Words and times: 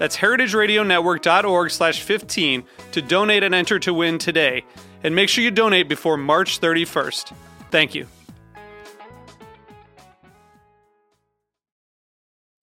That's 0.00 0.16
heritageradionetwork.org 0.16 1.70
slash 1.70 2.00
15 2.00 2.64
to 2.92 3.02
donate 3.02 3.42
and 3.42 3.54
enter 3.54 3.78
to 3.80 3.92
win 3.92 4.16
today. 4.16 4.64
And 5.04 5.14
make 5.14 5.28
sure 5.28 5.44
you 5.44 5.50
donate 5.50 5.90
before 5.90 6.16
March 6.16 6.58
31st. 6.58 7.34
Thank 7.70 7.94
you. 7.94 8.06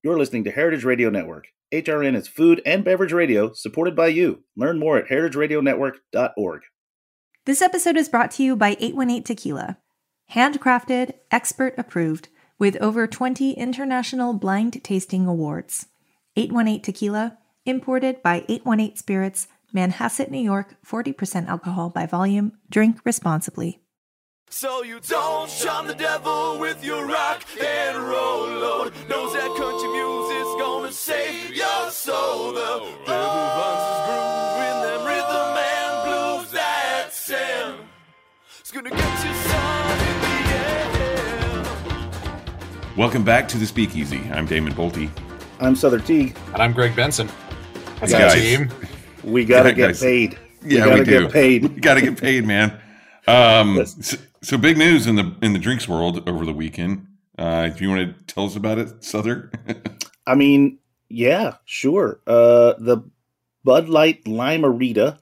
You're 0.01 0.17
listening 0.17 0.45
to 0.45 0.51
Heritage 0.51 0.83
Radio 0.83 1.11
Network. 1.11 1.49
HRN 1.71 2.15
is 2.15 2.27
food 2.27 2.59
and 2.65 2.83
beverage 2.83 3.13
radio 3.13 3.53
supported 3.53 3.95
by 3.95 4.07
you. 4.07 4.43
Learn 4.55 4.79
more 4.79 4.97
at 4.97 5.07
heritageradionetwork.org. 5.07 6.61
This 7.45 7.61
episode 7.61 7.97
is 7.97 8.09
brought 8.09 8.31
to 8.31 8.43
you 8.43 8.55
by 8.55 8.75
818 8.79 9.23
Tequila. 9.23 9.77
Handcrafted, 10.33 11.13
expert 11.29 11.75
approved, 11.77 12.29
with 12.57 12.77
over 12.77 13.05
20 13.05 13.51
international 13.51 14.33
blind 14.33 14.83
tasting 14.83 15.27
awards. 15.27 15.85
818 16.37 16.81
Tequila, 16.81 17.37
imported 17.65 18.21
by 18.21 18.45
818 18.47 18.95
Spirits, 18.95 19.47
Manhasset, 19.75 20.29
New 20.29 20.39
York, 20.39 20.75
40% 20.85 21.47
alcohol 21.47 21.89
by 21.89 22.05
volume. 22.05 22.53
Drink 22.69 22.99
responsibly. 23.03 23.81
So 24.49 24.83
you 24.83 25.01
don't 25.01 25.49
shun 25.49 25.87
the 25.87 25.95
devil 25.95 26.57
with 26.59 26.85
your 26.85 27.05
rock 27.05 27.43
and 27.61 27.97
roll 27.97 28.47
load. 28.47 28.93
Knows 29.09 29.33
that 29.33 29.53
country 29.57 29.89
music's 29.89 30.55
gonna 30.61 30.91
save 30.91 31.53
your 31.53 31.91
soul. 31.91 32.53
The 32.53 32.61
devil 32.61 32.93
finds 33.57 33.83
his 33.89 33.99
groove 34.07 34.61
in 34.69 34.77
them 34.85 35.01
rhythm 35.05 35.57
and 35.57 35.93
blues 36.07 36.51
that 36.51 37.11
sound. 37.11 37.79
It's 38.61 38.71
gonna 38.71 38.91
get 38.91 39.25
you 39.25 39.33
sun 39.33 39.99
in 40.07 40.17
the 40.21 40.35
air. 40.55 40.85
Welcome 42.95 43.23
back 43.23 43.49
to 43.49 43.57
the 43.57 43.65
Speakeasy. 43.65 44.21
I'm 44.31 44.45
Damon 44.45 44.73
Boelte. 44.73 45.09
I'm 45.59 45.73
Sother 45.75 46.03
Teague. 46.05 46.35
And 46.53 46.61
I'm 46.61 46.73
Greg 46.73 46.95
Benson. 46.95 47.29
That's 47.99 48.11
Guys. 48.11 48.33
our 48.35 48.39
team. 48.39 48.69
We 49.23 49.43
gotta 49.45 49.69
Yeah, 49.69 49.75
get 49.75 49.87
guys. 49.87 49.99
paid. 50.01 50.39
Yeah, 50.63 50.85
we 50.85 50.91
we, 50.91 50.97
gotta 50.97 51.05
do. 51.05 51.21
get 51.23 51.31
paid. 51.31 51.63
We 51.63 51.81
got 51.81 51.93
to 51.95 52.01
get 52.01 52.19
paid, 52.19 52.45
man. 52.45 52.79
Um, 53.29 53.85
so, 53.85 54.15
so 54.41 54.57
big 54.57 54.77
news 54.77 55.05
in 55.05 55.15
the 55.17 55.35
in 55.41 55.51
the 55.51 55.59
drinks 55.59 55.85
world 55.85 56.29
over 56.29 56.45
the 56.45 56.53
weekend. 56.53 57.05
Uh, 57.37 57.67
do 57.67 57.83
you 57.83 57.89
want 57.89 58.17
to 58.17 58.23
tell 58.33 58.45
us 58.45 58.55
about 58.55 58.77
it, 58.77 59.03
Souther? 59.03 59.51
I 60.25 60.33
mean, 60.35 60.79
yeah, 61.09 61.55
sure. 61.65 62.21
Uh, 62.25 62.75
the 62.79 62.99
Bud 63.65 63.89
Light 63.89 64.25
Lime-A-Rita 64.25 65.19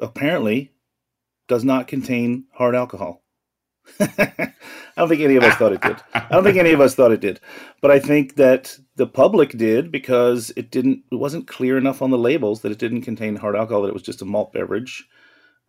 apparently 0.00 0.72
does 1.48 1.64
not 1.64 1.88
contain 1.88 2.44
hard 2.52 2.76
alcohol. 2.76 3.24
I 5.00 5.02
don't 5.02 5.08
think 5.08 5.22
any 5.22 5.36
of 5.36 5.44
us 5.44 5.54
thought 5.54 5.72
it 5.72 5.80
did. 5.80 5.96
I 6.12 6.28
don't 6.30 6.44
think 6.44 6.58
any 6.58 6.72
of 6.72 6.80
us 6.82 6.94
thought 6.94 7.10
it 7.10 7.22
did, 7.22 7.40
but 7.80 7.90
I 7.90 7.98
think 7.98 8.36
that 8.36 8.76
the 8.96 9.06
public 9.06 9.56
did 9.56 9.90
because 9.90 10.52
it 10.56 10.70
didn't. 10.70 11.04
It 11.10 11.16
wasn't 11.16 11.48
clear 11.48 11.78
enough 11.78 12.02
on 12.02 12.10
the 12.10 12.18
labels 12.18 12.60
that 12.60 12.70
it 12.70 12.78
didn't 12.78 13.00
contain 13.00 13.36
hard 13.36 13.56
alcohol. 13.56 13.80
That 13.80 13.88
it 13.88 13.94
was 13.94 14.02
just 14.02 14.20
a 14.20 14.26
malt 14.26 14.52
beverage. 14.52 15.08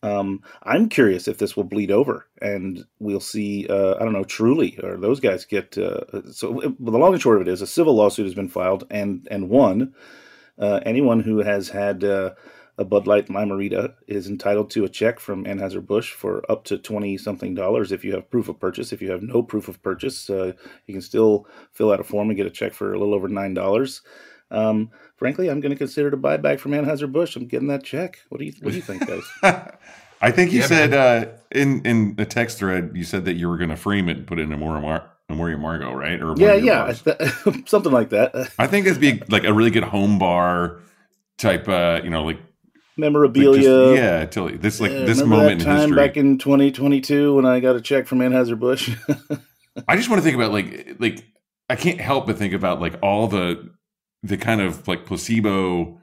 Um, 0.03 0.41
I'm 0.63 0.89
curious 0.89 1.29
if 1.29 1.37
this 1.37 1.55
will 1.55 1.63
bleed 1.63 1.91
over, 1.91 2.27
and 2.41 2.83
we'll 2.99 3.21
see. 3.21 3.67
Uh, 3.69 3.95
I 3.95 3.99
don't 3.99 4.11
know, 4.11 4.25
Truly 4.25 4.77
or 4.83 4.97
those 4.97 5.21
guys 5.21 5.45
get. 5.45 5.77
Uh, 5.77 6.29
so 6.33 6.75
the 6.77 6.97
long 6.97 7.13
and 7.13 7.21
short 7.21 7.37
of 7.37 7.47
it 7.47 7.51
is, 7.51 7.61
a 7.61 7.67
civil 7.67 7.95
lawsuit 7.95 8.25
has 8.25 8.35
been 8.35 8.49
filed 8.49 8.85
and 8.91 9.25
and 9.31 9.47
won. 9.47 9.93
Uh, 10.59 10.81
anyone 10.85 11.21
who 11.21 11.37
has 11.37 11.69
had 11.69 12.03
uh, 12.03 12.31
a 12.81 12.85
Bud 12.85 13.07
Light 13.07 13.29
Lime-A-Rita 13.29 13.95
is 14.07 14.27
entitled 14.27 14.71
to 14.71 14.85
a 14.85 14.89
check 14.89 15.19
from 15.21 15.45
Anheuser 15.45 15.85
Busch 15.85 16.11
for 16.13 16.43
up 16.51 16.65
to 16.65 16.79
twenty 16.79 17.17
something 17.17 17.55
dollars 17.55 17.93
if 17.93 18.05
you 18.05 18.13
have 18.15 18.31
proof 18.31 18.49
of 18.49 18.59
purchase. 18.59 18.93
If 18.93 19.01
you 19.01 19.11
have 19.11 19.23
no 19.23 19.43
proof 19.43 19.69
of 19.69 19.83
purchase, 19.83 20.29
uh, 20.29 20.53
you 20.87 20.95
can 20.95 21.01
still 21.03 21.47
fill 21.73 21.93
out 21.93 22.01
a 22.01 22.05
form 22.05 22.29
and 22.29 22.37
get 22.37 22.47
a 22.47 22.51
check 22.51 22.73
for 22.73 22.93
a 22.93 22.99
little 22.99 23.15
over 23.15 23.29
nine 23.29 23.55
dollars. 23.55 24.03
Um, 24.51 24.91
frankly, 25.17 25.49
I'm 25.49 25.61
going 25.61 25.71
to 25.73 25.77
consider 25.77 26.09
it 26.09 26.15
a 26.15 26.17
buyback 26.17 26.59
from 26.59 26.73
Anheuser 26.73 27.11
Busch. 27.11 27.37
I'm 27.37 27.47
getting 27.47 27.69
that 27.69 27.85
check. 27.85 28.19
What 28.29 28.39
do 28.39 28.45
you 28.45 28.53
What 28.61 28.71
do 28.71 28.77
you 28.77 28.83
think, 28.83 29.05
guys? 29.07 29.33
I 30.21 30.31
think 30.31 30.51
you 30.53 30.61
Yeah, 30.61 30.67
said 30.67 30.93
uh, 30.93 31.25
in 31.51 31.85
in 31.85 32.15
the 32.15 32.25
text 32.25 32.59
thread 32.59 32.91
you 32.95 33.03
said 33.03 33.25
that 33.25 33.35
you 33.35 33.49
were 33.49 33.57
going 33.57 33.69
to 33.71 33.75
frame 33.77 34.09
it 34.09 34.17
and 34.17 34.27
put 34.27 34.39
it 34.39 34.43
in 34.43 34.53
a 34.53 34.57
Memoria 34.57 35.05
Memoria 35.29 35.57
Margot, 35.57 35.93
right? 35.93 36.21
Or 36.21 36.35
yeah, 36.35 36.53
yeah, 36.55 36.93
something 37.65 37.91
like 37.91 38.09
that. 38.09 38.51
I 38.57 38.67
think 38.67 38.85
it'd 38.87 39.01
be 39.01 39.21
like 39.29 39.43
a 39.43 39.53
really 39.53 39.71
good 39.71 39.83
home 39.83 40.19
bar 40.19 40.79
type. 41.37 41.67
Uh, 41.67 42.01
you 42.03 42.09
know, 42.09 42.23
like, 42.23 42.37
like 42.37 42.50
Memorabilia. 43.01 43.61
just- 43.61 43.97
yeah, 43.97 44.25
totally. 44.25 44.57
This 44.57 44.79
like 44.79 44.91
Yeah, 44.91 45.03
this 45.03 45.21
moment 45.21 45.59
that 45.63 45.69
in 45.69 45.77
history. 45.89 45.95
back 45.97 46.15
in 46.17 46.37
2022 46.37 47.35
when 47.35 47.45
I 47.45 47.59
got 47.59 47.75
a 47.75 47.81
check 47.81 48.07
from 48.07 48.19
Anheuser 48.19 48.57
Busch. 48.57 48.89
I 49.87 49.95
just 49.97 50.09
want 50.09 50.19
to 50.19 50.23
think 50.23 50.35
about 50.35 50.51
like 50.53 50.95
like 50.99 51.25
I 51.69 51.75
can't 51.75 51.99
help 51.99 52.27
but 52.27 52.37
think 52.37 52.53
about 52.53 52.79
like 52.81 52.95
all 53.01 53.27
the 53.27 53.69
the 54.23 54.37
kind 54.37 54.61
of 54.61 54.87
like 54.87 55.05
placebo 55.05 55.99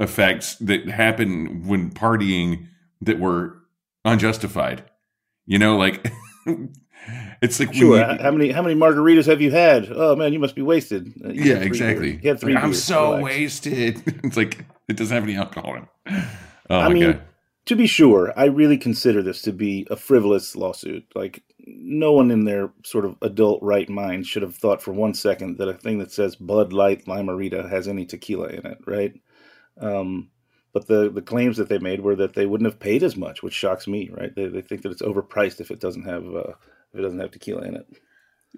effects 0.00 0.56
that 0.56 0.88
happen 0.88 1.66
when 1.66 1.90
partying 1.90 2.66
that 3.00 3.18
were 3.18 3.56
unjustified. 4.04 4.84
You 5.46 5.58
know, 5.58 5.76
like 5.76 6.10
it's 7.42 7.60
like 7.60 7.72
sure. 7.74 7.98
you- 7.98 8.02
How 8.04 8.30
many 8.30 8.50
how 8.50 8.62
many 8.62 8.74
margaritas 8.74 9.26
have 9.26 9.40
you 9.40 9.50
had? 9.50 9.88
Oh 9.94 10.16
man, 10.16 10.32
you 10.32 10.38
must 10.38 10.54
be 10.54 10.62
wasted. 10.62 11.12
Uh, 11.24 11.28
you 11.28 11.44
yeah, 11.44 11.56
exactly. 11.56 12.12
beers. 12.12 12.24
You 12.24 12.30
had 12.30 12.40
three 12.40 12.54
Like, 12.54 12.64
I'm 12.64 12.74
so 12.74 13.16
Relax. 13.16 13.24
wasted. 13.24 14.02
it's 14.24 14.36
like 14.36 14.64
it 14.88 14.96
doesn't 14.96 15.14
have 15.14 15.24
any 15.24 15.36
alcohol 15.36 15.76
in 15.76 15.82
it. 15.82 16.24
Oh 16.68 16.80
I 16.80 16.88
mean, 16.88 17.12
god. 17.12 17.22
to 17.66 17.76
be 17.76 17.86
sure, 17.86 18.32
I 18.36 18.46
really 18.46 18.76
consider 18.76 19.22
this 19.22 19.40
to 19.42 19.52
be 19.52 19.86
a 19.88 19.94
frivolous 19.94 20.56
lawsuit. 20.56 21.06
Like, 21.14 21.44
no 21.64 22.12
one 22.12 22.32
in 22.32 22.44
their 22.44 22.72
sort 22.84 23.04
of 23.04 23.16
adult 23.22 23.62
right 23.62 23.88
mind 23.88 24.26
should 24.26 24.42
have 24.42 24.56
thought 24.56 24.82
for 24.82 24.92
one 24.92 25.14
second 25.14 25.58
that 25.58 25.68
a 25.68 25.74
thing 25.74 26.00
that 26.00 26.10
says 26.10 26.34
Bud 26.34 26.72
Light 26.72 27.06
Lime-A-Rita 27.06 27.68
has 27.68 27.86
any 27.86 28.04
tequila 28.04 28.48
in 28.48 28.66
it, 28.66 28.78
right? 28.84 29.12
Um, 29.80 30.30
but 30.72 30.88
the, 30.88 31.08
the 31.08 31.22
claims 31.22 31.56
that 31.56 31.68
they 31.68 31.78
made 31.78 32.00
were 32.00 32.16
that 32.16 32.34
they 32.34 32.46
wouldn't 32.46 32.68
have 32.70 32.80
paid 32.80 33.02
as 33.02 33.16
much, 33.16 33.42
which 33.42 33.54
shocks 33.54 33.86
me, 33.86 34.10
right? 34.12 34.34
They, 34.34 34.48
they 34.48 34.60
think 34.60 34.82
that 34.82 34.92
it's 34.92 35.02
overpriced 35.02 35.60
if 35.60 35.70
it 35.70 35.80
doesn't 35.80 36.04
have 36.04 36.24
uh, 36.24 36.52
if 36.92 36.98
it 36.98 37.02
doesn't 37.02 37.20
have 37.20 37.30
tequila 37.30 37.62
in 37.62 37.76
it. 37.76 37.86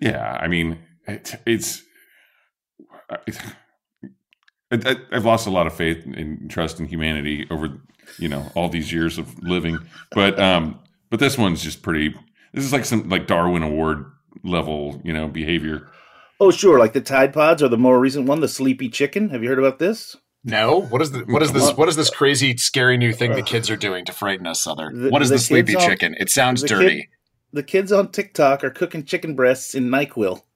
Yeah, 0.00 0.36
I 0.40 0.48
mean, 0.48 0.78
it, 1.06 1.34
it's. 1.46 1.82
I, 3.10 3.18
I, 4.70 4.96
I've 5.12 5.24
lost 5.24 5.46
a 5.46 5.50
lot 5.50 5.66
of 5.66 5.74
faith 5.74 6.04
and 6.04 6.50
trust 6.50 6.78
in 6.78 6.86
humanity 6.86 7.46
over, 7.50 7.78
you 8.18 8.28
know, 8.28 8.50
all 8.54 8.68
these 8.68 8.92
years 8.92 9.16
of 9.18 9.38
living. 9.42 9.78
But 10.12 10.38
um, 10.38 10.78
but 11.10 11.20
this 11.20 11.38
one's 11.38 11.62
just 11.62 11.82
pretty. 11.82 12.14
This 12.52 12.64
is 12.64 12.72
like 12.72 12.84
some 12.84 13.08
like 13.08 13.26
Darwin 13.26 13.62
Award 13.62 14.04
level, 14.44 15.00
you 15.04 15.12
know, 15.12 15.28
behavior. 15.28 15.88
Oh, 16.40 16.50
sure, 16.50 16.78
like 16.78 16.92
the 16.92 17.00
Tide 17.00 17.32
Pods 17.32 17.62
or 17.62 17.68
the 17.68 17.78
more 17.78 17.98
recent 17.98 18.26
one, 18.26 18.40
the 18.40 18.48
Sleepy 18.48 18.88
Chicken. 18.88 19.30
Have 19.30 19.42
you 19.42 19.48
heard 19.48 19.58
about 19.58 19.78
this? 19.78 20.14
No, 20.44 20.82
what 20.82 21.02
is 21.02 21.10
the 21.10 21.20
what 21.24 21.42
is 21.42 21.52
this 21.52 21.72
what 21.76 21.88
is 21.88 21.96
this 21.96 22.10
crazy 22.10 22.56
scary 22.56 22.96
new 22.96 23.12
thing 23.12 23.32
the 23.32 23.42
kids 23.42 23.68
are 23.70 23.76
doing 23.76 24.04
to 24.04 24.12
frighten 24.12 24.46
us, 24.46 24.62
Sother? 24.64 24.90
The- 24.94 25.10
what 25.10 25.20
is 25.22 25.30
the 25.30 25.34
the, 25.34 25.40
sleepy 25.40 25.74
on- 25.76 25.82
chicken? 25.82 26.14
It 26.20 26.30
sounds 26.30 26.62
the 26.62 26.68
kid- 26.68 26.74
dirty. 26.74 27.08
The 27.52 27.62
kids 27.62 27.90
on 27.92 28.12
TikTok 28.12 28.62
are 28.62 28.70
cooking 28.70 29.04
chicken 29.04 29.34
breasts 29.34 29.74
in 29.74 29.88
NyQuil. 29.88 30.42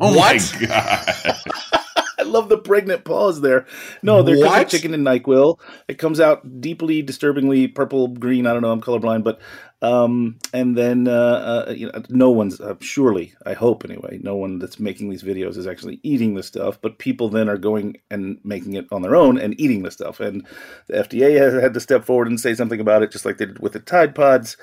Oh 0.00 0.14
What? 0.16 0.54
my 0.60 0.66
god! 0.66 1.81
I 2.22 2.24
love 2.24 2.48
the 2.48 2.58
pregnant 2.58 3.04
pause 3.04 3.40
there. 3.40 3.66
No, 4.02 4.22
they're 4.22 4.36
cooking 4.36 4.50
What? 4.50 4.68
chicken 4.68 4.94
in 4.94 5.02
Nyquil. 5.02 5.58
It 5.88 5.98
comes 5.98 6.20
out 6.20 6.60
deeply, 6.60 7.02
disturbingly 7.02 7.66
purple, 7.66 8.06
green. 8.06 8.46
I 8.46 8.52
don't 8.52 8.62
know. 8.62 8.70
I'm 8.70 8.80
colorblind, 8.80 9.24
but 9.24 9.40
um, 9.82 10.38
and 10.54 10.78
then 10.78 11.08
uh, 11.08 11.64
uh, 11.68 11.72
you 11.76 11.90
know, 11.90 12.02
no 12.08 12.30
one's 12.30 12.60
uh, 12.60 12.76
surely, 12.80 13.34
I 13.44 13.54
hope 13.54 13.84
anyway, 13.84 14.20
no 14.22 14.36
one 14.36 14.60
that's 14.60 14.78
making 14.78 15.10
these 15.10 15.24
videos 15.24 15.56
is 15.56 15.66
actually 15.66 15.98
eating 16.04 16.34
the 16.34 16.44
stuff. 16.44 16.80
But 16.80 16.98
people 16.98 17.28
then 17.28 17.48
are 17.48 17.58
going 17.58 17.96
and 18.08 18.38
making 18.44 18.74
it 18.74 18.86
on 18.92 19.02
their 19.02 19.16
own 19.16 19.38
and 19.38 19.60
eating 19.60 19.82
the 19.82 19.90
stuff. 19.90 20.20
And 20.20 20.46
the 20.86 20.98
FDA 20.98 21.36
has 21.40 21.60
had 21.60 21.74
to 21.74 21.80
step 21.80 22.04
forward 22.04 22.28
and 22.28 22.38
say 22.38 22.54
something 22.54 22.78
about 22.78 23.02
it, 23.02 23.10
just 23.10 23.24
like 23.24 23.38
they 23.38 23.46
did 23.46 23.58
with 23.58 23.72
the 23.72 23.80
Tide 23.80 24.14
Pods. 24.14 24.56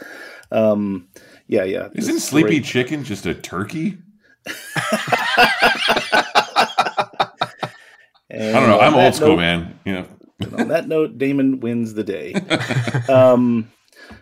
Um, 0.51 1.09
yeah, 1.47 1.65
yeah. 1.65 1.89
Isn't 1.93 2.19
Sleepy 2.21 2.59
great. 2.59 2.63
Chicken 2.65 3.03
just 3.03 3.25
a 3.25 3.33
turkey? 3.33 3.97
And 8.29 8.55
I 8.55 8.59
don't 8.59 8.69
know. 8.69 8.79
I'm 8.79 8.95
old 8.95 9.15
school, 9.15 9.29
note- 9.29 9.37
man. 9.37 9.79
You 9.85 9.93
know. 9.93 10.05
On 10.57 10.69
that 10.69 10.87
note, 10.87 11.17
Damon 11.17 11.59
wins 11.59 11.93
the 11.93 12.03
day. 12.03 12.33
um, 13.09 13.69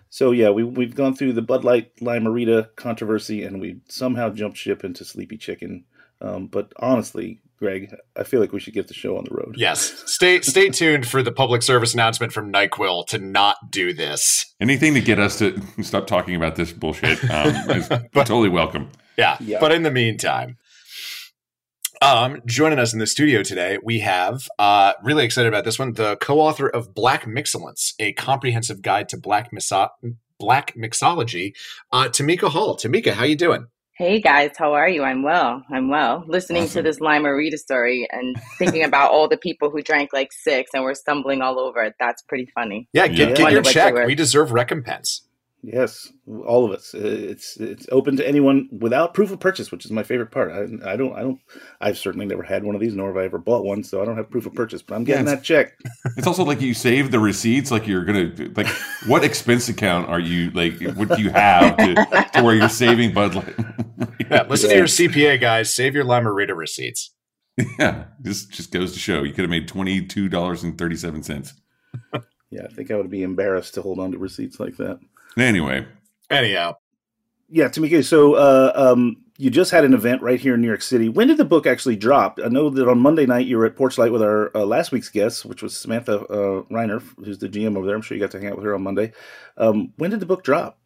so 0.10 0.32
yeah, 0.32 0.50
we 0.50 0.64
we've 0.64 0.96
gone 0.96 1.16
through 1.16 1.34
the 1.34 1.42
Bud 1.42 1.64
Light 1.64 1.92
Lime-A-Rita 2.02 2.72
controversy, 2.76 3.44
and 3.44 3.62
we 3.62 3.82
somehow 3.88 4.30
jumped 4.30 4.58
ship 4.58 4.84
into 4.84 5.06
Sleepy 5.06 5.38
Chicken. 5.38 5.86
Um, 6.20 6.48
but 6.48 6.74
honestly, 6.78 7.42
Greg, 7.58 7.96
I 8.16 8.24
feel 8.24 8.40
like 8.40 8.52
we 8.52 8.60
should 8.60 8.74
get 8.74 8.88
the 8.88 8.94
show 8.94 9.18
on 9.18 9.26
the 9.26 9.36
road. 9.36 9.56
Yes. 9.58 10.04
Stay 10.06 10.42
stay 10.42 10.70
tuned 10.70 11.08
for 11.08 11.24
the 11.24 11.32
public 11.32 11.64
service 11.64 11.94
announcement 11.94 12.32
from 12.32 12.52
NyQuil 12.52 13.08
to 13.08 13.18
not 13.18 13.72
do 13.72 13.94
this. 13.94 14.54
Anything 14.60 14.94
to 14.94 15.02
get 15.02 15.20
us 15.20 15.40
to 15.40 15.60
stop 15.82 16.08
talking 16.08 16.36
about 16.36 16.56
this 16.56 16.72
bullshit 16.72 17.24
um, 17.30 17.54
is 17.72 17.88
totally 18.14 18.50
welcome. 18.50 18.90
Yeah. 19.18 19.38
Yeah. 19.40 19.60
But 19.60 19.72
in 19.72 19.84
the 19.84 19.92
meantime, 19.92 20.58
um, 22.02 22.42
joining 22.46 22.80
us 22.80 22.94
in 22.94 23.00
the 23.00 23.08
studio 23.08 23.44
today, 23.44 23.78
we 23.84 24.00
have 24.00 24.48
uh, 24.60 24.94
really 25.04 25.26
excited 25.26 25.48
about 25.48 25.64
this 25.66 25.80
one, 25.80 25.94
the 25.94 26.16
co-author 26.18 26.68
of 26.68 26.94
Black 26.94 27.24
Mixcellence, 27.26 27.94
a 28.00 28.14
comprehensive 28.14 28.82
guide 28.82 29.10
to 29.10 29.18
black 29.18 29.52
miso- 29.52 29.90
black 30.40 30.76
mixology, 30.76 31.54
uh, 31.92 32.06
Tamika 32.06 32.50
Hall. 32.50 32.78
Tamika, 32.78 33.14
how 33.14 33.24
you 33.26 33.36
doing? 33.36 33.68
Hey 33.96 34.22
guys, 34.22 34.52
how 34.56 34.74
are 34.74 34.88
you? 34.88 35.02
I'm 35.02 35.24
well. 35.24 35.64
I'm 35.72 35.90
well. 35.90 36.24
Listening 36.28 36.64
Awesome. 36.66 36.84
to 36.84 36.90
this 36.90 37.00
Lime-A-Rita 37.02 37.58
story 37.58 38.08
and 38.12 38.36
thinking 38.60 38.84
about 38.86 39.10
all 39.10 39.28
the 39.28 39.38
people 39.38 39.72
who 39.72 39.82
drank 39.82 40.14
like 40.14 40.32
six 40.32 40.70
and 40.76 40.84
were 40.84 40.94
stumbling 40.94 41.42
all 41.42 41.60
over 41.60 41.82
it. 41.82 41.96
That's 42.00 42.22
pretty 42.22 42.48
funny. 42.54 42.88
Yeah, 42.94 43.06
Yeah. 43.06 43.26
get, 43.26 43.38
get 43.38 43.52
your 43.52 43.62
what 43.62 43.66
you 43.68 43.74
check. 43.74 43.94
were- 43.96 44.06
We 44.06 44.14
deserve 44.14 44.52
recompense. 44.52 45.27
Yes, 45.70 46.14
all 46.46 46.64
of 46.64 46.72
us. 46.72 46.94
It's 46.94 47.58
it's 47.58 47.88
open 47.92 48.16
to 48.16 48.26
anyone 48.26 48.70
without 48.72 49.14
proof 49.14 49.32
of 49.32 49.42
purchase, 49.42 49.70
which 49.70 49.84
is 49.84 49.92
my 49.92 50.02
favorite 50.02 50.32
part. 50.32 50.50
I, 50.50 50.94
I 50.94 50.96
don't 50.96 51.14
I 51.14 51.24
don't 51.24 51.40
I've 51.82 51.98
certainly 51.98 52.26
never 52.26 52.42
had 52.42 52.64
one 52.64 52.74
of 52.74 52.80
these, 52.80 52.96
nor 52.96 53.10
have 53.10 53.18
I 53.18 53.26
ever 53.26 53.38
bought 53.38 53.66
one, 53.66 53.84
so 53.84 54.02
I 54.02 54.06
don't 54.06 54.16
have 54.16 54.32
proof 54.32 54.46
of 54.46 54.54
purchase. 54.54 54.82
But 54.82 54.96
I'm 54.96 55.04
getting 55.04 55.28
Yeah, 55.28 55.36
that 55.36 55.44
check. 55.44 55.74
It's 56.16 56.26
also 56.26 56.46
like 56.46 56.62
you 56.62 56.74
save 56.74 57.12
the 57.12 57.20
receipts. 57.20 57.70
Like 57.70 57.86
you're 57.86 58.06
gonna 58.06 58.32
like, 58.56 58.68
what 59.08 59.26
expense 59.26 59.68
account 59.68 60.08
are 60.08 60.22
you 60.22 60.52
like? 60.52 60.80
What 60.96 61.10
do 61.10 61.22
you 61.22 61.32
have 61.32 61.76
to, 61.76 61.96
to 62.36 62.44
where 62.44 62.56
you're 62.56 62.70
saving 62.70 63.14
Bud 63.14 63.36
Light? 63.36 63.56
Yeah, 64.30 64.44
listen 64.44 64.70
to 64.70 64.76
your 64.76 64.86
CPA 64.88 65.40
guys. 65.40 65.74
Save 65.74 65.96
your 65.96 66.04
Lime-A-Rita 66.04 66.54
receipts. 66.54 67.14
yeah, 67.80 68.06
this 68.20 68.46
just 68.46 68.72
goes 68.72 68.92
to 68.92 69.00
show 69.00 69.24
you 69.24 69.32
could 69.32 69.44
have 69.44 69.50
made 69.50 69.68
twenty 69.68 70.06
two 70.06 70.30
dollars 70.30 70.64
and 70.64 70.78
thirty 70.78 70.96
seven 70.96 71.24
cents. 71.24 71.54
Yeah, 72.50 72.62
I 72.64 72.74
think 72.74 72.92
I 72.92 72.96
would 72.96 73.10
be 73.10 73.24
embarrassed 73.24 73.74
to 73.74 73.82
hold 73.82 74.00
on 74.00 74.14
to 74.14 74.18
receipts 74.18 74.58
like 74.58 74.78
that. 74.78 75.00
Anyway, 75.38 75.86
Anyhow, 76.30 76.76
Yeah, 77.50 77.70
Tamika. 77.70 78.04
So, 78.04 78.34
uh, 78.36 78.72
um, 78.76 79.18
you 79.38 79.50
just 79.52 79.72
had 79.72 79.86
an 79.86 79.94
event 79.94 80.22
right 80.24 80.40
here 80.40 80.56
in 80.56 80.62
New 80.62 80.68
York 80.68 80.82
City. 80.82 81.10
When 81.10 81.28
did 81.28 81.38
the 81.38 81.46
book 81.46 81.68
actually 81.68 81.96
drop? 81.96 82.40
I 82.44 82.48
know 82.50 82.70
that 82.72 82.88
on 82.90 83.00
Monday 83.00 83.26
night 83.28 83.46
you 83.46 83.58
were 83.58 83.66
at 83.68 83.76
Porchlight 83.76 84.12
with 84.12 84.24
our 84.24 84.56
uh, 84.58 84.66
last 84.66 84.92
week's 84.92 85.10
guest, 85.10 85.46
which 85.46 85.62
was 85.62 85.78
Samantha 85.78 86.22
uh, 86.22 86.64
Reiner, 86.72 87.02
who's 87.24 87.38
the 87.38 87.48
GM 87.48 87.78
over 87.78 87.86
there. 87.86 87.96
I'm 87.96 88.02
sure 88.02 88.18
you 88.18 88.24
got 88.24 88.32
to 88.32 88.40
hang 88.40 88.50
out 88.50 88.56
with 88.56 88.66
her 88.66 88.74
on 88.74 88.82
Monday. 88.82 89.14
Um, 89.58 89.94
when 89.98 90.10
did 90.10 90.20
the 90.22 90.26
book 90.26 90.44
drop? 90.44 90.80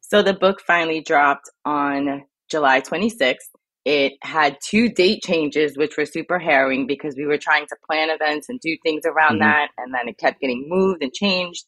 So 0.00 0.22
the 0.22 0.34
book 0.34 0.60
finally 0.66 1.00
dropped 1.00 1.48
on 1.64 2.24
July 2.50 2.80
26th. 2.80 3.36
It 3.84 4.14
had 4.22 4.58
two 4.62 4.88
date 4.88 5.22
changes, 5.22 5.78
which 5.78 5.96
were 5.96 6.04
super 6.04 6.38
harrowing 6.38 6.86
because 6.86 7.14
we 7.16 7.26
were 7.26 7.38
trying 7.38 7.66
to 7.68 7.76
plan 7.86 8.10
events 8.10 8.48
and 8.48 8.58
do 8.60 8.76
things 8.82 9.02
around 9.06 9.36
Mhm. 9.36 9.40
that, 9.40 9.68
and 9.78 9.94
then 9.94 10.08
it 10.08 10.18
kept 10.18 10.40
getting 10.40 10.66
moved 10.68 11.02
and 11.02 11.12
changed. 11.12 11.64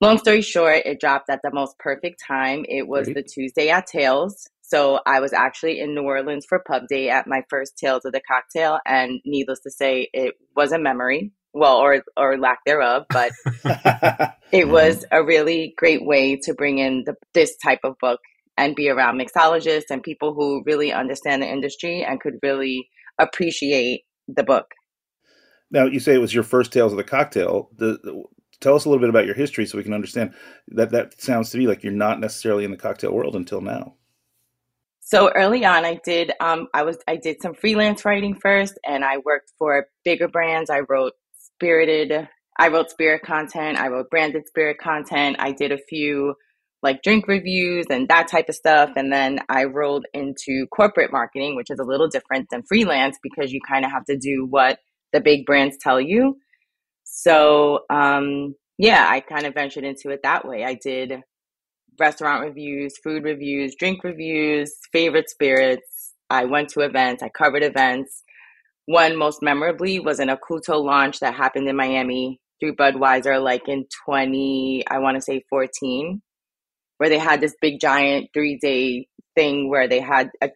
Long 0.00 0.18
story 0.18 0.42
short, 0.42 0.82
it 0.84 1.00
dropped 1.00 1.30
at 1.30 1.40
the 1.42 1.50
most 1.52 1.78
perfect 1.78 2.22
time. 2.26 2.66
It 2.68 2.86
was 2.86 3.06
Great. 3.06 3.16
the 3.16 3.22
Tuesday 3.22 3.70
at 3.70 3.86
Tales. 3.86 4.46
So 4.60 5.00
I 5.06 5.20
was 5.20 5.32
actually 5.32 5.80
in 5.80 5.94
New 5.94 6.02
Orleans 6.02 6.44
for 6.44 6.58
pub 6.58 6.82
day 6.88 7.08
at 7.08 7.26
my 7.26 7.42
first 7.48 7.78
Tales 7.78 8.04
of 8.04 8.12
the 8.12 8.20
Cocktail, 8.20 8.78
and 8.84 9.20
needless 9.24 9.60
to 9.60 9.70
say, 9.70 10.08
it 10.12 10.34
was 10.54 10.72
a 10.72 10.78
memory. 10.78 11.32
Well, 11.54 11.76
or 11.76 12.02
or 12.18 12.36
lack 12.36 12.58
thereof, 12.66 13.06
but 13.08 13.32
it 13.46 13.54
mm-hmm. 13.64 14.70
was 14.70 15.06
a 15.10 15.24
really 15.24 15.72
great 15.78 16.04
way 16.04 16.36
to 16.42 16.52
bring 16.52 16.76
in 16.78 17.04
the, 17.06 17.14
this 17.32 17.56
type 17.56 17.80
of 17.82 17.96
book 17.98 18.20
and 18.58 18.76
be 18.76 18.90
around 18.90 19.18
mixologists 19.18 19.88
and 19.88 20.02
people 20.02 20.34
who 20.34 20.62
really 20.66 20.92
understand 20.92 21.40
the 21.40 21.50
industry 21.50 22.04
and 22.04 22.20
could 22.20 22.34
really 22.42 22.90
appreciate 23.18 24.02
the 24.28 24.42
book. 24.42 24.74
now, 25.70 25.86
you 25.86 26.00
say 26.00 26.14
it 26.14 26.20
was 26.20 26.34
your 26.34 26.42
first 26.42 26.74
Tales 26.74 26.92
of 26.92 26.98
the 26.98 27.04
Cocktail. 27.04 27.70
The, 27.74 27.98
the- 28.02 28.24
tell 28.60 28.74
us 28.74 28.84
a 28.84 28.88
little 28.88 29.00
bit 29.00 29.10
about 29.10 29.26
your 29.26 29.34
history 29.34 29.66
so 29.66 29.78
we 29.78 29.84
can 29.84 29.94
understand 29.94 30.34
that. 30.68 30.90
That 30.90 31.20
sounds 31.20 31.50
to 31.50 31.58
me 31.58 31.66
like 31.66 31.82
you're 31.82 31.92
not 31.92 32.20
necessarily 32.20 32.64
in 32.64 32.70
the 32.70 32.76
cocktail 32.76 33.12
world 33.12 33.36
until 33.36 33.60
now. 33.60 33.94
So 35.00 35.30
early 35.32 35.64
on, 35.64 35.84
I 35.84 36.00
did 36.04 36.32
um, 36.40 36.66
I 36.74 36.82
was 36.82 36.98
I 37.06 37.14
did 37.16 37.40
some 37.40 37.54
freelance 37.54 38.04
writing 38.04 38.34
first, 38.34 38.76
and 38.84 39.04
I 39.04 39.18
worked 39.18 39.52
for 39.56 39.86
bigger 40.04 40.26
brands. 40.26 40.68
I 40.68 40.80
wrote 40.80 41.12
spirited, 41.38 42.28
I 42.58 42.68
wrote 42.68 42.90
spirit 42.90 43.22
content, 43.22 43.78
I 43.78 43.86
wrote 43.86 44.10
branded 44.10 44.48
spirit 44.48 44.78
content. 44.78 45.36
I 45.38 45.52
did 45.52 45.70
a 45.70 45.78
few 45.78 46.34
like 46.82 47.02
drink 47.02 47.28
reviews 47.28 47.86
and 47.88 48.08
that 48.08 48.26
type 48.26 48.48
of 48.48 48.56
stuff, 48.56 48.90
and 48.96 49.12
then 49.12 49.38
I 49.48 49.64
rolled 49.64 50.06
into 50.12 50.66
corporate 50.74 51.12
marketing, 51.12 51.54
which 51.54 51.70
is 51.70 51.78
a 51.78 51.84
little 51.84 52.08
different 52.08 52.48
than 52.50 52.64
freelance 52.64 53.16
because 53.22 53.52
you 53.52 53.60
kind 53.60 53.84
of 53.84 53.92
have 53.92 54.06
to 54.06 54.16
do 54.16 54.44
what 54.50 54.80
the 55.12 55.20
big 55.20 55.46
brands 55.46 55.76
tell 55.80 56.00
you. 56.00 56.36
So 57.18 57.80
um, 57.88 58.54
yeah, 58.76 59.06
I 59.08 59.20
kind 59.20 59.46
of 59.46 59.54
ventured 59.54 59.84
into 59.84 60.10
it 60.10 60.20
that 60.22 60.46
way. 60.46 60.64
I 60.64 60.74
did 60.74 61.22
restaurant 61.98 62.44
reviews, 62.44 62.98
food 63.02 63.24
reviews, 63.24 63.74
drink 63.74 64.04
reviews, 64.04 64.70
favorite 64.92 65.30
spirits. 65.30 66.12
I 66.28 66.44
went 66.44 66.68
to 66.70 66.80
events, 66.80 67.22
I 67.22 67.30
covered 67.30 67.62
events. 67.62 68.22
One 68.84 69.16
most 69.16 69.42
memorably 69.42 69.98
was 69.98 70.20
an 70.20 70.28
Oculto 70.28 70.84
launch 70.84 71.20
that 71.20 71.34
happened 71.34 71.66
in 71.68 71.74
Miami 71.74 72.38
through 72.60 72.76
Budweiser, 72.76 73.42
like 73.42 73.66
in 73.66 73.86
20, 74.04 74.84
I 74.88 74.98
want 74.98 75.16
to 75.16 75.22
say 75.22 75.42
14, 75.48 76.20
where 76.98 77.08
they 77.08 77.18
had 77.18 77.40
this 77.40 77.54
big 77.62 77.80
giant 77.80 78.28
three 78.34 78.58
day 78.60 79.08
thing 79.34 79.70
where 79.70 79.88
they 79.88 80.00
had 80.00 80.28
a 80.42 80.50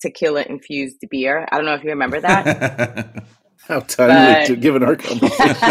tequila 0.00 0.42
infused 0.42 0.98
beer. 1.10 1.48
I 1.50 1.56
don't 1.56 1.66
know 1.66 1.74
if 1.74 1.82
you 1.82 1.90
remember 1.90 2.20
that. 2.20 3.24
How 3.68 3.80
timely 3.80 4.14
But- 4.14 4.46
to 4.46 4.56
given 4.56 4.82
our 4.84 4.96
conversation. 4.96 5.56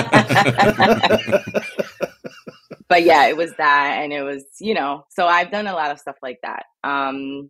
but 2.90 3.04
yeah, 3.04 3.28
it 3.28 3.38
was 3.38 3.54
that, 3.58 4.00
and 4.02 4.12
it 4.12 4.22
was 4.22 4.44
you 4.60 4.74
know. 4.74 5.06
So 5.12 5.26
I've 5.26 5.52
done 5.52 5.68
a 5.68 5.74
lot 5.74 5.92
of 5.92 6.00
stuff 6.00 6.18
like 6.22 6.40
that. 6.44 6.64
Um, 6.84 7.50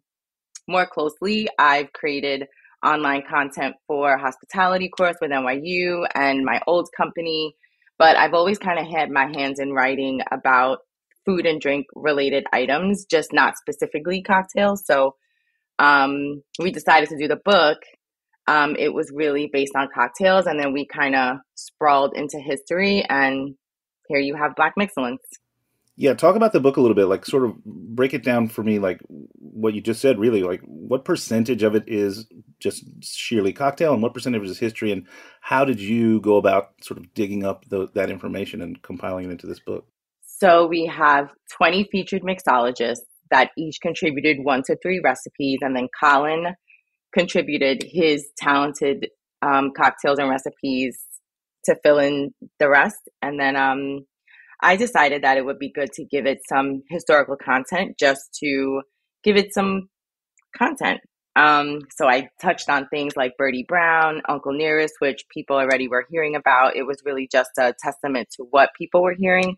more 0.68 0.86
closely, 0.86 1.48
I've 1.58 1.92
created 1.94 2.46
online 2.86 3.24
content 3.28 3.76
for 3.88 4.18
hospitality 4.18 4.90
course 4.90 5.16
with 5.20 5.32
NYU 5.32 6.06
and 6.14 6.46
my 6.46 6.62
old 6.68 6.90
company, 6.96 7.56
but 7.98 8.16
I've 8.16 8.34
always 8.34 8.60
kind 8.60 8.78
of 8.78 8.86
had 8.88 9.10
my 9.10 9.26
hands 9.26 9.60
in 9.60 9.74
writing 9.74 10.22
about 10.32 10.80
food 11.26 11.46
and 11.48 11.60
drink 11.60 11.88
related 11.96 12.46
items, 12.54 13.06
just 13.06 13.34
not 13.34 13.56
specifically 13.58 14.22
cocktails. 14.22 14.86
So 14.86 15.16
um, 15.80 16.44
we 16.60 16.72
decided 16.72 17.10
to 17.10 17.18
do 17.18 17.28
the 17.28 17.40
book. 17.44 17.80
Um, 18.48 18.76
it 18.78 18.94
was 18.94 19.12
really 19.14 19.50
based 19.52 19.74
on 19.76 19.88
cocktails, 19.94 20.46
and 20.46 20.60
then 20.60 20.72
we 20.72 20.86
kind 20.86 21.16
of 21.16 21.38
sprawled 21.56 22.16
into 22.16 22.40
history 22.40 23.04
and 23.10 23.56
here 24.08 24.20
you 24.20 24.36
have 24.36 24.56
Black 24.56 24.74
Mixcellence. 24.80 25.18
Yeah, 25.98 26.14
talk 26.14 26.36
about 26.36 26.52
the 26.52 26.60
book 26.60 26.78
a 26.78 26.82
little 26.82 26.96
bit. 26.96 27.06
Like, 27.06 27.26
sort 27.26 27.46
of 27.46 27.64
break 27.64 28.14
it 28.14 28.24
down 28.24 28.50
for 28.50 28.64
me. 28.64 28.80
Like 28.80 29.00
what 29.56 29.74
you 29.74 29.82
just 29.82 30.02
said. 30.02 30.20
Really, 30.20 30.44
like 30.44 30.62
what 30.62 31.06
percentage 31.06 31.64
of 31.64 31.76
it 31.76 31.86
is 31.88 32.28
just 32.60 32.84
sheerly 33.02 33.54
cocktail, 33.54 33.94
and 33.94 34.04
what 34.04 34.14
percentage 34.14 34.44
is 34.44 34.60
history, 34.60 34.92
and 34.92 35.08
how 35.40 35.64
did 35.64 35.80
you 35.80 36.20
go 36.20 36.36
about 36.36 36.72
sort 36.82 37.00
of 37.00 37.14
digging 37.14 37.46
up 37.46 37.66
the, 37.70 37.88
that 37.94 38.10
information 38.10 38.62
and 38.62 38.82
compiling 38.82 39.26
it 39.26 39.32
into 39.32 39.48
this 39.48 39.60
book? 39.60 39.88
So 40.22 40.68
we 40.68 40.86
have 40.86 41.30
20 41.58 41.88
featured 41.92 42.24
mixologists 42.24 43.06
that 43.32 43.52
each 43.58 43.80
contributed 43.82 44.38
one 44.44 44.64
to 44.66 44.78
three 44.82 45.00
recipes, 45.02 45.60
and 45.62 45.76
then 45.76 45.88
Colin 45.98 46.56
contributed 47.16 47.78
his 47.82 48.28
talented 48.38 49.08
um, 49.42 49.72
cocktails 49.76 50.20
and 50.20 50.30
recipes 50.30 51.00
to 51.64 51.76
fill 51.84 52.00
in 52.00 52.34
the 52.60 52.70
rest. 52.70 53.02
And 53.22 53.40
then 53.40 53.56
um, 53.56 54.06
I 54.62 54.76
decided 54.76 55.24
that 55.24 55.38
it 55.38 55.46
would 55.46 55.60
be 55.60 55.72
good 55.72 55.92
to 55.94 56.06
give 56.06 56.26
it 56.28 56.40
some 56.48 56.84
historical 56.90 57.38
content 57.38 57.98
just 57.98 58.24
to 58.44 58.82
give 59.24 59.38
it 59.38 59.54
some 59.54 59.90
content 60.56 61.00
Um, 61.36 61.82
so 61.92 62.08
I 62.08 62.30
touched 62.42 62.70
on 62.70 62.88
things 62.88 63.18
like 63.18 63.38
Birdie 63.38 63.66
Brown, 63.68 64.22
Uncle 64.30 64.54
Nearest, 64.54 64.96
which 65.00 65.26
people 65.30 65.58
already 65.58 65.88
were 65.90 66.06
hearing 66.10 66.36
about. 66.36 66.78
It 66.78 66.84
was 66.84 67.04
really 67.06 67.28
just 67.30 67.52
a 67.58 67.74
testament 67.78 68.30
to 68.38 68.46
what 68.50 68.70
people 68.78 69.04
were 69.04 69.16
hearing. 69.18 69.58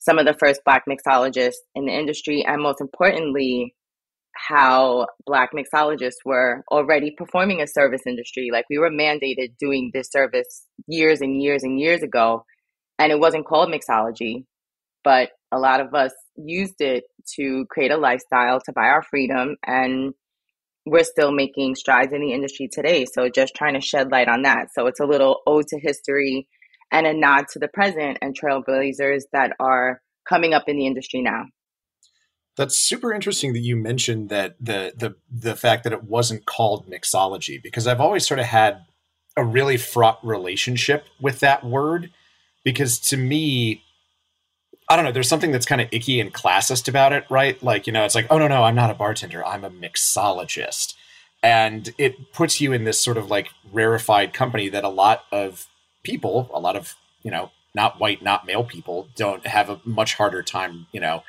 Some 0.00 0.18
of 0.18 0.26
the 0.26 0.34
first 0.34 0.62
Black 0.64 0.84
mixologists 0.88 1.62
in 1.76 1.86
the 1.86 1.92
industry, 1.92 2.44
and 2.44 2.60
most 2.60 2.80
importantly, 2.80 3.74
how 4.34 5.06
Black 5.26 5.50
mixologists 5.52 6.24
were 6.24 6.62
already 6.70 7.14
performing 7.16 7.60
a 7.60 7.66
service 7.66 8.02
industry. 8.06 8.50
Like 8.52 8.64
we 8.70 8.78
were 8.78 8.90
mandated 8.90 9.56
doing 9.58 9.90
this 9.92 10.10
service 10.10 10.66
years 10.86 11.20
and 11.20 11.42
years 11.42 11.62
and 11.62 11.78
years 11.78 12.02
ago, 12.02 12.44
and 12.98 13.12
it 13.12 13.20
wasn't 13.20 13.46
called 13.46 13.70
mixology, 13.70 14.44
but 15.04 15.30
a 15.52 15.58
lot 15.58 15.80
of 15.80 15.94
us 15.94 16.12
used 16.36 16.80
it 16.80 17.04
to 17.36 17.66
create 17.70 17.90
a 17.90 17.96
lifestyle, 17.96 18.60
to 18.60 18.72
buy 18.72 18.86
our 18.86 19.02
freedom, 19.02 19.56
and 19.66 20.14
we're 20.86 21.04
still 21.04 21.30
making 21.30 21.74
strides 21.74 22.12
in 22.12 22.20
the 22.20 22.32
industry 22.32 22.68
today. 22.72 23.04
So 23.04 23.28
just 23.28 23.54
trying 23.54 23.74
to 23.74 23.80
shed 23.80 24.10
light 24.10 24.28
on 24.28 24.42
that. 24.42 24.68
So 24.74 24.86
it's 24.86 25.00
a 25.00 25.06
little 25.06 25.40
ode 25.46 25.68
to 25.68 25.78
history 25.78 26.48
and 26.90 27.06
a 27.06 27.14
nod 27.14 27.46
to 27.52 27.58
the 27.58 27.68
present 27.68 28.18
and 28.20 28.36
trailblazers 28.36 29.22
that 29.32 29.52
are 29.60 30.00
coming 30.28 30.54
up 30.54 30.64
in 30.66 30.76
the 30.76 30.86
industry 30.86 31.22
now. 31.22 31.44
That's 32.56 32.76
super 32.76 33.12
interesting 33.12 33.52
that 33.54 33.60
you 33.60 33.76
mentioned 33.76 34.28
that 34.28 34.56
the 34.60 34.92
the 34.96 35.14
the 35.30 35.56
fact 35.56 35.84
that 35.84 35.92
it 35.92 36.04
wasn't 36.04 36.46
called 36.46 36.88
mixology 36.88 37.62
because 37.62 37.86
I've 37.86 38.00
always 38.00 38.26
sort 38.26 38.40
of 38.40 38.46
had 38.46 38.84
a 39.36 39.44
really 39.44 39.78
fraught 39.78 40.18
relationship 40.22 41.06
with 41.20 41.40
that 41.40 41.64
word 41.64 42.10
because 42.64 42.98
to 42.98 43.16
me 43.16 43.82
I 44.88 44.96
don't 44.96 45.06
know. 45.06 45.12
There's 45.12 45.28
something 45.28 45.52
that's 45.52 45.64
kind 45.64 45.80
of 45.80 45.88
icky 45.90 46.20
and 46.20 46.34
classist 46.34 46.86
about 46.86 47.14
it, 47.14 47.24
right? 47.30 47.60
Like, 47.62 47.86
you 47.86 47.94
know, 47.94 48.04
it's 48.04 48.14
like, 48.14 48.26
oh, 48.28 48.36
no, 48.36 48.46
no, 48.46 48.64
I'm 48.64 48.74
not 48.74 48.90
a 48.90 48.94
bartender. 48.94 49.42
I'm 49.46 49.64
a 49.64 49.70
mixologist. 49.70 50.94
And 51.42 51.94
it 51.96 52.32
puts 52.32 52.60
you 52.60 52.72
in 52.72 52.84
this 52.84 53.00
sort 53.00 53.16
of 53.16 53.30
like 53.30 53.48
rarefied 53.72 54.34
company 54.34 54.68
that 54.68 54.84
a 54.84 54.90
lot 54.90 55.24
of 55.32 55.66
people, 56.02 56.50
a 56.52 56.60
lot 56.60 56.76
of, 56.76 56.94
you 57.22 57.30
know, 57.30 57.52
not 57.74 58.00
white, 58.00 58.22
not 58.22 58.44
male 58.44 58.64
people 58.64 59.08
don't 59.16 59.46
have 59.46 59.70
a 59.70 59.80
much 59.84 60.14
harder 60.14 60.42
time, 60.42 60.86
you 60.92 61.00
know, 61.00 61.22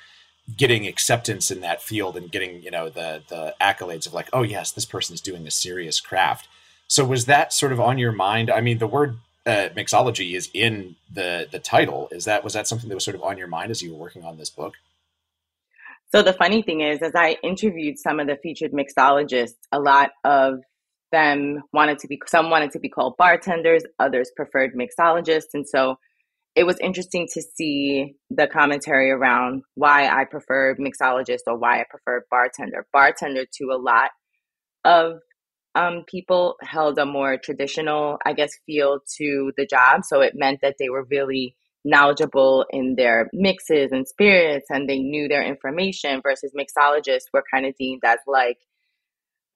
getting 0.58 0.88
acceptance 0.88 1.50
in 1.50 1.62
that 1.62 1.82
field 1.82 2.18
and 2.18 2.32
getting, 2.32 2.62
you 2.62 2.72
know, 2.72 2.90
the 2.90 3.24
the 3.30 3.56
accolades 3.62 4.06
of 4.06 4.14
like, 4.14 4.30
oh 4.34 4.44
yes, 4.44 4.72
this 4.72 4.86
person's 4.86 5.22
doing 5.22 5.48
a 5.48 5.52
serious 5.52 6.00
craft. 6.00 6.48
So 6.88 7.06
was 7.06 7.26
that 7.26 7.54
sort 7.54 7.72
of 7.72 7.80
on 7.80 7.98
your 7.98 8.12
mind? 8.12 8.52
I 8.52 8.62
mean, 8.62 8.78
the 8.78 8.88
word 8.88 9.18
uh, 9.46 9.70
mixology 9.76 10.36
is 10.36 10.50
in 10.54 10.96
the 11.12 11.48
the 11.52 11.60
title. 11.60 12.10
Is 12.12 12.26
that 12.26 12.44
was 12.44 12.54
that 12.54 12.68
something 12.68 12.90
that 12.90 12.96
was 12.96 13.04
sort 13.04 13.16
of 13.16 13.24
on 13.24 13.38
your 13.38 13.48
mind 13.48 13.72
as 13.72 13.82
you 13.82 13.94
were 13.94 14.00
working 14.00 14.24
on 14.24 14.38
this 14.38 14.50
book? 14.50 14.76
So 16.14 16.22
the 16.22 16.34
funny 16.34 16.62
thing 16.62 16.82
is, 16.82 17.02
as 17.02 17.16
I 17.16 17.38
interviewed 17.42 17.98
some 17.98 18.20
of 18.20 18.28
the 18.28 18.36
featured 18.36 18.72
mixologists, 18.72 19.56
a 19.72 19.80
lot 19.80 20.12
of 20.24 20.60
them 21.12 21.64
wanted 21.72 22.00
to 22.00 22.08
be 22.08 22.22
some 22.28 22.50
wanted 22.50 22.72
to 22.72 22.80
be 22.80 22.90
called 22.90 23.18
bartenders, 23.18 23.84
others 24.00 24.32
preferred 24.36 24.74
mixologists, 24.76 25.54
and 25.54 25.68
so 25.68 25.98
it 26.56 26.66
was 26.66 26.78
interesting 26.80 27.28
to 27.34 27.42
see 27.42 28.16
the 28.30 28.48
commentary 28.48 29.10
around 29.10 29.64
why 29.76 30.08
I 30.08 30.26
prefer 30.26 30.76
mixologist 30.76 31.42
or 31.48 31.58
why 31.58 31.80
I 31.80 31.86
prefer 31.90 32.26
bartender. 32.30 32.86
Bartender 32.94 33.46
to 33.58 33.66
a 33.72 33.82
lot 33.82 34.12
of 34.86 35.20
um, 35.76 36.04
people 36.08 36.56
held 36.62 37.00
a 37.00 37.06
more 37.06 37.38
traditional, 37.44 38.18
I 38.26 38.34
guess, 38.34 38.52
feel 38.68 39.00
to 39.18 39.52
the 39.58 39.66
job. 39.66 40.02
So 40.04 40.22
it 40.22 40.34
meant 40.36 40.60
that 40.62 40.76
they 40.78 40.90
were 40.90 41.08
really 41.10 41.56
knowledgeable 41.86 42.66
in 42.70 42.96
their 42.96 43.30
mixes 43.34 43.92
and 43.92 44.08
spirits 44.08 44.68
and 44.70 44.88
they 44.88 45.00
knew 45.00 45.28
their 45.28 45.44
information 45.44 46.22
versus 46.24 46.54
mixologists 46.58 47.26
were 47.34 47.44
kind 47.54 47.66
of 47.66 47.76
deemed 47.78 48.02
as 48.06 48.20
like 48.28 48.58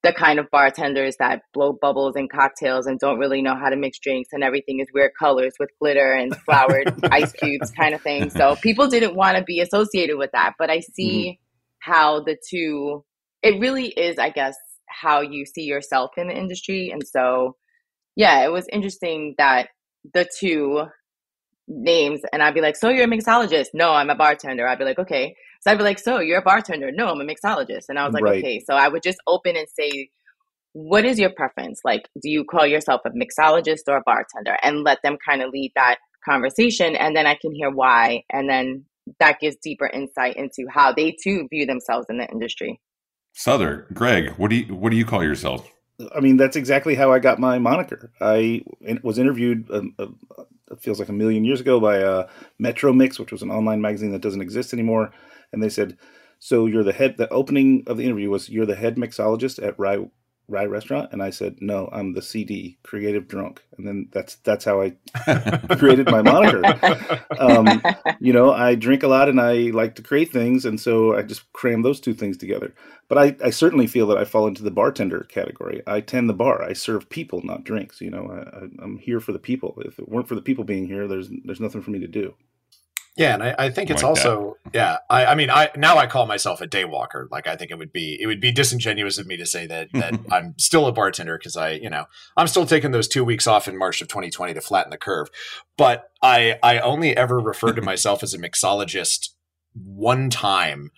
the 0.02 0.12
kind 0.12 0.38
of 0.38 0.48
bartenders 0.50 1.16
that 1.18 1.42
blow 1.52 1.72
bubbles 1.72 2.14
and 2.14 2.30
cocktails 2.30 2.86
and 2.86 3.00
don't 3.00 3.18
really 3.18 3.42
know 3.42 3.56
how 3.56 3.68
to 3.68 3.76
mix 3.76 3.98
drinks 3.98 4.30
and 4.32 4.44
everything 4.44 4.78
is 4.78 4.86
weird 4.94 5.10
colors 5.18 5.54
with 5.58 5.70
glitter 5.80 6.12
and 6.12 6.36
flowered 6.36 6.94
ice 7.10 7.32
cubes 7.32 7.72
kind 7.72 7.94
of 7.94 8.00
thing. 8.00 8.30
So 8.30 8.54
people 8.56 8.86
didn't 8.86 9.16
want 9.16 9.36
to 9.36 9.42
be 9.42 9.60
associated 9.60 10.16
with 10.16 10.30
that. 10.32 10.54
But 10.58 10.70
I 10.70 10.80
see 10.80 11.40
mm-hmm. 11.84 11.90
how 11.90 12.22
the 12.22 12.36
two 12.48 13.04
it 13.42 13.60
really 13.60 13.86
is, 13.88 14.18
I 14.18 14.30
guess, 14.30 14.56
how 14.88 15.20
you 15.20 15.46
see 15.46 15.62
yourself 15.62 16.12
in 16.16 16.28
the 16.28 16.36
industry. 16.36 16.90
And 16.92 17.06
so, 17.06 17.56
yeah, 18.16 18.44
it 18.44 18.52
was 18.52 18.66
interesting 18.72 19.34
that 19.38 19.68
the 20.14 20.28
two 20.38 20.84
names, 21.68 22.20
and 22.32 22.42
I'd 22.42 22.54
be 22.54 22.60
like, 22.60 22.76
So 22.76 22.88
you're 22.88 23.04
a 23.04 23.08
mixologist? 23.08 23.68
No, 23.74 23.92
I'm 23.92 24.10
a 24.10 24.14
bartender. 24.14 24.66
I'd 24.66 24.78
be 24.78 24.84
like, 24.84 24.98
Okay. 24.98 25.34
So 25.60 25.70
I'd 25.70 25.78
be 25.78 25.84
like, 25.84 25.98
So 25.98 26.18
you're 26.18 26.38
a 26.38 26.42
bartender? 26.42 26.90
No, 26.92 27.08
I'm 27.08 27.20
a 27.20 27.24
mixologist. 27.24 27.84
And 27.88 27.98
I 27.98 28.04
was 28.04 28.14
like, 28.14 28.24
right. 28.24 28.38
Okay. 28.38 28.60
So 28.66 28.74
I 28.74 28.88
would 28.88 29.02
just 29.02 29.18
open 29.26 29.56
and 29.56 29.66
say, 29.68 30.08
What 30.72 31.04
is 31.04 31.18
your 31.18 31.30
preference? 31.30 31.80
Like, 31.84 32.08
do 32.22 32.28
you 32.28 32.44
call 32.44 32.66
yourself 32.66 33.02
a 33.04 33.10
mixologist 33.10 33.82
or 33.86 33.96
a 33.96 34.02
bartender? 34.04 34.56
And 34.62 34.82
let 34.82 34.98
them 35.02 35.16
kind 35.24 35.42
of 35.42 35.50
lead 35.50 35.72
that 35.76 35.98
conversation. 36.24 36.96
And 36.96 37.16
then 37.16 37.26
I 37.26 37.36
can 37.40 37.52
hear 37.52 37.70
why. 37.70 38.24
And 38.30 38.48
then 38.48 38.84
that 39.20 39.40
gives 39.40 39.56
deeper 39.56 39.86
insight 39.86 40.36
into 40.36 40.66
how 40.70 40.92
they 40.92 41.16
too 41.22 41.48
view 41.50 41.66
themselves 41.66 42.06
in 42.08 42.18
the 42.18 42.28
industry. 42.28 42.80
Sother, 43.34 43.92
Greg, 43.92 44.30
what 44.36 44.50
do 44.50 44.56
you 44.56 44.74
what 44.74 44.90
do 44.90 44.96
you 44.96 45.04
call 45.04 45.22
yourself? 45.22 45.70
I 46.14 46.20
mean, 46.20 46.36
that's 46.36 46.56
exactly 46.56 46.94
how 46.94 47.12
I 47.12 47.18
got 47.18 47.38
my 47.38 47.58
moniker. 47.58 48.12
I 48.20 48.62
was 49.02 49.18
interviewed, 49.18 49.68
uh, 49.70 49.82
uh, 49.98 50.44
it 50.70 50.80
feels 50.80 50.98
like 50.98 51.08
a 51.08 51.12
million 51.12 51.44
years 51.44 51.60
ago, 51.60 51.80
by 51.80 52.02
uh, 52.02 52.28
Metro 52.58 52.92
Mix, 52.92 53.18
which 53.18 53.32
was 53.32 53.42
an 53.42 53.50
online 53.50 53.80
magazine 53.80 54.12
that 54.12 54.22
doesn't 54.22 54.42
exist 54.42 54.72
anymore. 54.72 55.12
And 55.52 55.62
they 55.62 55.68
said, 55.68 55.96
"So 56.38 56.66
you're 56.66 56.84
the 56.84 56.92
head." 56.92 57.16
The 57.16 57.28
opening 57.30 57.84
of 57.86 57.96
the 57.96 58.04
interview 58.04 58.30
was, 58.30 58.48
"You're 58.48 58.66
the 58.66 58.76
head 58.76 58.96
mixologist 58.96 59.62
at 59.64 59.78
Rye 59.78 60.08
Rye 60.48 60.64
Restaurant?" 60.66 61.12
And 61.12 61.22
I 61.22 61.30
said, 61.30 61.56
"No, 61.60 61.88
I'm 61.92 62.12
the 62.12 62.22
CD, 62.22 62.78
Creative 62.82 63.28
Drunk." 63.28 63.62
And 63.76 63.86
then 63.86 64.08
that's 64.12 64.36
that's 64.36 64.64
how 64.64 64.82
I 64.82 64.94
created 65.76 66.10
my 66.10 66.22
moniker. 66.22 66.62
Um, 67.38 67.82
you 68.20 68.32
know, 68.32 68.52
I 68.52 68.74
drink 68.74 69.02
a 69.02 69.08
lot 69.08 69.28
and 69.28 69.40
I 69.40 69.70
like 69.72 69.94
to 69.96 70.02
create 70.02 70.32
things, 70.32 70.64
and 70.64 70.80
so 70.80 71.16
I 71.16 71.22
just 71.22 71.52
cram 71.52 71.82
those 71.82 72.00
two 72.00 72.14
things 72.14 72.36
together. 72.36 72.74
But 73.08 73.18
I, 73.18 73.36
I 73.46 73.50
certainly 73.50 73.86
feel 73.86 74.06
that 74.08 74.18
I 74.18 74.24
fall 74.24 74.46
into 74.46 74.62
the 74.62 74.70
bartender 74.70 75.26
category. 75.30 75.82
I 75.86 76.00
tend 76.00 76.28
the 76.28 76.34
bar. 76.34 76.62
I 76.62 76.74
serve 76.74 77.08
people, 77.08 77.40
not 77.42 77.64
drinks. 77.64 78.00
You 78.00 78.10
know, 78.10 78.28
I, 78.30 78.82
I'm 78.82 78.98
here 78.98 79.20
for 79.20 79.32
the 79.32 79.38
people. 79.38 79.80
If 79.84 79.98
it 79.98 80.08
weren't 80.08 80.28
for 80.28 80.34
the 80.34 80.42
people 80.42 80.64
being 80.64 80.86
here, 80.86 81.08
there's 81.08 81.28
there's 81.44 81.60
nothing 81.60 81.82
for 81.82 81.90
me 81.90 82.00
to 82.00 82.08
do. 82.08 82.34
Yeah, 83.18 83.34
and 83.34 83.42
I, 83.42 83.54
I 83.58 83.70
think 83.70 83.90
it's 83.90 84.04
like 84.04 84.08
also 84.08 84.56
that. 84.66 84.74
yeah. 84.74 84.96
I, 85.10 85.26
I 85.26 85.34
mean, 85.34 85.50
I 85.50 85.70
now 85.76 85.98
I 85.98 86.06
call 86.06 86.24
myself 86.24 86.60
a 86.60 86.68
daywalker. 86.68 87.28
Like 87.32 87.48
I 87.48 87.56
think 87.56 87.72
it 87.72 87.78
would 87.78 87.92
be 87.92 88.16
it 88.20 88.26
would 88.26 88.40
be 88.40 88.52
disingenuous 88.52 89.18
of 89.18 89.26
me 89.26 89.36
to 89.36 89.44
say 89.44 89.66
that 89.66 89.88
that 89.92 90.14
I'm 90.30 90.54
still 90.56 90.86
a 90.86 90.92
bartender 90.92 91.36
because 91.36 91.56
I 91.56 91.72
you 91.72 91.90
know 91.90 92.04
I'm 92.36 92.46
still 92.46 92.64
taking 92.64 92.92
those 92.92 93.08
two 93.08 93.24
weeks 93.24 93.48
off 93.48 93.66
in 93.66 93.76
March 93.76 94.00
of 94.00 94.06
2020 94.06 94.54
to 94.54 94.60
flatten 94.60 94.90
the 94.90 94.96
curve. 94.96 95.30
But 95.76 96.12
I 96.22 96.60
I 96.62 96.78
only 96.78 97.16
ever 97.16 97.40
referred 97.40 97.74
to 97.74 97.82
myself 97.92 98.22
as 98.22 98.34
a 98.34 98.38
mixologist 98.38 99.30
one 99.74 100.30
time. 100.30 100.92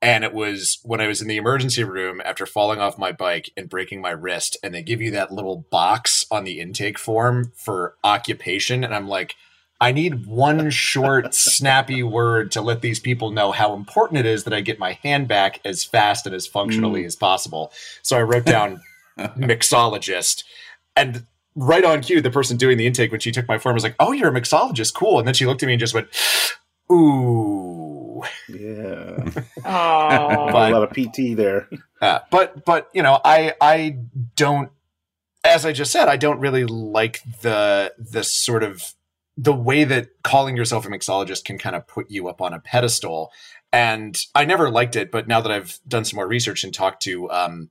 And 0.00 0.22
it 0.22 0.34
was 0.34 0.78
when 0.84 1.00
I 1.00 1.08
was 1.08 1.20
in 1.20 1.26
the 1.26 1.38
emergency 1.38 1.82
room 1.82 2.22
after 2.24 2.46
falling 2.46 2.78
off 2.78 2.98
my 2.98 3.10
bike 3.10 3.50
and 3.56 3.68
breaking 3.68 4.00
my 4.00 4.10
wrist, 4.10 4.56
and 4.62 4.72
they 4.72 4.82
give 4.82 5.00
you 5.00 5.10
that 5.12 5.32
little 5.32 5.66
box 5.70 6.24
on 6.30 6.44
the 6.44 6.60
intake 6.60 6.98
form 6.98 7.50
for 7.56 7.96
occupation. 8.04 8.84
And 8.84 8.94
I'm 8.94 9.08
like, 9.08 9.34
I 9.80 9.92
need 9.92 10.26
one 10.26 10.70
short, 10.70 11.34
snappy 11.34 12.02
word 12.02 12.50
to 12.52 12.62
let 12.62 12.80
these 12.80 12.98
people 12.98 13.30
know 13.30 13.52
how 13.52 13.74
important 13.74 14.20
it 14.20 14.26
is 14.26 14.44
that 14.44 14.54
I 14.54 14.60
get 14.62 14.78
my 14.78 14.92
hand 15.02 15.28
back 15.28 15.60
as 15.64 15.84
fast 15.84 16.26
and 16.26 16.34
as 16.34 16.46
functionally 16.46 17.02
mm. 17.02 17.06
as 17.06 17.16
possible. 17.16 17.72
So 18.02 18.16
I 18.16 18.22
wrote 18.22 18.46
down 18.46 18.80
mixologist. 19.18 20.44
And 20.94 21.26
right 21.54 21.84
on 21.84 22.00
cue, 22.00 22.22
the 22.22 22.30
person 22.30 22.56
doing 22.56 22.78
the 22.78 22.86
intake, 22.86 23.10
when 23.10 23.20
she 23.20 23.32
took 23.32 23.48
my 23.48 23.58
form, 23.58 23.74
was 23.74 23.84
like, 23.84 23.96
Oh, 24.00 24.12
you're 24.12 24.34
a 24.34 24.40
mixologist. 24.40 24.94
Cool. 24.94 25.18
And 25.18 25.26
then 25.26 25.34
she 25.34 25.44
looked 25.44 25.62
at 25.62 25.66
me 25.66 25.74
and 25.74 25.80
just 25.80 25.94
went, 25.94 26.08
Ooh. 26.90 28.22
Yeah. 28.48 29.30
Oh. 29.68 30.48
a 30.48 30.70
lot 30.70 30.84
of 30.84 30.90
PT 30.90 31.36
there. 31.36 31.68
Uh, 32.00 32.20
but, 32.30 32.64
but, 32.64 32.88
you 32.94 33.02
know, 33.02 33.20
I, 33.24 33.54
I 33.60 33.98
don't, 34.36 34.70
as 35.42 35.66
I 35.66 35.72
just 35.72 35.90
said, 35.90 36.06
I 36.06 36.16
don't 36.16 36.38
really 36.38 36.64
like 36.64 37.20
the, 37.40 37.92
the 37.98 38.22
sort 38.22 38.62
of, 38.62 38.94
the 39.36 39.52
way 39.52 39.84
that 39.84 40.08
calling 40.24 40.56
yourself 40.56 40.86
a 40.86 40.88
mixologist 40.88 41.44
can 41.44 41.58
kind 41.58 41.76
of 41.76 41.86
put 41.86 42.10
you 42.10 42.28
up 42.28 42.40
on 42.40 42.54
a 42.54 42.60
pedestal. 42.60 43.30
And 43.72 44.18
I 44.34 44.44
never 44.44 44.70
liked 44.70 44.96
it, 44.96 45.10
but 45.10 45.28
now 45.28 45.40
that 45.40 45.52
I've 45.52 45.78
done 45.86 46.04
some 46.04 46.16
more 46.16 46.26
research 46.26 46.64
and 46.64 46.72
talked 46.72 47.02
to 47.02 47.30
um, 47.30 47.70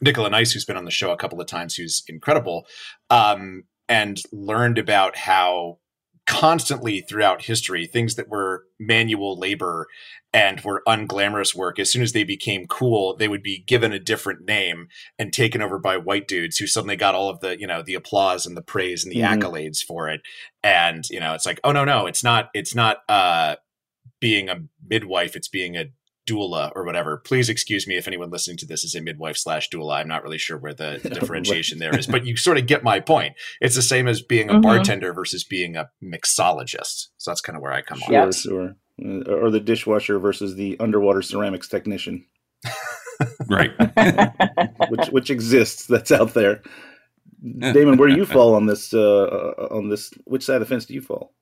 Nicola 0.00 0.30
Nice, 0.30 0.52
who's 0.52 0.64
been 0.64 0.76
on 0.76 0.84
the 0.84 0.90
show 0.90 1.10
a 1.10 1.16
couple 1.16 1.40
of 1.40 1.46
times, 1.46 1.74
who's 1.74 2.02
incredible, 2.08 2.66
um, 3.10 3.64
and 3.88 4.20
learned 4.32 4.78
about 4.78 5.16
how 5.16 5.78
constantly 6.26 7.00
throughout 7.00 7.42
history, 7.42 7.86
things 7.86 8.16
that 8.16 8.28
were 8.28 8.64
manual 8.78 9.38
labor 9.38 9.86
and 10.32 10.60
were 10.60 10.82
unglamorous 10.86 11.54
work, 11.54 11.78
as 11.78 11.90
soon 11.90 12.02
as 12.02 12.12
they 12.12 12.24
became 12.24 12.66
cool, 12.66 13.16
they 13.16 13.28
would 13.28 13.42
be 13.42 13.58
given 13.58 13.92
a 13.92 13.98
different 13.98 14.44
name 14.44 14.88
and 15.18 15.32
taken 15.32 15.62
over 15.62 15.78
by 15.78 15.96
white 15.96 16.28
dudes 16.28 16.58
who 16.58 16.66
suddenly 16.66 16.96
got 16.96 17.14
all 17.14 17.30
of 17.30 17.40
the, 17.40 17.58
you 17.58 17.66
know, 17.66 17.80
the 17.80 17.94
applause 17.94 18.44
and 18.44 18.56
the 18.56 18.62
praise 18.62 19.04
and 19.04 19.12
the 19.12 19.20
mm-hmm. 19.20 19.40
accolades 19.40 19.82
for 19.82 20.08
it. 20.08 20.20
And, 20.62 21.08
you 21.08 21.20
know, 21.20 21.34
it's 21.34 21.46
like, 21.46 21.60
oh 21.64 21.72
no, 21.72 21.84
no, 21.84 22.06
it's 22.06 22.24
not, 22.24 22.50
it's 22.54 22.74
not 22.74 22.98
uh 23.08 23.56
being 24.20 24.48
a 24.48 24.62
midwife, 24.88 25.36
it's 25.36 25.48
being 25.48 25.76
a 25.76 25.86
doula 26.26 26.72
or 26.74 26.84
whatever. 26.84 27.16
Please 27.18 27.48
excuse 27.48 27.86
me 27.86 27.96
if 27.96 28.06
anyone 28.08 28.30
listening 28.30 28.56
to 28.58 28.66
this 28.66 28.84
is 28.84 28.94
a 28.94 29.00
midwife 29.00 29.36
slash 29.36 29.70
doula. 29.70 29.96
I'm 29.96 30.08
not 30.08 30.22
really 30.22 30.38
sure 30.38 30.58
where 30.58 30.74
the, 30.74 31.00
the 31.02 31.10
differentiation 31.18 31.78
there 31.78 31.96
is, 31.96 32.06
but 32.06 32.26
you 32.26 32.36
sort 32.36 32.58
of 32.58 32.66
get 32.66 32.82
my 32.84 33.00
point. 33.00 33.34
It's 33.60 33.76
the 33.76 33.82
same 33.82 34.08
as 34.08 34.20
being 34.22 34.50
a 34.50 34.54
Mhm. 34.54 34.62
bartender 34.62 35.12
versus 35.12 35.44
being 35.44 35.76
a 35.76 35.90
mixologist. 36.02 37.08
So 37.16 37.30
that's 37.30 37.40
kind 37.40 37.56
of 37.56 37.62
where 37.62 37.72
I 37.72 37.82
come 37.82 38.02
on. 38.02 38.08
Sure, 38.08 38.24
Yep. 38.24 38.34
sure. 38.34 38.76
Uh, 39.04 39.30
Or 39.30 39.50
the 39.50 39.60
dishwasher 39.60 40.18
versus 40.18 40.54
the 40.56 40.76
underwater 40.80 41.22
ceramics 41.22 41.68
technician, 41.68 42.24
Right. 43.48 43.72
which 44.90 45.08
which 45.08 45.30
exists. 45.30 45.86
That's 45.86 46.10
out 46.12 46.34
there. 46.34 46.62
Damon, 47.60 47.96
where 47.98 48.08
do 48.08 48.16
you 48.16 48.24
fall 48.26 48.54
on 48.54 48.66
this? 48.66 48.92
Uh, 48.94 49.54
uh, 49.58 49.68
on 49.70 49.88
this, 49.90 50.10
which 50.24 50.42
side 50.44 50.56
of 50.56 50.60
the 50.60 50.66
fence 50.66 50.86
do 50.86 50.94
you 50.94 51.00
fall? 51.02 51.34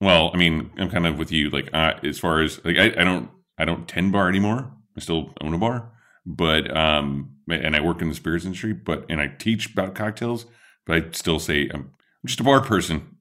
Well, 0.00 0.30
I 0.32 0.36
mean, 0.36 0.70
I'm 0.78 0.90
kind 0.90 1.06
of 1.06 1.18
with 1.18 1.32
you. 1.32 1.50
Like, 1.50 1.70
uh, 1.72 1.94
as 2.04 2.18
far 2.18 2.40
as 2.42 2.62
like, 2.64 2.76
I, 2.76 2.84
I 3.00 3.04
don't, 3.04 3.28
I 3.58 3.64
don't 3.64 3.88
tend 3.88 4.12
bar 4.12 4.28
anymore. 4.28 4.72
I 4.96 5.00
still 5.00 5.34
own 5.40 5.54
a 5.54 5.58
bar, 5.58 5.90
but 6.24 6.74
um, 6.76 7.30
and 7.50 7.74
I 7.76 7.80
work 7.80 8.00
in 8.02 8.08
the 8.08 8.14
spirits 8.14 8.44
industry, 8.44 8.72
but 8.72 9.04
and 9.08 9.20
I 9.20 9.28
teach 9.28 9.72
about 9.72 9.94
cocktails, 9.94 10.46
but 10.86 10.96
I 10.96 11.10
still 11.12 11.38
say 11.38 11.68
I'm 11.72 11.90
just 12.26 12.40
a 12.40 12.44
bar 12.44 12.60
person. 12.62 13.16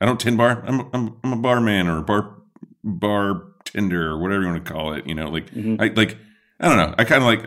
I 0.00 0.06
don't 0.06 0.20
tend 0.20 0.36
bar. 0.36 0.62
I'm, 0.66 0.88
I'm, 0.92 1.16
I'm 1.24 1.32
a 1.32 1.36
barman 1.36 1.86
or 1.88 1.98
a 1.98 2.02
bar 2.02 2.36
bartender 2.84 4.08
or 4.10 4.18
whatever 4.18 4.42
you 4.42 4.48
want 4.48 4.64
to 4.64 4.72
call 4.72 4.92
it. 4.92 5.06
You 5.06 5.14
know, 5.14 5.28
like 5.28 5.50
Mhm. 5.52 5.80
I 5.80 5.92
like, 5.94 6.18
I 6.60 6.68
don't 6.68 6.76
know. 6.76 6.94
I 6.98 7.04
kind 7.04 7.22
of 7.22 7.26
like, 7.26 7.46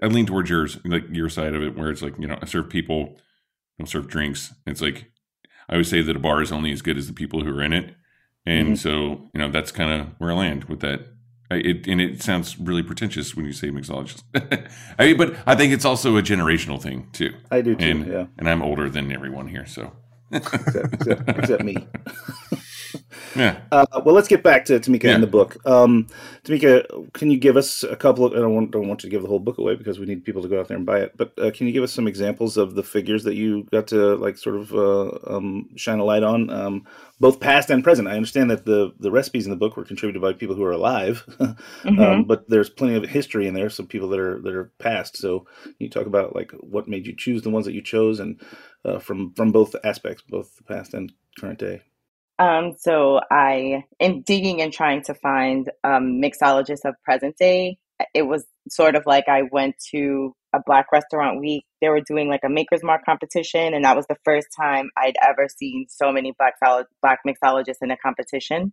I, 0.00 0.06
I 0.06 0.08
lean 0.08 0.26
towards 0.26 0.50
yours, 0.50 0.78
like 0.84 1.04
your 1.10 1.28
side 1.28 1.54
of 1.54 1.62
it, 1.62 1.76
where 1.76 1.90
it's 1.90 2.02
like, 2.02 2.14
you 2.18 2.26
know, 2.26 2.38
I 2.40 2.46
serve 2.46 2.68
people, 2.68 3.14
I 3.16 3.20
don't 3.78 3.86
serve 3.88 4.08
drinks. 4.08 4.52
It's 4.66 4.82
like 4.82 5.10
I 5.68 5.74
always 5.74 5.88
say 5.88 6.02
that 6.02 6.16
a 6.16 6.20
bar 6.20 6.42
is 6.42 6.52
only 6.52 6.72
as 6.72 6.82
good 6.82 6.98
as 6.98 7.06
the 7.06 7.12
people 7.12 7.42
who 7.44 7.56
are 7.56 7.62
in 7.62 7.72
it, 7.72 7.94
and 8.50 8.68
Mhm. 8.74 8.78
so 8.78 8.92
you 9.34 9.38
know 9.40 9.50
that's 9.50 9.72
kind 9.72 9.92
of 10.00 10.06
where 10.18 10.30
I 10.32 10.34
land 10.34 10.64
with 10.64 10.80
that. 10.80 11.00
I, 11.50 11.56
it 11.70 11.86
and 11.88 12.00
it 12.00 12.22
sounds 12.22 12.58
really 12.58 12.82
pretentious 12.82 13.34
when 13.36 13.46
you 13.46 13.52
say 13.52 13.68
mixologist. 13.70 14.22
I 14.98 15.06
mean, 15.06 15.16
but 15.16 15.34
I 15.46 15.54
think 15.54 15.72
it's 15.72 15.84
also 15.84 16.16
a 16.18 16.22
generational 16.22 16.80
thing 16.80 17.08
too, 17.12 17.32
I 17.50 17.62
do 17.62 17.74
too. 17.74 17.84
and 17.90 18.06
yeah, 18.06 18.26
and 18.38 18.48
I'm 18.50 18.62
older 18.62 18.90
than 18.90 19.10
everyone 19.12 19.48
here, 19.48 19.66
so 19.66 19.92
except, 20.30 20.94
except, 20.94 21.28
except 21.38 21.64
me. 21.64 21.76
yeah. 23.36 23.60
Uh, 23.70 23.86
well, 24.04 24.14
let's 24.14 24.28
get 24.28 24.42
back 24.42 24.64
to 24.66 24.78
Tamika 24.78 25.04
Yeah. 25.04 25.14
and 25.14 25.22
the 25.22 25.26
book. 25.28 25.56
Um, 25.66 26.06
Tamika, 26.44 27.12
can 27.12 27.30
you 27.30 27.38
give 27.38 27.56
us 27.56 27.82
a 27.82 27.96
couple 27.96 28.24
of? 28.24 28.32
I 28.32 28.36
don't 28.36 28.54
want, 28.54 28.70
don't 28.70 28.88
want 28.88 29.02
you 29.02 29.08
to 29.08 29.14
give 29.14 29.22
the 29.22 29.28
whole 29.28 29.38
book 29.38 29.58
away 29.58 29.74
because 29.76 29.98
we 29.98 30.06
need 30.06 30.24
people 30.24 30.42
to 30.42 30.48
go 30.48 30.60
out 30.60 30.68
there 30.68 30.76
and 30.76 30.86
buy 30.86 31.00
it. 31.00 31.16
But 31.16 31.32
uh, 31.38 31.50
can 31.50 31.66
you 31.66 31.72
give 31.72 31.82
us 31.82 31.92
some 31.92 32.06
examples 32.06 32.56
of 32.56 32.74
the 32.74 32.82
figures 32.82 33.24
that 33.24 33.34
you 33.34 33.64
got 33.70 33.86
to 33.88 34.16
like 34.16 34.38
sort 34.38 34.56
of 34.56 34.72
uh, 34.72 35.10
um, 35.26 35.68
shine 35.76 35.98
a 35.98 36.04
light 36.04 36.22
on, 36.22 36.50
um, 36.50 36.86
both 37.20 37.40
past 37.40 37.70
and 37.70 37.84
present? 37.84 38.08
I 38.08 38.16
understand 38.16 38.50
that 38.50 38.64
the 38.64 38.92
the 38.98 39.10
recipes 39.10 39.46
in 39.46 39.50
the 39.50 39.56
book 39.56 39.76
were 39.76 39.84
contributed 39.84 40.22
by 40.22 40.32
people 40.32 40.56
who 40.56 40.64
are 40.64 40.72
alive, 40.72 41.24
um, 41.84 42.24
but 42.24 42.48
there's 42.48 42.70
plenty 42.70 42.94
of 42.94 43.04
history 43.04 43.46
in 43.46 43.54
there. 43.54 43.70
Some 43.70 43.86
people 43.86 44.08
that 44.10 44.20
are 44.20 44.40
that 44.40 44.54
are 44.54 44.72
past. 44.78 45.16
So 45.16 45.46
can 45.62 45.74
you 45.78 45.90
talk 45.90 46.06
about 46.06 46.34
like 46.34 46.52
what 46.60 46.88
made 46.88 47.06
you 47.06 47.14
choose 47.16 47.42
the 47.42 47.50
ones 47.50 47.66
that 47.66 47.74
you 47.74 47.82
chose, 47.82 48.20
and 48.20 48.40
uh, 48.84 48.98
from 48.98 49.32
from 49.34 49.52
both 49.52 49.74
aspects, 49.84 50.22
both 50.28 50.56
the 50.56 50.64
past 50.64 50.94
and 50.94 51.12
current 51.38 51.58
day. 51.58 51.82
Um, 52.38 52.74
so 52.78 53.20
I, 53.30 53.84
in 53.98 54.22
digging 54.22 54.62
and 54.62 54.72
trying 54.72 55.02
to 55.04 55.14
find 55.14 55.70
um, 55.84 56.20
mixologists 56.22 56.84
of 56.84 56.94
present 57.04 57.36
day, 57.36 57.78
it 58.14 58.22
was 58.22 58.46
sort 58.70 58.94
of 58.94 59.04
like 59.06 59.24
I 59.28 59.42
went 59.50 59.74
to 59.90 60.34
a 60.54 60.60
Black 60.64 60.86
Restaurant 60.92 61.40
Week. 61.40 61.64
They 61.80 61.88
were 61.88 62.00
doing 62.00 62.28
like 62.28 62.42
a 62.44 62.48
Maker's 62.48 62.84
Mark 62.84 63.04
competition, 63.04 63.74
and 63.74 63.84
that 63.84 63.96
was 63.96 64.06
the 64.08 64.16
first 64.24 64.48
time 64.58 64.90
I'd 64.96 65.16
ever 65.22 65.48
seen 65.48 65.86
so 65.88 66.12
many 66.12 66.32
Black 66.38 66.54
Black 67.02 67.20
mixologists 67.26 67.82
in 67.82 67.90
a 67.90 67.96
competition. 67.96 68.72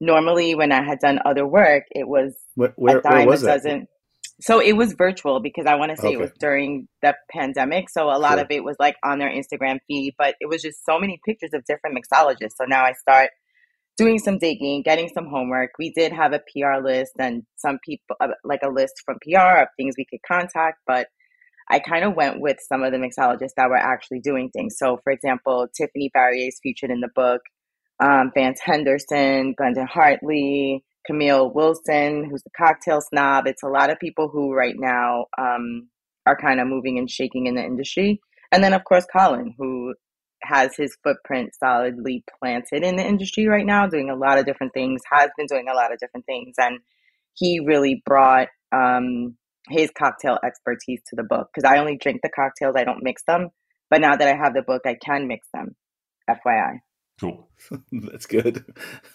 Normally, 0.00 0.54
when 0.54 0.72
I 0.72 0.82
had 0.82 0.98
done 1.00 1.20
other 1.24 1.46
work, 1.46 1.84
it 1.90 2.08
was 2.08 2.36
Where 2.54 2.74
a 2.86 2.94
where, 2.94 3.02
where 3.06 3.20
dime 3.20 3.26
was 3.26 3.42
a 3.42 3.46
that? 3.46 3.62
dozen. 3.62 3.88
So 4.40 4.60
it 4.60 4.74
was 4.74 4.92
virtual 4.92 5.40
because 5.40 5.66
I 5.66 5.74
want 5.74 5.90
to 5.90 5.96
say 5.96 6.12
it 6.12 6.20
was 6.20 6.30
during 6.38 6.86
the 7.02 7.14
pandemic. 7.30 7.90
So 7.90 8.04
a 8.04 8.18
lot 8.18 8.34
Sure. 8.34 8.40
of 8.42 8.46
it 8.50 8.62
was 8.62 8.76
like 8.78 8.96
on 9.04 9.18
their 9.18 9.30
Instagram 9.30 9.78
feed, 9.88 10.14
but 10.16 10.36
it 10.40 10.46
was 10.48 10.62
just 10.62 10.84
so 10.84 10.98
many 10.98 11.20
pictures 11.24 11.50
of 11.54 11.64
different 11.64 11.98
mixologists. 11.98 12.56
So 12.56 12.64
now 12.64 12.84
I 12.84 12.92
start 12.92 13.30
doing 13.96 14.20
some 14.20 14.38
digging, 14.38 14.82
getting 14.82 15.08
some 15.08 15.26
homework. 15.26 15.70
We 15.78 15.90
did 15.90 16.12
have 16.12 16.32
a 16.32 16.38
PR 16.52 16.80
list 16.80 17.12
and 17.18 17.42
some 17.56 17.80
people, 17.84 18.14
uh, 18.20 18.28
like 18.44 18.60
a 18.62 18.68
list 18.68 19.02
from 19.04 19.18
PR 19.20 19.62
of 19.62 19.68
things 19.76 19.96
we 19.98 20.06
could 20.08 20.20
contact, 20.26 20.78
but 20.86 21.08
I 21.68 21.80
kind 21.80 22.04
of 22.04 22.14
went 22.14 22.40
with 22.40 22.58
some 22.60 22.82
of 22.82 22.92
the 22.92 22.98
mixologists 22.98 23.54
that 23.56 23.68
were 23.68 23.76
actually 23.76 24.20
doing 24.20 24.50
things. 24.50 24.76
So, 24.78 25.00
for 25.02 25.12
example, 25.12 25.66
Tiffany 25.76 26.10
Barriere 26.14 26.48
is 26.48 26.60
featured 26.62 26.90
in 26.90 27.00
the 27.00 27.10
book, 27.14 27.42
um, 28.00 28.30
Vance 28.34 28.60
Henderson, 28.60 29.54
Glendon 29.58 29.86
Hartley, 29.86 30.84
Camille 31.08 31.50
Wilson, 31.50 32.28
who's 32.28 32.42
the 32.42 32.50
cocktail 32.56 33.00
snob. 33.00 33.46
It's 33.46 33.62
a 33.62 33.68
lot 33.68 33.90
of 33.90 33.98
people 33.98 34.28
who 34.28 34.52
right 34.52 34.76
now 34.76 35.24
um, 35.38 35.88
are 36.26 36.36
kind 36.36 36.60
of 36.60 36.68
moving 36.68 36.98
and 36.98 37.10
shaking 37.10 37.46
in 37.46 37.54
the 37.54 37.64
industry. 37.64 38.20
And 38.52 38.62
then, 38.62 38.74
of 38.74 38.84
course, 38.84 39.06
Colin, 39.10 39.54
who 39.56 39.94
has 40.42 40.76
his 40.76 40.96
footprint 41.02 41.50
solidly 41.58 42.24
planted 42.38 42.84
in 42.84 42.96
the 42.96 43.06
industry 43.06 43.46
right 43.46 43.66
now, 43.66 43.86
doing 43.86 44.10
a 44.10 44.16
lot 44.16 44.38
of 44.38 44.44
different 44.44 44.74
things, 44.74 45.00
has 45.10 45.30
been 45.36 45.46
doing 45.46 45.66
a 45.68 45.74
lot 45.74 45.92
of 45.92 45.98
different 45.98 46.26
things. 46.26 46.54
And 46.58 46.78
he 47.34 47.60
really 47.64 48.02
brought 48.04 48.48
um, 48.70 49.36
his 49.68 49.90
cocktail 49.96 50.38
expertise 50.44 51.00
to 51.08 51.16
the 51.16 51.22
book 51.22 51.48
because 51.52 51.68
I 51.68 51.78
only 51.78 51.96
drink 51.96 52.20
the 52.22 52.28
cocktails, 52.28 52.74
I 52.76 52.84
don't 52.84 53.02
mix 53.02 53.22
them. 53.26 53.48
But 53.90 54.02
now 54.02 54.14
that 54.14 54.28
I 54.28 54.36
have 54.36 54.52
the 54.52 54.62
book, 54.62 54.82
I 54.84 54.96
can 55.02 55.26
mix 55.26 55.46
them. 55.54 55.74
FYI. 56.28 56.80
Cool. 57.20 57.48
That's 57.92 58.26
good. 58.26 58.64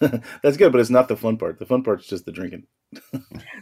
That's 0.42 0.56
good, 0.56 0.72
but 0.72 0.80
it's 0.80 0.90
not 0.90 1.08
the 1.08 1.16
fun 1.16 1.38
part. 1.38 1.58
The 1.58 1.66
fun 1.66 1.82
part's 1.82 2.06
just 2.06 2.26
the 2.26 2.32
drinking. 2.32 2.66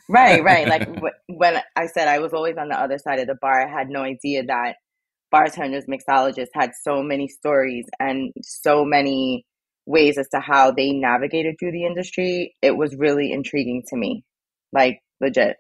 Right, 0.09 0.43
right. 0.43 0.69
Like 0.69 0.85
wh- 0.87 1.19
when 1.29 1.59
I 1.77 1.87
said 1.87 2.09
I 2.09 2.19
was 2.19 2.33
always 2.33 2.57
on 2.59 2.69
the 2.69 2.79
other 2.81 2.99
side 2.99 3.21
of 3.21 3.27
the 3.27 3.37
bar, 3.41 3.67
I 3.67 3.71
had 3.71 3.89
no 3.89 4.03
idea 4.03 4.45
that 4.47 4.77
bartenders, 5.31 5.87
mixologists 5.87 6.49
had 6.55 6.73
so 6.83 7.03
many 7.03 7.29
stories 7.29 7.87
and 8.01 8.33
so 8.43 8.85
many 8.85 9.47
ways 9.87 10.19
as 10.19 10.29
to 10.31 10.41
how 10.41 10.73
they 10.73 10.93
navigated 10.93 11.57
through 11.59 11.73
the 11.73 11.87
industry. 11.87 12.55
It 12.63 12.73
was 12.77 12.97
really 12.97 13.33
intriguing 13.33 13.83
to 13.89 13.97
me. 13.97 14.25
Like 14.73 15.01
legit. 15.21 15.57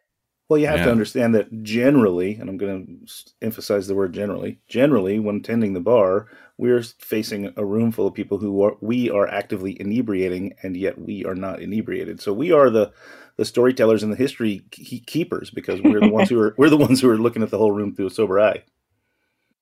Well, 0.52 0.60
you 0.60 0.68
have 0.68 0.76
Yeah. 0.78 0.84
to 0.84 0.92
understand 0.92 1.34
that 1.34 1.64
generally, 1.64 2.36
and 2.36 2.50
I'm 2.50 2.58
going 2.58 3.06
to 3.06 3.24
emphasize 3.42 3.88
the 3.88 3.96
word 3.96 4.14
generally. 4.14 4.60
Generally, 4.68 5.20
when 5.20 5.42
tending 5.42 5.74
the 5.74 5.80
bar, 5.80 6.28
we're 6.58 6.82
facing 6.82 7.54
a 7.56 7.64
room 7.64 7.92
full 7.92 8.06
of 8.08 8.14
people 8.14 8.38
who 8.38 8.62
are 8.62 8.76
we 8.82 9.10
are 9.10 9.28
actively 9.28 9.80
inebriating, 9.80 10.54
and 10.62 10.76
yet 10.76 10.98
we 11.00 11.24
are 11.24 11.36
not 11.36 11.62
inebriated. 11.62 12.20
So 12.20 12.34
we 12.34 12.52
are 12.52 12.70
the 12.70 12.92
the 13.38 13.46
storytellers 13.46 14.04
and 14.04 14.12
the 14.12 14.16
history 14.18 14.60
keepers 15.06 15.50
because 15.50 15.82
we're 15.82 16.02
the 16.02 16.10
ones 16.10 16.28
who 16.30 16.38
are 16.40 16.54
we're 16.58 16.70
the 16.70 16.78
ones 16.78 17.00
who 17.00 17.10
are 17.10 17.18
looking 17.18 17.42
at 17.44 17.50
the 17.50 17.58
whole 17.58 17.72
room 17.72 17.94
through 17.96 18.08
a 18.08 18.10
sober 18.10 18.40
eye. 18.40 18.64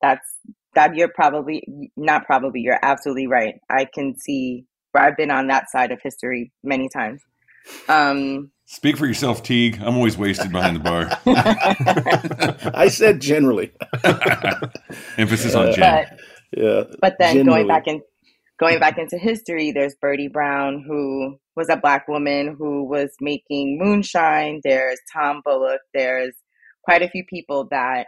That's 0.01 0.27
that 0.75 0.95
you're 0.95 1.09
probably 1.15 1.63
not 1.97 2.25
probably, 2.25 2.61
you're 2.61 2.79
absolutely 2.83 3.27
right. 3.27 3.55
I 3.69 3.85
can 3.85 4.17
see 4.17 4.65
where 4.93 5.05
I've 5.05 5.17
been 5.17 5.31
on 5.31 5.47
that 5.47 5.71
side 5.71 5.91
of 5.91 5.99
history 6.03 6.51
many 6.63 6.89
times. 6.89 7.21
Um 7.89 8.51
Speak 8.71 8.95
for 8.95 9.05
yourself, 9.05 9.43
Teague. 9.43 9.79
I'm 9.81 9.95
always 9.95 10.17
wasted 10.17 10.49
behind 10.49 10.77
the 10.77 10.79
bar. 10.79 11.09
I 12.73 12.87
said 12.87 13.19
generally. 13.19 13.73
Emphasis 15.17 15.53
on 15.55 15.67
Uh, 15.67 15.73
but 15.75 16.07
Yeah. 16.55 16.83
But 17.01 17.17
then 17.19 17.35
Generally. 17.35 17.45
going 17.45 17.67
back 17.67 17.87
in 17.87 18.01
going 18.61 18.79
back 18.79 18.97
into 18.97 19.17
history, 19.17 19.73
there's 19.73 19.95
Birdie 19.95 20.29
Brown, 20.29 20.85
who 20.87 21.37
was 21.57 21.67
a 21.67 21.75
black 21.75 22.07
woman 22.07 22.55
who 22.57 22.85
was 22.85 23.13
making 23.19 23.77
moonshine. 23.77 24.61
There's 24.63 24.99
Tom 25.11 25.41
Bullock. 25.43 25.81
There's 25.93 26.33
quite 26.85 27.01
a 27.01 27.09
few 27.09 27.25
people 27.25 27.67
that 27.71 28.07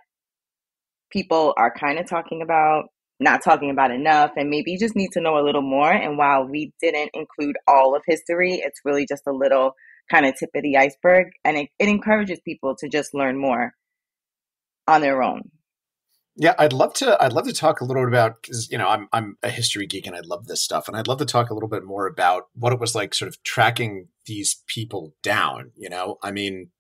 people 1.12 1.54
are 1.58 1.73
kind 1.78 1.99
of 1.99 2.08
talking 2.08 2.41
about, 2.41 2.86
not 3.19 3.43
talking 3.43 3.69
about 3.69 3.91
enough, 3.91 4.32
and 4.38 4.49
maybe 4.49 4.71
you 4.71 4.80
just 4.80 4.95
need 4.95 5.12
to 5.12 5.19
know 5.21 5.38
a 5.38 5.43
little 5.43 5.62
more. 5.62 5.91
And 5.91 6.17
while 6.17 6.47
we 6.47 6.71
didn't 6.80 7.12
include 7.13 7.58
all 7.67 7.97
of 7.97 8.04
history, 8.08 8.62
it's 8.63 8.80
really 8.86 9.06
just 9.06 9.23
a 9.28 9.34
little 9.34 9.73
kind 10.10 10.26
of 10.26 10.36
tip 10.38 10.50
of 10.56 10.63
the 10.63 10.78
iceberg, 10.78 11.28
and 11.44 11.58
it, 11.58 11.70
it 11.80 11.89
encourages 11.89 12.39
people 12.44 12.76
to 12.80 12.89
just 12.89 13.13
learn 13.13 13.38
more 13.38 13.74
on 14.88 15.02
their 15.02 15.24
own. 15.24 15.50
Yeah, 16.36 16.56
I'd 16.58 16.74
love 16.74 16.94
to. 16.96 17.22
I'd 17.22 17.34
love 17.34 17.46
to 17.46 17.54
talk 17.54 17.80
a 17.80 17.86
little 17.86 18.04
bit 18.04 18.10
about 18.10 18.42
because 18.42 18.70
you 18.72 18.78
know 18.78 18.88
I'm 18.88 19.08
I'm 19.13 19.38
a 19.44 19.50
history 19.50 19.86
geek 19.86 20.08
and 20.08 20.16
I 20.16 20.22
love 20.22 20.48
this 20.48 20.63
stuff, 20.63 20.88
and 20.88 20.98
I'd 20.98 21.08
love 21.08 21.20
to 21.20 21.26
talk 21.26 21.50
a 21.50 21.54
little 21.54 21.70
bit 21.70 21.84
more 21.84 22.08
about 22.08 22.48
what 22.56 22.74
it 22.74 22.80
was 22.80 22.96
like, 22.96 23.13
sort 23.13 23.30
of 23.30 23.42
tracking 23.44 24.08
these 24.26 24.63
people 24.66 25.13
down. 25.22 25.72
You 25.76 25.89
know, 25.89 26.18
I 26.24 26.32
mean, 26.32 26.72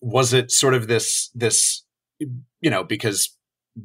was 0.00 0.32
it 0.32 0.50
sort 0.50 0.74
of 0.74 0.88
this 0.88 1.30
this 1.32 1.84
you 2.18 2.70
know 2.70 2.82
because 2.82 3.36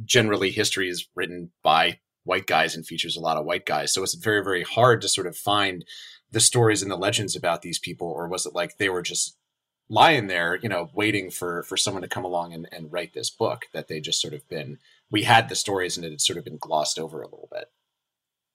generally 0.04 0.50
history 0.50 0.90
is 0.90 1.08
written 1.16 1.52
by 1.64 2.00
white 2.24 2.48
guys 2.48 2.76
and 2.76 2.86
features 2.86 3.16
a 3.16 3.22
lot 3.22 3.38
of 3.38 3.46
white 3.46 3.68
guys, 3.68 3.94
so 3.94 4.02
it's 4.02 4.16
very 4.16 4.44
very 4.44 4.64
hard 4.64 5.02
to 5.02 5.10
sort 5.10 5.28
of 5.28 5.38
find 5.38 5.86
the 6.32 6.40
stories 6.40 6.82
and 6.82 6.92
the 6.92 6.98
legends 6.98 7.36
about 7.36 7.62
these 7.62 7.80
people, 7.80 8.08
or 8.08 8.28
was 8.28 8.46
it 8.46 8.54
like 8.54 8.78
they 8.78 8.90
were 8.90 9.02
just 9.02 9.38
lying 9.90 10.28
there, 10.28 10.56
you 10.56 10.70
know, 10.70 10.90
waiting 10.94 11.32
for 11.32 11.64
for 11.64 11.78
someone 11.78 12.02
to 12.02 12.10
come 12.10 12.26
along 12.26 12.54
and, 12.54 12.68
and 12.72 12.92
write 12.92 13.14
this 13.14 13.30
book 13.30 13.66
that 13.74 13.88
they 13.88 14.00
just 14.00 14.22
sort 14.22 14.34
of 14.34 14.48
been 14.50 14.80
we 15.10 15.24
had 15.24 15.50
the 15.50 15.56
stories 15.56 15.96
and 15.96 16.06
it 16.06 16.12
had 16.12 16.22
sort 16.22 16.38
of 16.38 16.44
been 16.44 16.58
glossed 16.58 17.00
over 17.00 17.22
a 17.22 17.28
little 17.28 17.50
bit. 17.52 17.66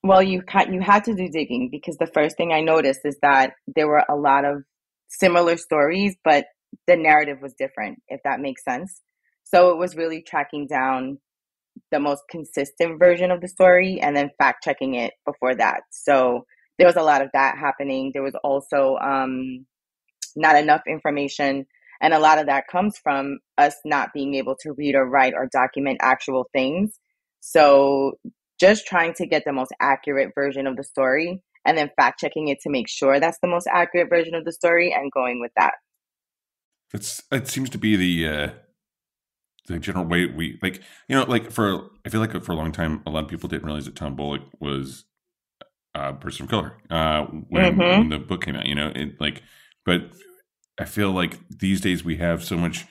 Well, 0.02 0.22
you 0.22 0.42
you 0.70 0.80
had 0.80 1.04
to 1.04 1.14
do 1.14 1.28
digging 1.28 1.68
because 1.70 1.96
the 1.96 2.10
first 2.12 2.36
thing 2.36 2.52
I 2.52 2.60
noticed 2.60 3.00
is 3.04 3.16
that 3.22 3.54
there 3.66 3.88
were 3.88 4.04
a 4.08 4.16
lot 4.16 4.44
of 4.44 4.64
similar 5.08 5.56
stories, 5.56 6.16
but 6.24 6.46
the 6.86 6.96
narrative 6.96 7.38
was 7.40 7.54
different, 7.54 8.02
if 8.08 8.20
that 8.24 8.40
makes 8.40 8.64
sense. 8.64 9.00
So 9.44 9.70
it 9.70 9.78
was 9.78 9.96
really 9.96 10.22
tracking 10.22 10.66
down 10.66 11.18
the 11.90 12.00
most 12.00 12.22
consistent 12.30 12.98
version 12.98 13.30
of 13.30 13.40
the 13.40 13.48
story 13.48 14.00
and 14.00 14.16
then 14.16 14.30
fact 14.38 14.64
checking 14.64 14.94
it 14.94 15.12
before 15.24 15.54
that. 15.54 15.82
So 15.90 16.46
there 16.78 16.86
was 16.86 16.96
a 16.96 17.02
lot 17.02 17.22
of 17.22 17.30
that 17.32 17.58
happening. 17.58 18.10
There 18.12 18.22
was 18.22 18.34
also 18.42 18.96
um, 18.96 19.66
not 20.36 20.56
enough 20.56 20.82
information. 20.86 21.66
And 22.00 22.12
a 22.12 22.18
lot 22.18 22.38
of 22.38 22.46
that 22.46 22.66
comes 22.66 22.98
from 22.98 23.38
us 23.58 23.76
not 23.84 24.12
being 24.12 24.34
able 24.34 24.56
to 24.62 24.72
read 24.72 24.94
or 24.94 25.08
write 25.08 25.34
or 25.34 25.48
document 25.52 25.98
actual 26.02 26.48
things. 26.52 26.98
So 27.40 28.14
just 28.58 28.86
trying 28.86 29.14
to 29.14 29.26
get 29.26 29.44
the 29.44 29.52
most 29.52 29.72
accurate 29.80 30.32
version 30.34 30.66
of 30.66 30.76
the 30.76 30.84
story 30.84 31.42
and 31.64 31.78
then 31.78 31.90
fact 31.96 32.20
checking 32.20 32.48
it 32.48 32.60
to 32.60 32.70
make 32.70 32.88
sure 32.88 33.20
that's 33.20 33.38
the 33.40 33.48
most 33.48 33.68
accurate 33.72 34.08
version 34.08 34.34
of 34.34 34.44
the 34.44 34.52
story 34.52 34.92
and 34.92 35.12
going 35.12 35.40
with 35.40 35.52
that. 35.56 35.74
It's 36.92 37.22
it 37.30 37.48
seems 37.48 37.70
to 37.70 37.78
be 37.78 37.96
the 37.96 38.28
uh 38.28 38.50
the 39.66 39.78
general 39.78 40.04
way 40.04 40.26
we 40.26 40.58
like 40.60 40.82
you 41.08 41.16
know 41.16 41.22
like 41.24 41.50
for 41.50 41.90
I 42.04 42.08
feel 42.08 42.20
like 42.20 42.32
for 42.42 42.52
a 42.52 42.56
long 42.56 42.72
time 42.72 43.02
a 43.06 43.10
lot 43.10 43.24
of 43.24 43.30
people 43.30 43.48
didn't 43.48 43.64
realize 43.64 43.86
that 43.86 43.96
Tom 43.96 44.16
Bullock 44.16 44.42
was 44.60 45.04
a 45.94 46.12
person 46.14 46.44
of 46.44 46.50
color 46.50 46.74
uh 46.90 47.24
when, 47.26 47.76
Mhm. 47.76 47.98
when 47.98 48.08
the 48.08 48.18
book 48.18 48.44
came 48.44 48.56
out 48.56 48.66
you 48.66 48.74
know 48.74 48.90
it 48.94 49.20
like 49.20 49.42
but 49.84 50.10
I 50.78 50.84
feel 50.86 51.10
like 51.12 51.38
these 51.50 51.80
days 51.82 52.02
we 52.02 52.16
have 52.16 52.42
so 52.42 52.56
much 52.56 52.86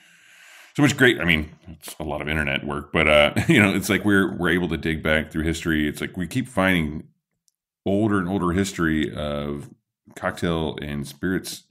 so 0.76 0.82
much 0.82 0.96
great 0.96 1.20
I 1.20 1.24
mean 1.24 1.50
it's 1.68 1.96
a 1.98 2.04
lot 2.04 2.22
of 2.22 2.28
internet 2.28 2.64
work 2.66 2.92
but 2.92 3.08
uh 3.08 3.34
you 3.48 3.60
know 3.60 3.74
it's 3.74 3.88
like 3.88 4.04
we're 4.04 4.36
we're 4.36 4.50
able 4.50 4.68
to 4.68 4.76
dig 4.76 5.02
back 5.02 5.30
through 5.32 5.42
history 5.44 5.88
it's 5.88 6.00
like 6.00 6.16
we 6.16 6.26
keep 6.28 6.46
finding 6.48 7.04
older 7.84 8.18
and 8.18 8.28
older 8.28 8.52
history 8.52 9.12
of 9.14 9.68
cocktail 10.14 10.78
and 10.80 11.06
spirits 11.06 11.64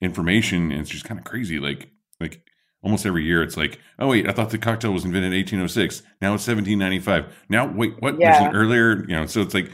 information 0.00 0.70
and 0.72 0.80
it's 0.80 0.90
just 0.90 1.04
kind 1.04 1.18
of 1.18 1.24
crazy 1.24 1.58
like 1.58 1.88
like 2.20 2.42
almost 2.82 3.06
every 3.06 3.24
year 3.24 3.42
it's 3.42 3.56
like 3.56 3.78
oh 3.98 4.08
wait 4.08 4.28
i 4.28 4.32
thought 4.32 4.50
the 4.50 4.58
cocktail 4.58 4.92
was 4.92 5.04
invented 5.04 5.32
in 5.32 5.38
1806 5.38 6.02
now 6.20 6.34
it's 6.34 6.46
1795 6.46 7.32
now 7.48 7.66
wait 7.66 7.94
what 8.00 8.18
Yeah. 8.18 8.42
was 8.42 8.48
it 8.52 8.56
earlier 8.56 9.00
you 9.08 9.14
know 9.14 9.26
so 9.26 9.40
it's 9.40 9.54
like 9.54 9.70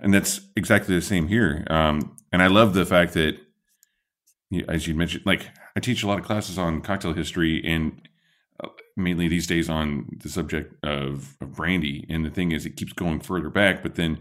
and 0.00 0.14
that's 0.14 0.40
exactly 0.56 0.94
the 0.94 1.02
same 1.02 1.28
here. 1.28 1.64
Um 1.68 2.16
and 2.32 2.42
i 2.42 2.46
love 2.46 2.74
the 2.74 2.86
fact 2.86 3.12
that 3.12 3.36
as 4.68 4.86
you 4.86 4.94
mentioned 4.94 5.24
like 5.24 5.48
i 5.76 5.80
teach 5.80 6.02
a 6.02 6.08
lot 6.08 6.18
of 6.18 6.24
classes 6.24 6.58
on 6.58 6.80
cocktail 6.80 7.12
history 7.12 7.62
and 7.64 8.08
uh, 8.62 8.68
mainly 8.96 9.28
these 9.28 9.46
days 9.46 9.68
on 9.68 10.06
the 10.22 10.28
subject 10.28 10.74
of, 10.84 11.36
of 11.40 11.54
brandy. 11.54 12.06
And 12.08 12.24
the 12.24 12.30
thing 12.30 12.52
is 12.52 12.66
it 12.66 12.76
keeps 12.76 12.92
going 12.92 13.20
further 13.20 13.50
back 13.50 13.82
but 13.82 13.94
then 13.94 14.18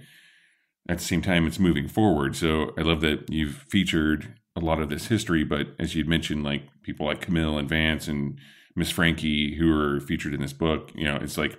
at 0.90 0.98
the 0.98 1.04
same 1.04 1.22
time 1.22 1.48
it's 1.48 1.60
moving 1.60 1.88
forward. 1.88 2.36
So 2.36 2.74
i 2.78 2.82
love 2.82 3.02
that 3.02 3.30
you've 3.30 3.66
featured 3.70 4.36
a 4.56 4.60
lot 4.60 4.82
of 4.82 4.90
this 4.90 5.08
history 5.08 5.44
but 5.44 5.68
as 5.80 5.96
you'd 5.96 6.08
mentioned 6.08 6.44
like 6.44 6.64
people 6.84 7.06
like 7.06 7.22
camille 7.22 7.58
and 7.58 7.70
vance 7.70 8.08
and 8.08 8.38
miss 8.76 8.90
frankie 8.90 9.56
who 9.56 9.72
are 9.72 10.02
featured 10.02 10.34
in 10.34 10.42
this 10.42 10.52
book 10.52 10.92
you 10.94 11.06
know 11.06 11.18
it's 11.22 11.38
like 11.38 11.58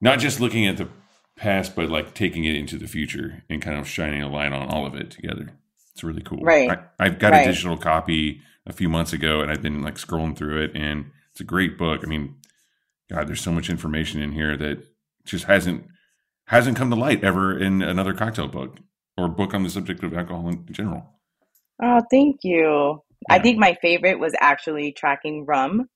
not 0.00 0.18
just 0.18 0.40
looking 0.40 0.66
at 0.66 0.76
the 0.76 0.88
past 1.36 1.74
but 1.74 1.88
like 1.88 2.14
taking 2.14 2.44
it 2.44 2.54
into 2.54 2.78
the 2.78 2.86
future 2.86 3.42
and 3.48 3.62
kind 3.62 3.78
of 3.78 3.88
shining 3.88 4.22
a 4.22 4.28
light 4.28 4.52
on 4.52 4.68
all 4.68 4.86
of 4.86 4.94
it 4.94 5.10
together 5.10 5.50
it's 5.92 6.04
really 6.04 6.22
cool 6.22 6.40
Right. 6.40 6.68
I, 6.70 6.78
i've 7.06 7.18
got 7.18 7.32
Right. 7.32 7.42
a 7.46 7.50
digital 7.50 7.76
copy 7.76 8.40
a 8.66 8.72
few 8.72 8.88
months 8.88 9.12
ago 9.12 9.40
and 9.40 9.50
i've 9.50 9.62
been 9.62 9.82
like 9.82 9.94
scrolling 9.96 10.36
through 10.36 10.62
it 10.62 10.72
and 10.74 11.10
it's 11.32 11.40
a 11.40 11.44
great 11.44 11.78
book 11.78 12.02
i 12.04 12.06
mean 12.06 12.36
god 13.10 13.28
there's 13.28 13.40
so 13.40 13.52
much 13.52 13.70
information 13.70 14.22
in 14.22 14.32
here 14.32 14.56
that 14.56 14.84
just 15.24 15.44
hasn't 15.44 15.84
hasn't 16.46 16.76
come 16.76 16.90
to 16.90 16.96
light 16.96 17.24
ever 17.24 17.58
in 17.58 17.82
another 17.82 18.12
cocktail 18.12 18.48
book 18.48 18.78
or 19.16 19.28
book 19.28 19.54
on 19.54 19.62
the 19.62 19.70
subject 19.70 20.02
of 20.02 20.12
alcohol 20.14 20.48
in 20.48 20.66
general. 20.72 21.06
Oh, 21.82 22.02
thank 22.10 22.40
you. 22.42 23.02
I 23.30 23.38
think 23.38 23.58
my 23.58 23.74
favorite 23.80 24.18
was 24.18 24.34
actually 24.40 24.92
tracking 24.92 25.46
rum 25.46 25.88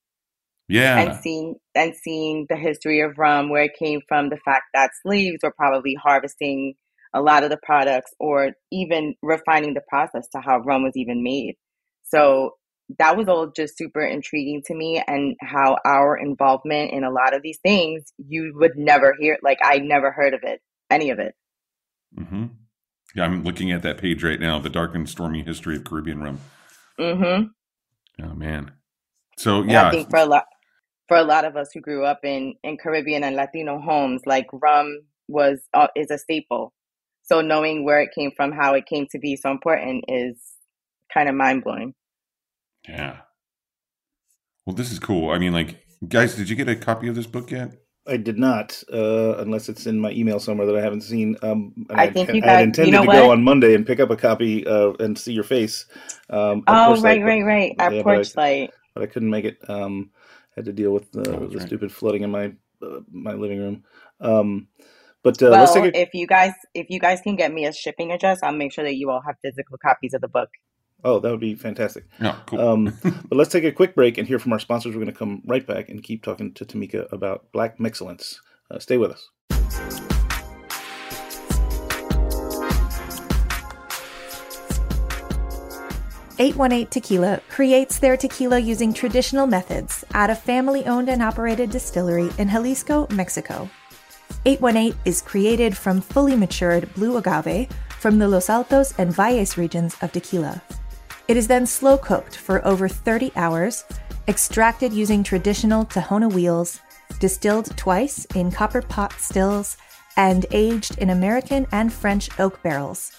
Yeah. 0.68 0.98
and 0.98 1.14
seeing 1.22 1.57
and 1.74 1.94
seeing 1.94 2.46
the 2.48 2.57
history 2.57 3.00
of 3.00 3.18
rum, 3.18 3.50
where 3.50 3.64
it 3.64 3.72
came 3.79 4.00
from, 4.09 4.31
the 4.31 4.38
fact 4.44 4.64
that 4.74 4.90
slaves 5.02 5.38
were 5.42 5.55
probably 5.57 5.94
harvesting 5.94 6.74
a 7.14 7.20
lot 7.20 7.44
of 7.44 7.50
the 7.50 7.59
products, 7.62 8.12
or 8.18 8.52
even 8.72 9.14
refining 9.22 9.74
the 9.74 9.83
process 9.88 10.29
to 10.33 10.40
how 10.40 10.59
rum 10.59 10.83
was 10.83 10.96
even 10.96 11.22
made. 11.22 11.55
So 12.05 12.52
that 12.98 13.16
was 13.16 13.29
all 13.29 13.50
just 13.55 13.79
super 13.79 14.05
intriguing 14.05 14.62
to 14.66 14.74
me, 14.74 15.02
and 15.07 15.37
how 15.40 15.79
our 15.85 16.16
involvement 16.16 16.92
in 16.92 17.05
a 17.05 17.11
lot 17.11 17.35
of 17.35 17.42
these 17.42 17.59
things 17.62 18.12
you 18.18 18.52
would 18.57 18.76
never 18.76 19.14
hear. 19.18 19.38
Like 19.42 19.59
I 19.62 19.79
never 19.79 20.11
heard 20.11 20.35
of 20.35 20.40
it, 20.42 20.61
any 20.90 21.11
of 21.11 21.18
it. 21.18 21.35
hmm 22.16 22.46
Yeah, 23.14 23.24
I'm 23.24 23.44
looking 23.44 23.72
at 23.72 23.83
that 23.83 23.98
page 23.98 24.22
right 24.24 24.40
now, 24.40 24.59
the 24.59 24.70
dark 24.70 24.94
and 24.94 25.09
stormy 25.09 25.42
history 25.42 25.76
of 25.76 25.85
Caribbean 25.85 26.22
rum. 26.22 26.40
Mm-hmm. 26.98 28.24
Oh 28.24 28.35
man. 28.35 28.72
So 29.37 29.62
And 29.62 29.70
yeah, 29.70 29.88
I 29.88 29.90
think 29.90 30.11
for 30.11 30.18
a 30.18 30.26
lot 30.26 30.44
for 31.09 31.16
a 31.16 31.23
lot 31.25 31.45
of 31.45 31.57
us 31.57 31.71
who 31.73 31.81
grew 31.81 32.05
up 32.05 32.21
in 32.25 32.55
in 32.62 32.77
Caribbean 32.77 33.25
and 33.25 33.37
Latino 33.37 33.79
homes, 33.81 34.23
like 34.27 34.47
rum 34.53 35.01
was 35.29 35.61
uh, 35.75 35.88
is 35.97 36.11
a 36.11 36.19
staple. 36.19 36.73
So 37.23 37.40
knowing 37.40 37.85
where 37.85 38.01
it 38.01 38.11
came 38.14 38.31
from, 38.37 38.53
how 38.53 38.75
it 38.75 38.87
came 38.87 39.07
to 39.11 39.19
be 39.19 39.37
so 39.37 39.51
important 39.51 40.05
is 40.09 40.37
kind 41.12 41.29
of 41.29 41.35
mind 41.35 41.64
blowing. 41.64 41.95
yeah. 42.88 43.19
Well, 44.64 44.75
this 44.77 44.90
is 44.90 44.99
cool. 44.99 45.31
I 45.31 45.38
mean, 45.38 45.53
like, 45.53 45.87
guys, 46.09 46.35
did 46.35 46.49
you 46.49 46.57
get 46.57 46.69
a 46.69 46.75
copy 46.75 47.07
of 47.09 47.14
this 47.14 47.27
book 47.27 47.51
yet? 47.53 47.71
I 48.09 48.16
did 48.16 48.38
not, 48.38 48.83
uh, 48.92 49.37
unless 49.38 49.69
it's 49.69 49.87
in 49.87 49.99
my 50.01 50.11
email 50.12 50.38
somewhere 50.40 50.66
that 50.66 50.77
I 50.77 50.81
haven't 50.81 51.01
seen. 51.03 51.37
Um, 51.42 51.73
and 51.90 52.01
I 52.01 52.11
think 52.11 52.33
you 52.33 52.40
guys, 52.40 52.42
I 52.42 52.47
guys- 52.47 52.57
had 52.59 52.61
you 52.61 52.64
intended 52.85 52.92
know 52.92 53.01
to 53.12 53.19
go 53.19 53.31
on 53.33 53.42
Monday 53.45 53.75
and 53.75 53.87
pick 53.87 53.99
up 54.01 54.11
a 54.11 54.16
copy 54.16 54.66
uh, 54.66 54.92
and 55.01 55.16
see 55.19 55.33
your 55.33 55.45
face. 55.45 55.87
Um, 56.31 56.62
Oh, 56.69 56.87
course 56.88 57.01
I- 57.01 57.03
right, 57.03 57.23
right, 57.25 57.42
right. 57.45 57.75
Our 57.79 57.92
yeah, 57.92 58.03
but 58.03 58.14
porch 58.14 58.33
I- 58.37 58.40
light. 58.40 58.71
but 58.95 59.03
I 59.05 59.07
couldn't 59.07 59.31
make 59.31 59.45
it. 59.45 59.59
Um, 59.69 60.11
had 60.57 60.64
to 60.66 60.73
deal 60.73 60.92
with 60.92 61.12
the, 61.12 61.21
Oh, 61.31 61.47
the 61.47 61.59
right. 61.59 61.66
stupid 61.66 61.92
flooding 61.92 62.23
in 62.23 62.31
my 62.31 62.53
uh, 62.83 63.01
my 63.11 63.33
living 63.35 63.59
room. 63.59 63.85
Um, 64.21 64.69
but 65.23 65.42
uh, 65.42 65.49
well, 65.51 65.61
let's 65.61 65.73
take 65.75 65.95
a, 65.95 66.01
if 66.01 66.11
you 66.14 66.27
guys 66.27 66.53
if 66.75 66.87
you 66.90 66.99
guys 67.01 67.21
can 67.21 67.37
get 67.37 67.53
me 67.53 67.66
a 67.66 67.73
shipping 67.73 68.12
address, 68.12 68.40
I'll 68.42 68.53
make 68.53 68.73
sure 68.73 68.85
that 68.85 68.95
you 68.97 69.11
all 69.11 69.23
have 69.27 69.37
physical 69.42 69.79
copies 69.79 70.14
of 70.14 70.21
the 70.21 70.29
book. 70.29 70.51
oh, 71.05 71.19
that 71.21 71.31
would 71.31 71.40
be 71.40 71.55
fantastic. 71.55 72.05
No, 72.21 72.35
cool. 72.47 72.61
Um, 72.61 72.99
but 73.03 73.37
let's 73.37 73.51
take 73.51 73.64
a 73.64 73.73
quick 73.73 73.95
break 73.95 74.19
and 74.19 74.27
hear 74.29 74.38
from 74.38 74.53
our 74.53 74.59
sponsors. 74.61 74.95
We're 74.95 75.03
going 75.03 75.12
to 75.12 75.19
come 75.19 75.42
right 75.47 75.66
back 75.66 75.88
and 75.88 76.03
keep 76.03 76.23
talking 76.23 76.53
to 76.55 76.64
Tamika 76.64 77.11
about 77.12 77.51
Black 77.53 77.79
Mixcellence. 77.79 78.37
Uh, 78.71 78.79
stay 78.79 78.97
with 78.99 79.12
us. 79.12 80.06
Eight 86.38 86.55
One 86.55 86.70
Eight 86.70 86.90
Tequila 86.90 87.40
creates 87.49 87.99
their 87.99 88.14
tequila 88.14 88.59
using 88.59 88.92
traditional 88.92 89.46
methods 89.46 90.05
at 90.12 90.29
a 90.29 90.35
family 90.35 90.85
owned 90.85 91.09
and 91.09 91.22
operated 91.22 91.70
distillery 91.70 92.29
in 92.37 92.51
Jalisco, 92.51 93.07
Mexico. 93.11 93.70
818 94.44 95.01
is 95.07 95.22
created 95.22 95.75
from 95.75 96.03
fully 96.03 96.37
matured 96.37 96.92
blue 96.92 97.16
agave 97.16 97.70
from 98.01 98.18
the 98.18 98.29
Los 98.29 98.51
Altos 98.51 98.92
and 98.99 99.14
Valles 99.14 99.57
regions 99.57 99.96
of 100.03 100.12
tequila. 100.12 100.61
It 101.27 101.38
is 101.38 101.49
then 101.49 101.64
slow 101.64 101.96
cooked 101.96 102.37
for 102.37 102.62
over 102.66 102.87
30 102.87 103.33
hours, 103.35 103.85
extracted 104.29 104.92
using 104.92 105.22
traditional 105.22 105.87
Tahona 105.87 106.31
wheels, 106.31 106.81
distilled 107.18 107.75
twice 107.79 108.27
in 108.35 108.51
copper 108.51 108.83
pot 108.83 109.14
stills, 109.14 109.79
and 110.18 110.44
aged 110.51 110.99
in 110.99 111.09
American 111.09 111.66
and 111.72 111.90
French 111.90 112.29
oak 112.38 112.62
barrels. 112.62 113.12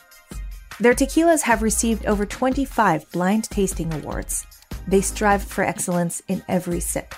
Their 0.80 0.94
tequilas 0.94 1.42
have 1.42 1.63
received 1.63 2.06
over 2.06 2.26
25 2.26 3.12
blind 3.12 3.46
tasting 3.46 3.92
awards. 3.94 4.46
They 4.88 5.02
strive 5.02 5.44
for 5.44 5.63
excellence 5.63 6.22
in 6.28 6.44
every 6.48 6.80
sip. 6.80 7.16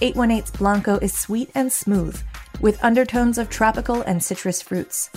818's 0.00 0.50
Blanco 0.52 0.96
is 0.98 1.12
sweet 1.12 1.50
and 1.54 1.70
smooth, 1.70 2.18
with 2.60 2.82
undertones 2.82 3.36
of 3.36 3.50
tropical 3.50 4.00
and 4.02 4.22
citrus 4.24 4.62
fruits. 4.62 5.10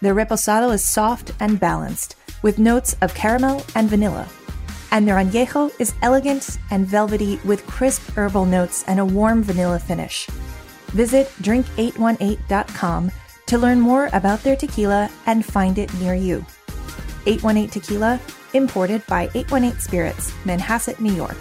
Their 0.00 0.14
Reposado 0.14 0.74
is 0.74 0.82
soft 0.82 1.30
and 1.38 1.60
balanced, 1.60 2.16
with 2.42 2.58
notes 2.58 2.96
of 3.00 3.14
caramel 3.14 3.64
and 3.76 3.88
vanilla. 3.88 4.28
And 4.90 5.06
their 5.06 5.16
Añejo 5.16 5.70
is 5.80 5.94
elegant 6.02 6.58
and 6.72 6.84
velvety, 6.84 7.38
with 7.44 7.64
crisp 7.68 8.02
herbal 8.16 8.44
notes 8.44 8.84
and 8.88 8.98
a 8.98 9.04
warm 9.04 9.44
vanilla 9.44 9.78
finish. 9.78 10.26
Visit 10.88 11.28
drink818.com 11.42 13.12
to 13.46 13.58
learn 13.58 13.80
more 13.80 14.10
about 14.12 14.42
their 14.42 14.56
tequila 14.56 15.08
and 15.26 15.44
find 15.44 15.78
it 15.78 15.94
near 15.94 16.14
you. 16.14 16.44
818 17.26 17.68
Tequila, 17.70 18.20
imported 18.52 19.06
by 19.06 19.30
818 19.34 19.80
Spirits, 19.80 20.32
Manhasset, 20.44 21.00
New 21.00 21.12
York. 21.12 21.36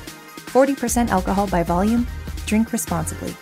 40% 0.52 1.10
alcohol 1.10 1.48
by 1.48 1.64
volume. 1.64 2.08
Drink 2.46 2.72
responsibly. 2.72 3.36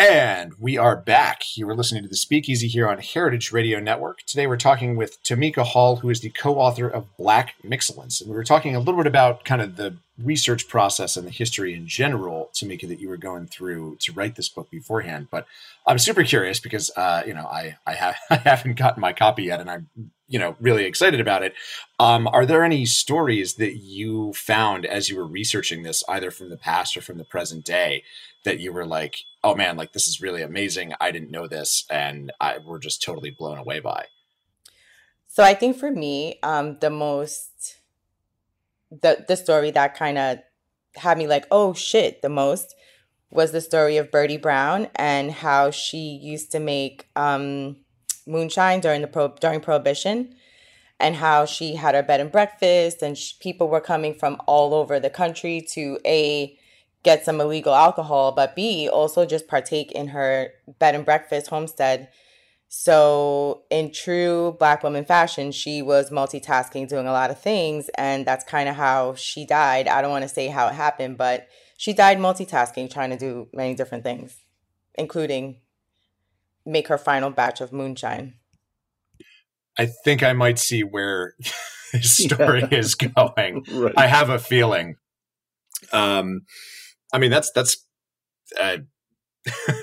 And 0.00 0.54
we 0.58 0.78
are 0.78 0.96
back. 0.96 1.58
You 1.58 1.66
were 1.66 1.76
listening 1.76 2.02
to 2.04 2.08
the 2.08 2.16
Speakeasy 2.16 2.68
here 2.68 2.88
on 2.88 3.00
Heritage 3.00 3.52
Radio 3.52 3.80
Network. 3.80 4.22
Today 4.22 4.46
we're 4.46 4.56
talking 4.56 4.96
with 4.96 5.22
Tamika 5.22 5.62
Hall, 5.62 5.96
who 5.96 6.08
is 6.08 6.22
the 6.22 6.30
co-author 6.30 6.88
of 6.88 7.14
Black 7.18 7.52
Mixcellence. 7.62 8.18
And 8.18 8.30
we 8.30 8.34
were 8.34 8.42
talking 8.42 8.74
a 8.74 8.78
little 8.78 8.96
bit 8.96 9.06
about 9.06 9.44
kind 9.44 9.60
of 9.60 9.76
the 9.76 9.98
research 10.18 10.68
process 10.68 11.18
and 11.18 11.26
the 11.26 11.30
history 11.30 11.74
in 11.74 11.86
general, 11.86 12.48
Tamika, 12.54 12.88
that 12.88 12.98
you 12.98 13.10
were 13.10 13.18
going 13.18 13.46
through 13.46 13.96
to 14.00 14.12
write 14.12 14.36
this 14.36 14.48
book 14.48 14.70
beforehand. 14.70 15.28
But 15.30 15.46
I'm 15.86 15.98
super 15.98 16.24
curious 16.24 16.60
because 16.60 16.90
uh, 16.96 17.22
you 17.26 17.34
know, 17.34 17.44
I 17.44 17.76
I, 17.86 17.92
have, 17.92 18.16
I 18.30 18.36
haven't 18.36 18.78
gotten 18.78 19.02
my 19.02 19.12
copy 19.12 19.42
yet 19.42 19.60
and 19.60 19.70
I'm 19.70 19.90
you 20.28 20.38
know 20.38 20.56
really 20.60 20.86
excited 20.86 21.20
about 21.20 21.42
it. 21.42 21.52
Um, 21.98 22.26
are 22.28 22.46
there 22.46 22.64
any 22.64 22.86
stories 22.86 23.56
that 23.56 23.76
you 23.76 24.32
found 24.32 24.86
as 24.86 25.10
you 25.10 25.18
were 25.18 25.26
researching 25.26 25.82
this, 25.82 26.02
either 26.08 26.30
from 26.30 26.48
the 26.48 26.56
past 26.56 26.96
or 26.96 27.02
from 27.02 27.18
the 27.18 27.24
present 27.24 27.66
day, 27.66 28.02
that 28.44 28.60
you 28.60 28.72
were 28.72 28.86
like, 28.86 29.16
oh 29.44 29.54
man, 29.54 29.76
like 29.76 29.92
this 29.92 30.08
is 30.08 30.20
really 30.20 30.42
amazing. 30.42 30.94
I 31.00 31.10
didn't 31.10 31.30
know 31.30 31.46
this, 31.46 31.84
and 31.90 32.32
I 32.40 32.58
we're 32.58 32.78
just 32.78 33.02
totally 33.02 33.30
blown 33.30 33.58
away 33.58 33.80
by. 33.80 34.06
So 35.26 35.44
I 35.44 35.54
think 35.54 35.76
for 35.76 35.90
me, 35.90 36.38
um, 36.42 36.78
the 36.80 36.90
most 36.90 37.76
the 38.90 39.24
the 39.28 39.36
story 39.36 39.70
that 39.70 39.96
kind 39.96 40.18
of 40.18 40.38
had 40.96 41.18
me 41.18 41.26
like, 41.26 41.46
oh 41.50 41.72
shit, 41.72 42.22
the 42.22 42.28
most 42.28 42.74
was 43.30 43.52
the 43.52 43.60
story 43.60 43.96
of 43.96 44.10
Birdie 44.10 44.36
Brown 44.36 44.88
and 44.96 45.30
how 45.30 45.70
she 45.70 45.98
used 45.98 46.50
to 46.52 46.58
make 46.58 47.08
um, 47.14 47.76
moonshine 48.26 48.80
during 48.80 49.02
the 49.02 49.06
pro- 49.06 49.36
during 49.40 49.60
Prohibition, 49.60 50.34
and 50.98 51.16
how 51.16 51.44
she 51.44 51.76
had 51.76 51.94
her 51.94 52.02
bed 52.02 52.20
and 52.20 52.32
breakfast, 52.32 53.02
and 53.02 53.16
sh- 53.16 53.34
people 53.38 53.68
were 53.68 53.80
coming 53.80 54.14
from 54.14 54.40
all 54.46 54.74
over 54.74 54.98
the 54.98 55.10
country 55.10 55.60
to 55.72 55.98
a 56.04 56.58
get 57.02 57.24
some 57.24 57.40
illegal 57.40 57.74
alcohol, 57.74 58.32
but 58.32 58.54
B, 58.54 58.88
also 58.88 59.24
just 59.26 59.48
partake 59.48 59.92
in 59.92 60.08
her 60.08 60.50
bed 60.78 60.94
and 60.94 61.04
breakfast 61.04 61.48
homestead. 61.48 62.08
So, 62.68 63.62
in 63.70 63.90
true 63.92 64.54
Black 64.58 64.84
woman 64.84 65.04
fashion, 65.04 65.50
she 65.50 65.82
was 65.82 66.10
multitasking, 66.10 66.88
doing 66.88 67.06
a 67.08 67.12
lot 67.12 67.30
of 67.30 67.40
things. 67.40 67.90
And 67.96 68.24
that's 68.24 68.44
kind 68.44 68.68
of 68.68 68.76
how 68.76 69.14
she 69.16 69.44
died. 69.44 69.88
I 69.88 70.00
don't 70.00 70.12
want 70.12 70.22
to 70.22 70.28
say 70.28 70.46
how 70.46 70.68
it 70.68 70.74
happened, 70.74 71.18
but 71.18 71.48
she 71.76 71.92
died 71.92 72.18
multitasking, 72.18 72.88
trying 72.90 73.10
to 73.10 73.16
do 73.16 73.48
many 73.52 73.74
different 73.74 74.04
things, 74.04 74.36
including 74.94 75.56
make 76.64 76.86
her 76.88 76.98
final 76.98 77.30
batch 77.30 77.60
of 77.60 77.72
moonshine. 77.72 78.34
I 79.78 79.86
think 79.86 80.22
I 80.22 80.32
might 80.34 80.58
see 80.58 80.84
where 80.84 81.34
this 81.92 82.16
story 82.24 82.60
Yeah. 82.70 82.78
is 82.78 82.94
going. 82.94 83.64
Right. 83.70 83.94
I 83.96 84.06
have 84.06 84.30
a 84.30 84.38
feeling. 84.38 84.96
Um, 85.92 86.42
I 87.12 87.18
mean, 87.18 87.30
that's 87.30 87.50
that's 87.52 87.86
a, 88.60 88.80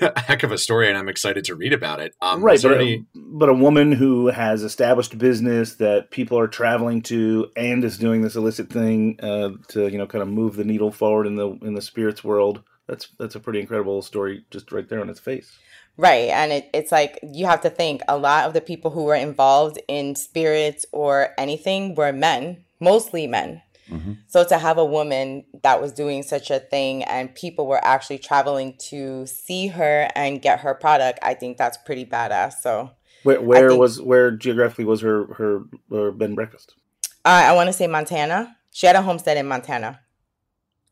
a 0.02 0.20
heck 0.20 0.42
of 0.42 0.52
a 0.52 0.58
story, 0.58 0.88
and 0.88 0.96
I'm 0.96 1.08
excited 1.08 1.44
to 1.44 1.54
read 1.54 1.72
about 1.72 2.00
it. 2.00 2.14
Um, 2.20 2.42
right, 2.42 2.60
but, 2.62 2.80
any- 2.80 2.94
a, 2.94 3.04
but 3.14 3.48
a 3.48 3.54
woman 3.54 3.92
who 3.92 4.28
has 4.28 4.62
established 4.62 5.18
business 5.18 5.74
that 5.76 6.10
people 6.10 6.38
are 6.38 6.48
traveling 6.48 7.02
to 7.02 7.50
and 7.56 7.84
is 7.84 7.98
doing 7.98 8.22
this 8.22 8.36
illicit 8.36 8.70
thing 8.70 9.18
uh, 9.22 9.50
to 9.68 9.88
you 9.88 9.98
know 9.98 10.06
kind 10.06 10.22
of 10.22 10.28
move 10.28 10.56
the 10.56 10.64
needle 10.64 10.90
forward 10.90 11.26
in 11.26 11.36
the 11.36 11.50
in 11.62 11.74
the 11.74 11.82
spirits 11.82 12.22
world. 12.22 12.62
That's 12.86 13.08
that's 13.18 13.34
a 13.34 13.40
pretty 13.40 13.60
incredible 13.60 14.02
story, 14.02 14.44
just 14.50 14.72
right 14.72 14.88
there 14.88 15.00
on 15.00 15.10
its 15.10 15.20
face. 15.20 15.58
Right. 15.98 16.28
And 16.28 16.52
it, 16.52 16.70
it's 16.72 16.92
like 16.92 17.18
you 17.22 17.46
have 17.46 17.60
to 17.62 17.70
think 17.70 18.02
a 18.06 18.16
lot 18.16 18.46
of 18.46 18.54
the 18.54 18.60
people 18.60 18.92
who 18.92 19.02
were 19.02 19.16
involved 19.16 19.80
in 19.88 20.14
spirits 20.14 20.86
or 20.92 21.30
anything 21.36 21.96
were 21.96 22.12
men, 22.12 22.64
mostly 22.78 23.26
men. 23.26 23.62
Mhm. 23.90 24.18
So 24.26 24.44
to 24.44 24.58
have 24.58 24.78
a 24.78 24.84
woman 24.84 25.44
that 25.62 25.80
was 25.80 25.92
doing 25.92 26.22
such 26.22 26.50
a 26.50 26.58
thing 26.60 27.02
and 27.04 27.34
people 27.34 27.66
were 27.66 27.84
actually 27.84 28.18
traveling 28.18 28.76
to 28.90 29.26
see 29.26 29.68
her 29.68 30.08
and 30.14 30.40
get 30.42 30.60
her 30.60 30.74
product, 30.74 31.18
I 31.22 31.34
think 31.34 31.56
that's 31.56 31.76
pretty 31.78 32.04
badass. 32.04 32.54
So 32.62 32.90
Where 33.22 33.40
where 33.40 33.68
think- 33.68 33.80
was 33.80 34.00
where 34.00 34.30
geographically 34.30 34.84
was 34.84 35.00
her 35.00 35.26
her, 35.34 35.62
her 35.90 36.10
bed 36.12 36.26
and 36.30 36.36
breakfast? 36.36 36.74
uh, 37.24 37.44
I 37.46 37.52
want 37.52 37.68
to 37.68 37.72
say 37.72 37.86
Montana. 37.86 38.56
She 38.70 38.86
had 38.86 38.96
a 38.96 39.02
homestead 39.02 39.36
in 39.36 39.46
Montana. 39.46 40.00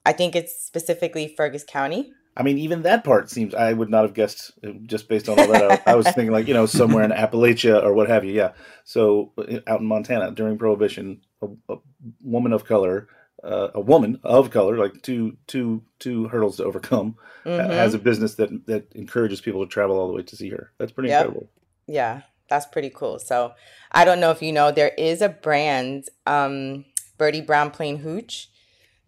I 0.04 0.12
think 0.12 0.34
it's 0.36 0.54
specifically 0.64 1.34
Fergus 1.36 1.64
County. 1.64 2.12
I 2.36 2.42
mean, 2.42 2.58
even 2.58 2.82
that 2.82 3.02
part 3.04 3.30
seems 3.30 3.54
I 3.54 3.72
would 3.72 3.88
not 3.88 4.02
have 4.02 4.12
guessed 4.14 4.52
uh, 4.64 4.72
just 4.82 5.08
based 5.08 5.28
on 5.28 5.38
all 5.38 5.46
that. 5.48 5.80
I, 5.86 5.92
I 5.92 5.94
was 5.94 6.06
thinking 6.10 6.32
like 6.32 6.46
you 6.48 6.54
know 6.54 6.66
somewhere 6.66 7.02
in 7.04 7.10
Appalachia 7.10 7.82
or 7.82 7.92
what 7.94 8.08
have 8.08 8.24
you. 8.24 8.32
Yeah, 8.32 8.52
so 8.84 9.32
uh, 9.38 9.60
out 9.66 9.80
in 9.80 9.86
Montana 9.86 10.30
during 10.32 10.58
Prohibition, 10.58 11.22
a, 11.40 11.46
a 11.70 11.76
woman 12.22 12.52
of 12.52 12.64
color, 12.66 13.08
uh, 13.42 13.68
a 13.74 13.80
woman 13.80 14.20
of 14.22 14.50
color, 14.50 14.76
like 14.76 15.00
two 15.02 15.36
two 15.46 15.82
two 15.98 16.28
hurdles 16.28 16.58
to 16.58 16.64
overcome, 16.64 17.16
uh, 17.46 17.48
Mhm. 17.48 17.74
has 17.74 17.94
a 17.94 17.98
business 17.98 18.34
that 18.34 18.66
that 18.66 18.92
encourages 18.94 19.40
people 19.40 19.64
to 19.64 19.70
travel 19.72 19.98
all 19.98 20.08
the 20.08 20.14
way 20.14 20.22
to 20.22 20.36
see 20.36 20.50
her. 20.50 20.72
That's 20.78 20.92
pretty 20.92 21.08
Yep. 21.08 21.20
incredible. 21.26 21.50
Yeah, 21.86 22.22
that's 22.50 22.66
pretty 22.66 22.90
cool. 22.90 23.18
So 23.18 23.52
I 23.92 24.04
don't 24.04 24.20
know 24.20 24.30
if 24.30 24.42
you 24.42 24.52
know, 24.52 24.70
there 24.72 24.92
is 24.98 25.22
a 25.22 25.28
brand, 25.30 26.04
um, 26.26 26.84
Birdie 27.16 27.40
Brown 27.40 27.70
Plain 27.70 27.98
Hooch, 27.98 28.50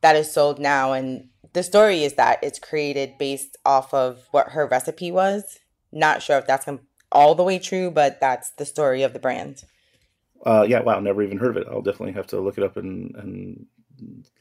that 0.01 0.17
is 0.17 0.31
sold 0.33 0.59
now. 0.59 0.93
And 0.93 1.29
the 1.59 1.65
story 1.65 2.05
is 2.05 2.15
that 2.15 2.39
it's 2.41 2.61
created 2.61 3.19
based 3.19 3.57
off 3.67 3.93
of 3.93 4.29
what 4.31 4.51
her 4.51 4.65
recipe 4.65 5.11
was. 5.11 5.59
Not 5.91 6.23
sure 6.23 6.39
if 6.39 6.47
that's 6.47 6.69
all 7.11 7.35
the 7.35 7.43
way 7.43 7.59
true, 7.59 7.91
but 7.91 8.21
that's 8.21 8.51
the 8.51 8.65
story 8.65 9.03
of 9.03 9.13
the 9.13 9.19
brand. 9.19 9.65
Uh, 10.47 10.65
yeah, 10.69 10.81
wow, 10.83 11.01
never 11.01 11.21
even 11.21 11.39
heard 11.39 11.57
of 11.57 11.63
it. 11.63 11.67
I'll 11.69 11.83
definitely 11.83 12.13
have 12.13 12.29
to 12.29 12.41
look 12.41 12.59
it 12.59 12.65
up 12.65 12.77
and 12.77 13.13
and 13.17 13.67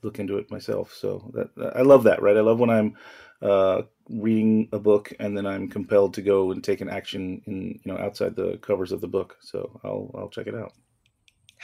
look 0.04 0.20
into 0.20 0.38
it 0.38 0.52
myself. 0.52 0.94
So 0.94 1.32
that 1.34 1.74
I 1.76 1.82
love 1.82 2.04
that, 2.04 2.22
right? 2.22 2.38
I 2.38 2.42
love 2.42 2.60
when 2.60 2.70
I'm 2.70 2.94
uh, 3.42 3.82
reading 4.08 4.70
a 4.72 4.78
book 4.78 5.12
and 5.20 5.36
then 5.36 5.48
I'm 5.48 5.70
compelled 5.70 6.14
to 6.16 6.22
go 6.22 6.52
and 6.52 6.64
take 6.64 6.82
an 6.82 6.90
action 6.90 7.42
in 7.48 7.80
you 7.84 7.92
know 7.92 7.98
outside 7.98 8.36
the 8.36 8.58
covers 8.58 8.92
of 8.92 9.02
the 9.02 9.08
book. 9.08 9.38
So 9.42 9.80
I'll 9.84 10.12
I'll 10.16 10.30
check 10.30 10.46
it 10.46 10.54
out. 10.54 10.74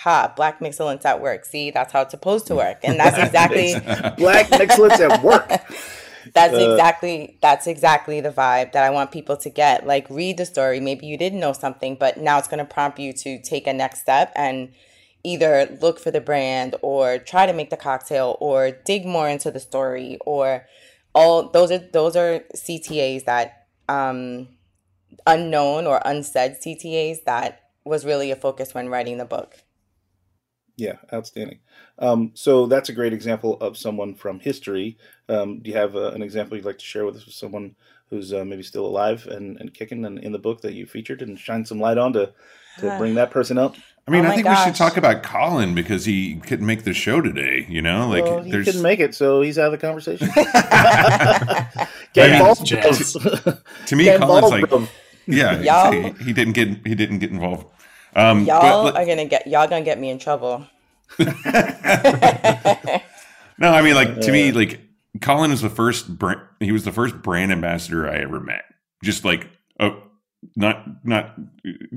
Ha, 0.04 0.34
Black 0.36 0.60
Mixcellence 0.60 1.06
at 1.06 1.22
work. 1.22 1.46
See, 1.46 1.72
that's 1.72 1.94
how 1.94 2.02
it's 2.02 2.12
supposed 2.12 2.48
to 2.48 2.56
work. 2.56 2.80
And 2.84 3.00
that's 3.00 3.18
exactly 3.28 3.74
Black 4.18 4.52
excellence 4.52 5.00
at 5.00 5.24
work. 5.24 5.50
That's 6.34 6.54
Uh, 6.54 6.72
exactly 6.72 7.38
that's 7.42 7.68
exactly 7.68 8.22
the 8.22 8.32
vibe 8.32 8.72
that 8.74 8.84
I 8.84 8.89
want 8.89 9.12
people 9.12 9.38
to 9.38 9.50
get. 9.50 9.86
Like 9.86 10.10
read 10.10 10.38
the 10.38 10.46
story. 10.46 10.80
Maybe 10.80 11.06
you 11.06 11.18
didn't 11.18 11.39
know 11.39 11.54
something, 11.54 11.96
but 11.96 12.18
now 12.18 12.38
it's 12.39 12.48
going 12.48 12.66
to 12.66 12.74
prompt 12.74 12.98
you 13.00 13.12
to 13.13 13.42
take 13.42 13.68
a 13.68 13.74
next 13.74 14.00
step 14.02 14.32
and 14.36 14.72
either 15.24 15.78
look 15.82 16.00
for 16.00 16.12
the 16.12 16.22
brand 16.22 16.76
or 16.82 17.18
try 17.18 17.46
to 17.46 17.54
make 17.54 17.70
the 17.70 17.78
cocktail 17.78 18.38
or 18.42 18.72
dig 18.72 19.06
more 19.06 19.30
into 19.30 19.52
the 19.52 19.60
story 19.60 20.18
or 20.26 20.66
all 21.16 21.50
those 21.50 21.72
are 21.72 21.78
those 21.94 22.16
are 22.16 22.39
CTAs 22.56 23.24
that 23.26 23.68
um 23.88 24.48
unknown 25.28 25.88
or 25.88 26.02
unsaid 26.06 26.58
CTAs 26.66 27.24
that 27.26 27.62
was 27.86 28.06
really 28.06 28.32
a 28.32 28.36
focus 28.36 28.74
when 28.74 28.89
writing 28.89 29.18
the 29.18 29.26
book. 29.26 29.58
Yeah, 30.84 30.98
outstanding. 31.13 31.60
Um, 31.98 32.32
so 32.34 32.65
that's 32.65 32.89
a 32.89 32.93
great 32.93 33.13
example 33.13 33.58
of 33.62 33.78
someone 33.78 34.15
from 34.15 34.41
history. 34.41 34.98
Um, 35.30 35.60
do 35.60 35.69
you 35.69 35.78
have 35.78 35.96
uh, 35.96 36.12
an 36.12 36.22
example 36.22 36.58
you'd 36.58 36.65
like 36.65 36.78
to 36.80 36.84
share 36.84 37.06
with 37.06 37.15
us? 37.15 37.26
With 37.26 37.36
someone 37.36 37.76
who's 38.10 38.34
uh, 38.34 38.43
maybe 38.43 38.63
still 38.63 38.86
alive 38.86 39.26
and, 39.28 39.58
and 39.62 39.74
kicking 39.74 40.04
and 40.04 40.19
in 40.19 40.34
the 40.34 40.39
book 40.39 40.60
that 40.62 40.74
you 40.74 40.86
featured 40.86 41.22
and 41.22 41.39
shine 41.39 41.63
some 41.63 41.80
light 41.80 41.98
on 41.98 42.12
to, 42.13 42.34
to 42.80 42.98
bring 42.98 43.15
that 43.15 43.32
person 43.32 43.58
up? 43.58 43.76
I 44.06 44.12
mean, 44.12 44.26
Oh 44.26 44.26
I 44.26 44.30
my 44.30 44.36
think 44.36 44.50
we 44.50 44.56
should 44.58 44.76
talk 44.76 44.98
about 44.98 45.24
Colin 45.24 45.74
because 45.74 46.04
he 46.04 46.36
couldn't 46.36 46.65
make 46.65 46.84
the 46.84 46.93
show 46.93 47.22
today. 47.22 47.65
You 47.69 47.82
know, 47.82 48.10
like 48.10 48.26
well, 48.26 48.41
he 48.43 48.52
there's 48.52 48.65
couldn't 48.65 48.82
make 48.82 49.00
it, 49.00 49.15
so 49.15 49.41
he's 49.41 49.58
out 49.58 49.74
of 49.74 49.80
the 49.80 49.88
conversation. 49.88 50.30
I 50.36 51.88
Get 52.13 52.32
mean, 52.32 52.41
involved, 52.41 52.65
jazz. 52.65 53.13
bros. 53.13 53.13
to 53.86 53.96
me, 53.96 54.04
Get 54.04 54.19
Colin's 54.19 54.52
involved, 54.52 54.52
like 54.52 54.69
bro. 54.69 54.88
yeah, 55.28 55.89
he, 55.91 56.10
he 56.26 56.34
didn't 56.34 56.54
get 56.54 56.86
he 56.86 56.96
didn't 56.96 57.19
get 57.19 57.32
involved. 57.32 57.67
Um, 58.15 58.46
Y'all 58.46 58.84
but, 58.84 58.96
are 58.96 59.06
gonna 59.06 59.26
get 59.26 59.48
y'all 59.48 59.67
gonna 59.67 59.86
get 59.86 60.00
me 60.00 60.10
in 60.10 60.19
trouble. 60.19 60.67
No, 63.58 63.71
I 63.71 63.82
mean, 63.82 63.95
like 63.95 64.19
to 64.21 64.32
me, 64.32 64.52
like 64.52 64.82
Colin 65.21 65.52
is 65.52 65.62
the 65.62 65.69
first. 65.69 66.17
Brand, 66.17 66.41
he 66.60 66.71
was 66.71 66.84
the 66.84 66.91
first 66.91 67.21
brand 67.21 67.52
ambassador 67.52 68.10
I 68.10 68.17
ever 68.17 68.39
met. 68.39 68.63
Just 69.04 69.23
like, 69.23 69.49
oh, 69.80 70.04
not 70.56 71.06
not 71.06 71.36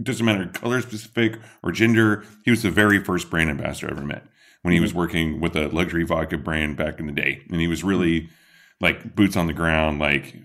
doesn't 0.02 0.24
matter 0.24 0.46
color 0.46 0.80
specific 0.80 1.38
or 1.62 1.72
gender. 1.72 2.24
He 2.44 2.50
was 2.50 2.62
the 2.62 2.70
very 2.70 3.02
first 3.02 3.30
brand 3.30 3.50
ambassador 3.50 3.88
I 3.88 3.96
ever 3.96 4.06
met 4.06 4.26
when 4.62 4.74
he 4.74 4.80
was 4.80 4.90
mm-hmm. 4.90 4.98
working 4.98 5.40
with 5.40 5.56
a 5.56 5.68
luxury 5.68 6.04
vodka 6.04 6.38
brand 6.38 6.76
back 6.76 7.00
in 7.00 7.06
the 7.06 7.12
day, 7.12 7.42
and 7.50 7.60
he 7.60 7.68
was 7.68 7.80
mm-hmm. 7.80 7.88
really 7.88 8.28
like 8.80 9.16
boots 9.16 9.36
on 9.36 9.46
the 9.46 9.52
ground, 9.52 9.98
like 9.98 10.36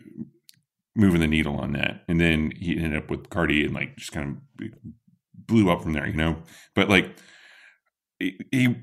moving 0.96 1.22
the 1.22 1.28
needle 1.28 1.58
on 1.58 1.74
that. 1.74 2.04
And 2.08 2.20
then 2.20 2.52
he 2.58 2.78
ended 2.78 3.04
up 3.04 3.10
with 3.10 3.24
Bacardi 3.24 3.66
and 3.66 3.74
like 3.74 3.98
just 3.98 4.12
kind 4.12 4.42
of 4.60 4.68
blew 5.36 5.70
up 5.70 5.84
from 5.84 5.94
there, 5.94 6.08
you 6.08 6.16
know. 6.16 6.38
But 6.74 6.90
like 6.90 7.16
he. 8.22 8.40
he 8.52 8.76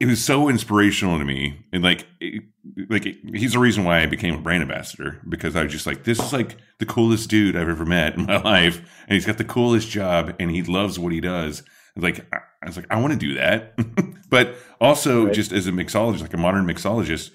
it 0.00 0.06
was 0.06 0.22
so 0.24 0.48
inspirational 0.48 1.18
to 1.18 1.24
me 1.24 1.64
and 1.72 1.82
like 1.84 2.06
it- 2.20 2.42
like 2.88 3.04
he's 3.34 3.52
the 3.52 3.58
reason 3.58 3.84
why 3.84 4.00
i 4.00 4.06
became 4.06 4.34
a 4.34 4.40
brand 4.40 4.62
ambassador 4.62 5.20
because 5.28 5.54
i 5.56 5.62
was 5.62 5.72
just 5.72 5.86
like 5.86 6.04
this 6.04 6.18
is 6.20 6.32
like 6.32 6.56
the 6.78 6.86
coolest 6.86 7.28
dude 7.30 7.56
i've 7.56 7.68
ever 7.68 7.84
met 7.86 8.14
in 8.16 8.26
my 8.26 8.40
life 8.42 8.76
and 9.06 9.14
he's 9.14 9.26
got 9.26 9.38
the 9.38 9.44
coolest 9.44 9.88
job 9.88 10.34
and 10.40 10.50
he 10.50 10.62
loves 10.62 10.98
what 10.98 11.12
he 11.12 11.20
does 11.20 11.62
like 11.96 12.24
i 12.32 12.38
I 12.62 12.66
was 12.66 12.76
like 12.76 12.86
i 12.90 13.00
want 13.00 13.12
to 13.12 13.18
do 13.18 13.34
that 13.34 13.76
but 14.30 14.54
also 14.80 15.24
Right. 15.26 15.34
just 15.34 15.52
as 15.52 15.66
a 15.66 15.72
mixologist 15.72 16.20
like 16.20 16.34
a 16.34 16.36
modern 16.36 16.64
mixologist 16.66 17.30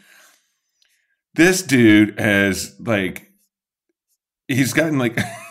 this 1.36 1.62
dude 1.62 2.18
has 2.20 2.76
like 2.80 3.30
he's 4.48 4.72
gotten 4.74 4.98
like 4.98 5.18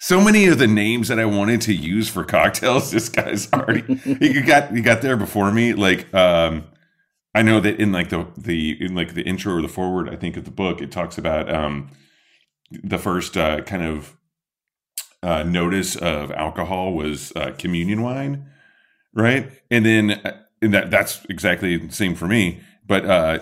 so 0.00 0.18
many 0.20 0.46
of 0.46 0.58
the 0.58 0.66
names 0.66 1.08
that 1.08 1.18
I 1.18 1.26
wanted 1.26 1.60
to 1.62 1.74
use 1.74 2.08
for 2.08 2.24
cocktails. 2.24 2.90
This 3.00 3.08
guy's 3.08 3.52
already 3.52 3.94
he 3.94 4.40
got 4.40 4.72
he 4.74 4.80
got 4.80 5.02
there 5.02 5.16
before 5.16 5.52
me. 5.52 5.74
Like 5.74 6.12
um, 6.12 6.64
I 7.34 7.42
know 7.42 7.60
that 7.60 7.78
in 7.78 7.92
like 7.92 8.08
the 8.08 8.26
the 8.36 8.82
in 8.84 8.94
like 8.94 9.14
the 9.14 9.22
intro 9.22 9.54
or 9.54 9.62
the 9.62 9.68
forward, 9.68 10.08
I 10.08 10.16
think 10.16 10.36
of 10.36 10.44
the 10.44 10.50
book, 10.50 10.80
it 10.80 10.90
talks 10.90 11.18
about 11.18 11.52
um, 11.52 11.90
the 12.70 12.98
first 12.98 13.36
uh, 13.36 13.60
kind 13.60 13.84
of 13.84 14.16
uh, 15.22 15.42
notice 15.42 15.96
of 15.96 16.32
alcohol 16.32 16.94
was 16.94 17.32
uh, 17.36 17.52
communion 17.58 18.02
wine, 18.02 18.46
right? 19.12 19.50
And 19.70 19.84
then 19.84 20.10
uh, 20.12 20.40
and 20.62 20.72
that 20.72 20.90
that's 20.90 21.24
exactly 21.28 21.76
the 21.76 21.92
same 21.92 22.14
for 22.14 22.26
me. 22.26 22.60
But 22.86 23.04
uh, 23.04 23.38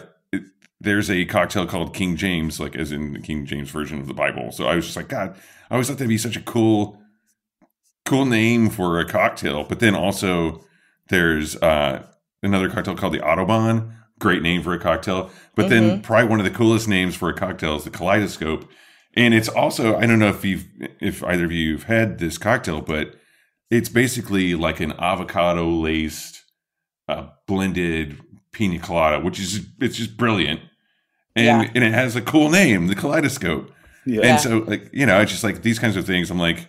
there's 0.81 1.11
a 1.11 1.25
cocktail 1.25 1.67
called 1.67 1.95
King 1.95 2.17
James, 2.17 2.61
like 2.61 2.77
as 2.77 2.93
in 2.93 3.13
the 3.13 3.21
King 3.21 3.47
James 3.47 3.71
version 3.71 4.01
of 4.01 4.07
the 4.07 4.15
Bible. 4.15 4.53
So 4.53 4.67
I 4.67 4.77
was 4.77 4.85
just 4.85 4.97
like, 4.97 5.09
God, 5.09 5.37
I 5.71 5.75
always 5.75 5.89
thought 5.89 5.99
that'd 5.99 6.09
be 6.09 6.19
such 6.19 6.37
a 6.37 6.43
cool, 6.43 7.01
cool 8.05 8.25
name 8.25 8.71
for 8.71 9.01
a 9.01 9.05
cocktail. 9.05 9.65
But 9.65 9.81
then 9.81 9.95
also 9.95 10.65
there's 11.09 11.57
uh, 11.57 12.05
another 12.43 12.71
cocktail 12.71 12.95
called 12.95 13.15
the 13.15 13.21
Autobahn. 13.21 13.95
Great 14.19 14.43
name 14.43 14.63
for 14.63 14.73
a 14.73 14.79
cocktail. 14.79 15.31
But 15.55 15.69
then 15.69 16.03
probably 16.03 16.29
one 16.29 16.41
of 16.41 16.45
the 16.45 16.57
coolest 16.57 16.89
names 16.89 17.15
for 17.15 17.29
a 17.29 17.35
cocktail 17.35 17.77
is 17.77 17.85
the 17.85 17.91
Kaleidoscope. 17.91 18.69
And 19.15 19.33
it's 19.33 19.49
also 19.49 19.97
I 19.97 20.07
don't 20.07 20.19
know 20.19 20.29
if 20.29 20.45
you've 20.45 20.67
if 21.01 21.25
either 21.25 21.45
of 21.45 21.53
you've 21.53 21.85
had 21.85 22.19
this 22.19 22.39
cocktail, 22.39 22.81
but 22.81 23.15
it's 23.71 23.89
basically 23.89 24.55
like 24.55 24.81
an 24.81 24.93
avocado 24.93 25.69
laced 25.69 26.43
uh, 27.09 27.29
blended 27.47 28.21
pina 28.53 28.79
colada, 28.79 29.21
which 29.21 29.39
is 29.39 29.67
it's 29.81 29.97
just 29.97 30.17
brilliant, 30.17 30.61
and 31.39 31.63
Yeah. 31.65 31.71
and 31.75 31.85
it 31.85 31.93
has 31.95 32.17
a 32.17 32.21
cool 32.23 32.51
name, 32.51 32.87
the 32.89 32.95
Kaleidoscope. 32.95 33.73
Yeah. 34.05 34.23
And 34.23 34.41
so 34.41 34.59
like 34.59 34.91
you 34.93 35.07
know, 35.07 35.21
it's 35.21 35.31
just 35.31 35.45
like 35.45 35.63
these 35.63 35.79
kinds 35.79 35.97
of 35.97 36.07
things. 36.07 36.31
I'm 36.31 36.39
like, 36.39 36.69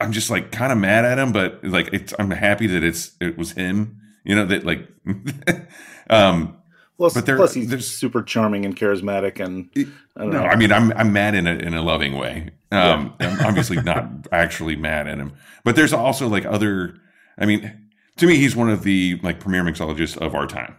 I'm 0.00 0.12
just 0.12 0.30
like 0.30 0.50
kind 0.50 0.72
of 0.72 0.78
mad 0.78 1.04
at 1.04 1.18
him, 1.18 1.32
but 1.32 1.62
like 1.64 1.90
it's 1.92 2.12
I'm 2.18 2.30
happy 2.30 2.66
that 2.68 2.82
it's 2.82 3.12
it 3.20 3.38
was 3.38 3.52
him. 3.52 3.98
You 4.24 4.36
know 4.36 4.46
that 4.46 4.64
like, 4.64 4.88
um, 6.10 6.56
plus, 6.96 7.14
but 7.14 7.24
plus 7.26 7.54
he's 7.54 7.68
there's- 7.68 7.86
super 7.86 8.22
charming 8.22 8.64
and 8.64 8.76
charismatic, 8.76 9.40
and 9.44 9.68
I 10.16 10.20
don't 10.22 10.30
no, 10.30 10.40
know. 10.40 10.44
I 10.46 10.56
mean 10.56 10.72
I'm 10.72 10.92
I'm 10.92 11.12
mad 11.12 11.34
in 11.34 11.46
a 11.46 11.54
in 11.54 11.74
a 11.74 11.82
loving 11.82 12.14
way. 12.14 12.50
Um, 12.70 13.14
I'm 13.20 13.40
obviously 13.46 13.80
not 13.82 14.08
actually 14.32 14.76
mad 14.76 15.06
at 15.06 15.18
him, 15.18 15.32
but 15.64 15.76
there's 15.76 15.92
also 15.92 16.28
like 16.28 16.46
other. 16.46 16.94
I 17.38 17.46
mean, 17.46 17.88
to 18.16 18.26
me, 18.26 18.36
he's 18.36 18.54
one 18.56 18.70
of 18.70 18.82
the 18.82 19.18
like 19.22 19.40
premier 19.40 19.62
mixologists 19.62 20.16
of 20.16 20.34
our 20.34 20.46
time. 20.46 20.76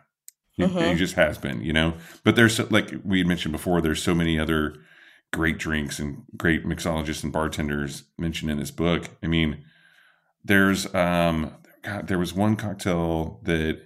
He, 0.54 0.63
Mhm. 0.63 0.92
he 0.92 0.96
just 0.96 1.16
has 1.16 1.38
been, 1.38 1.62
you 1.62 1.74
know. 1.74 1.96
But 2.24 2.36
there's 2.36 2.60
like 2.72 2.94
we 3.04 3.24
mentioned 3.24 3.52
before, 3.52 3.82
there's 3.82 4.02
so 4.04 4.13
many 4.16 4.39
other 4.39 4.76
great 5.32 5.58
drinks 5.58 5.98
and 6.00 6.24
great 6.38 6.63
mixologists 6.66 7.24
and 7.24 7.34
bartenders 7.34 8.04
mentioned 8.20 8.52
in 8.52 8.60
this 8.60 8.70
book. 8.72 9.10
I 9.24 9.28
mean, 9.28 9.63
there's 10.44 10.94
um, 10.94 11.52
God, 11.82 12.08
there 12.08 12.20
was 12.20 12.34
one 12.34 12.56
cocktail 12.56 13.39
that 13.44 13.70
I'm 13.76 13.78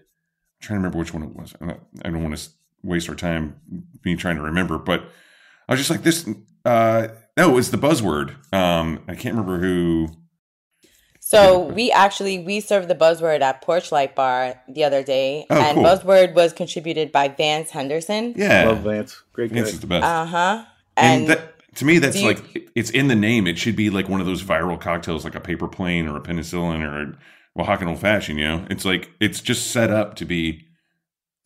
trying 0.61 0.75
to 0.75 0.79
remember 0.79 0.97
which 0.99 1.13
one 1.13 1.23
it 1.23 1.35
was. 1.35 1.55
I 1.61 2.09
don't 2.09 2.23
want 2.23 2.37
to 2.37 2.49
waste 2.83 3.09
our 3.09 3.15
time 3.15 3.61
me 4.03 4.15
trying 4.15 4.35
to 4.35 4.41
remember, 4.43 4.77
but 4.77 5.03
I 5.67 5.73
was 5.73 5.79
just 5.79 5.89
like 5.89 6.03
this. 6.03 6.27
Uh, 6.65 7.07
no, 7.37 7.49
it 7.49 7.53
was 7.53 7.71
the 7.71 7.77
buzzword. 7.77 8.35
Um, 8.53 9.03
I 9.07 9.15
can't 9.15 9.35
remember 9.35 9.59
who. 9.59 10.09
So 11.29 11.59
we 11.59 11.91
actually 11.91 12.39
we 12.39 12.61
served 12.61 12.87
the 12.87 12.95
buzzword 12.95 13.41
at 13.41 13.61
Porch 13.61 13.91
Light 13.91 14.15
Bar 14.15 14.61
the 14.69 14.85
other 14.85 15.03
day, 15.03 15.45
Oh, 15.49 15.59
and 15.61 15.75
cool. 15.75 15.83
buzzword 15.83 16.33
was 16.33 16.53
contributed 16.53 17.11
by 17.11 17.27
Vance 17.27 17.69
Henderson. 17.69 18.33
Yeah, 18.37 18.63
love 18.69 18.77
Vance, 18.79 19.23
great 19.33 19.49
guy. 19.49 19.55
Vance 19.55 19.73
is 19.73 19.81
the 19.81 19.87
best. 19.87 20.05
Uh 20.05 20.25
huh. 20.25 20.65
and, 20.95 21.21
And, 21.23 21.29
that, 21.31 21.75
to 21.75 21.83
me, 21.85 21.99
that's 21.99 22.15
do 22.15 22.21
you- 22.21 22.27
like 22.27 22.71
it's 22.75 22.91
in 22.91 23.09
the 23.09 23.15
name. 23.15 23.45
It 23.45 23.57
should 23.57 23.75
be 23.75 23.89
like 23.89 24.07
one 24.07 24.21
of 24.21 24.25
those 24.25 24.41
viral 24.41 24.79
cocktails, 24.79 25.25
like 25.25 25.35
a 25.35 25.41
paper 25.41 25.67
plane 25.67 26.07
or 26.07 26.15
a 26.15 26.21
penicillin 26.21 26.81
or 26.81 27.11
a 27.11 27.61
Oaxacan 27.61 27.89
old 27.89 27.99
fashioned. 27.99 28.39
You 28.39 28.47
know, 28.47 28.65
it's 28.69 28.85
like 28.85 29.11
it's 29.19 29.41
just 29.41 29.71
set 29.71 29.89
up 29.91 30.15
to 30.15 30.25
be 30.25 30.65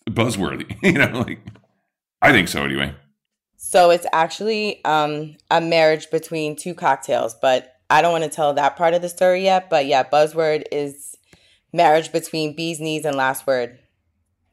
buzzworthy. 0.08 0.78
You 0.84 0.94
know, 0.94 1.24
like 1.28 1.40
I 2.22 2.32
think 2.32 2.50
so 2.50 2.64
anyway. 2.64 2.94
so 3.58 3.90
it's 3.90 4.06
actually 4.14 4.86
um, 4.86 5.38
a 5.50 5.60
marriage 5.60 6.12
between 6.12 6.56
two 6.56 6.76
cocktails, 6.76 7.34
but 7.42 7.78
I 7.92 8.02
don't 8.02 8.12
want 8.12 8.24
to 8.24 8.30
tell 8.30 8.54
that 8.54 8.78
part 8.78 8.94
of 8.94 9.02
the 9.02 9.10
story 9.10 9.44
yet. 9.44 9.70
But 9.70 9.86
yeah, 9.86 10.04
buzzword 10.04 10.64
is 10.72 11.18
marriage 11.74 12.12
between 12.12 12.56
bee's 12.56 12.80
knees 12.80 13.06
and 13.06 13.16
last 13.16 13.46
word. 13.46 13.78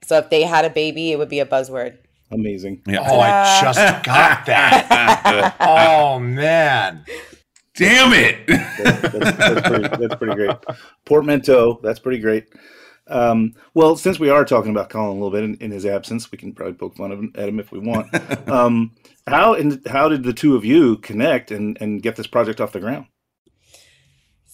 So 0.04 0.18
if 0.18 0.30
they 0.30 0.42
had 0.42 0.64
a 0.64 0.70
baby, 0.70 1.12
it 1.12 1.18
would 1.18 1.28
be 1.28 1.40
a 1.40 1.46
buzzword. 1.46 1.98
Amazing. 2.30 2.82
Yeah. 2.86 3.06
Oh, 3.08 3.20
I 3.20 3.60
just 3.62 4.04
got 4.04 4.46
that. 4.46 5.56
Oh 5.60 6.18
man. 6.18 7.04
Damn 7.74 8.12
it! 8.12 8.44
That's, 8.48 9.02
that's, 9.02 9.36
that's, 9.36 9.68
pretty, 9.68 9.88
that's 9.88 10.14
pretty 10.16 10.34
great. 10.34 10.56
Portmanteau, 11.04 11.78
that's 11.80 12.00
pretty 12.00 12.18
great. 12.18 12.48
Um, 13.06 13.54
well, 13.74 13.96
since 13.96 14.18
we 14.18 14.30
are 14.30 14.44
talking 14.44 14.72
about 14.72 14.90
Colin 14.90 15.10
a 15.10 15.12
little 15.12 15.30
bit 15.30 15.44
in, 15.44 15.54
in 15.58 15.70
his 15.70 15.86
absence, 15.86 16.32
we 16.32 16.38
can 16.38 16.52
probably 16.52 16.74
poke 16.74 16.96
fun 16.96 17.12
of 17.12 17.20
him, 17.20 17.32
at 17.36 17.48
him 17.48 17.60
if 17.60 17.70
we 17.70 17.78
want. 17.78 18.08
Um, 18.48 18.96
how 19.26 19.52
and 19.52 19.86
how 19.86 20.08
did 20.08 20.22
the 20.22 20.32
two 20.32 20.56
of 20.56 20.64
you 20.64 20.96
connect 20.96 21.50
and, 21.50 21.76
and 21.82 22.02
get 22.02 22.16
this 22.16 22.26
project 22.26 22.62
off 22.62 22.72
the 22.72 22.80
ground? 22.80 23.06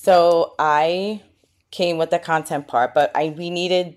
So 0.04 0.54
I 0.58 1.22
came 1.70 1.96
with 1.96 2.10
the 2.10 2.18
content 2.18 2.68
part, 2.68 2.92
but 2.92 3.10
I 3.14 3.34
we 3.38 3.48
needed 3.48 3.96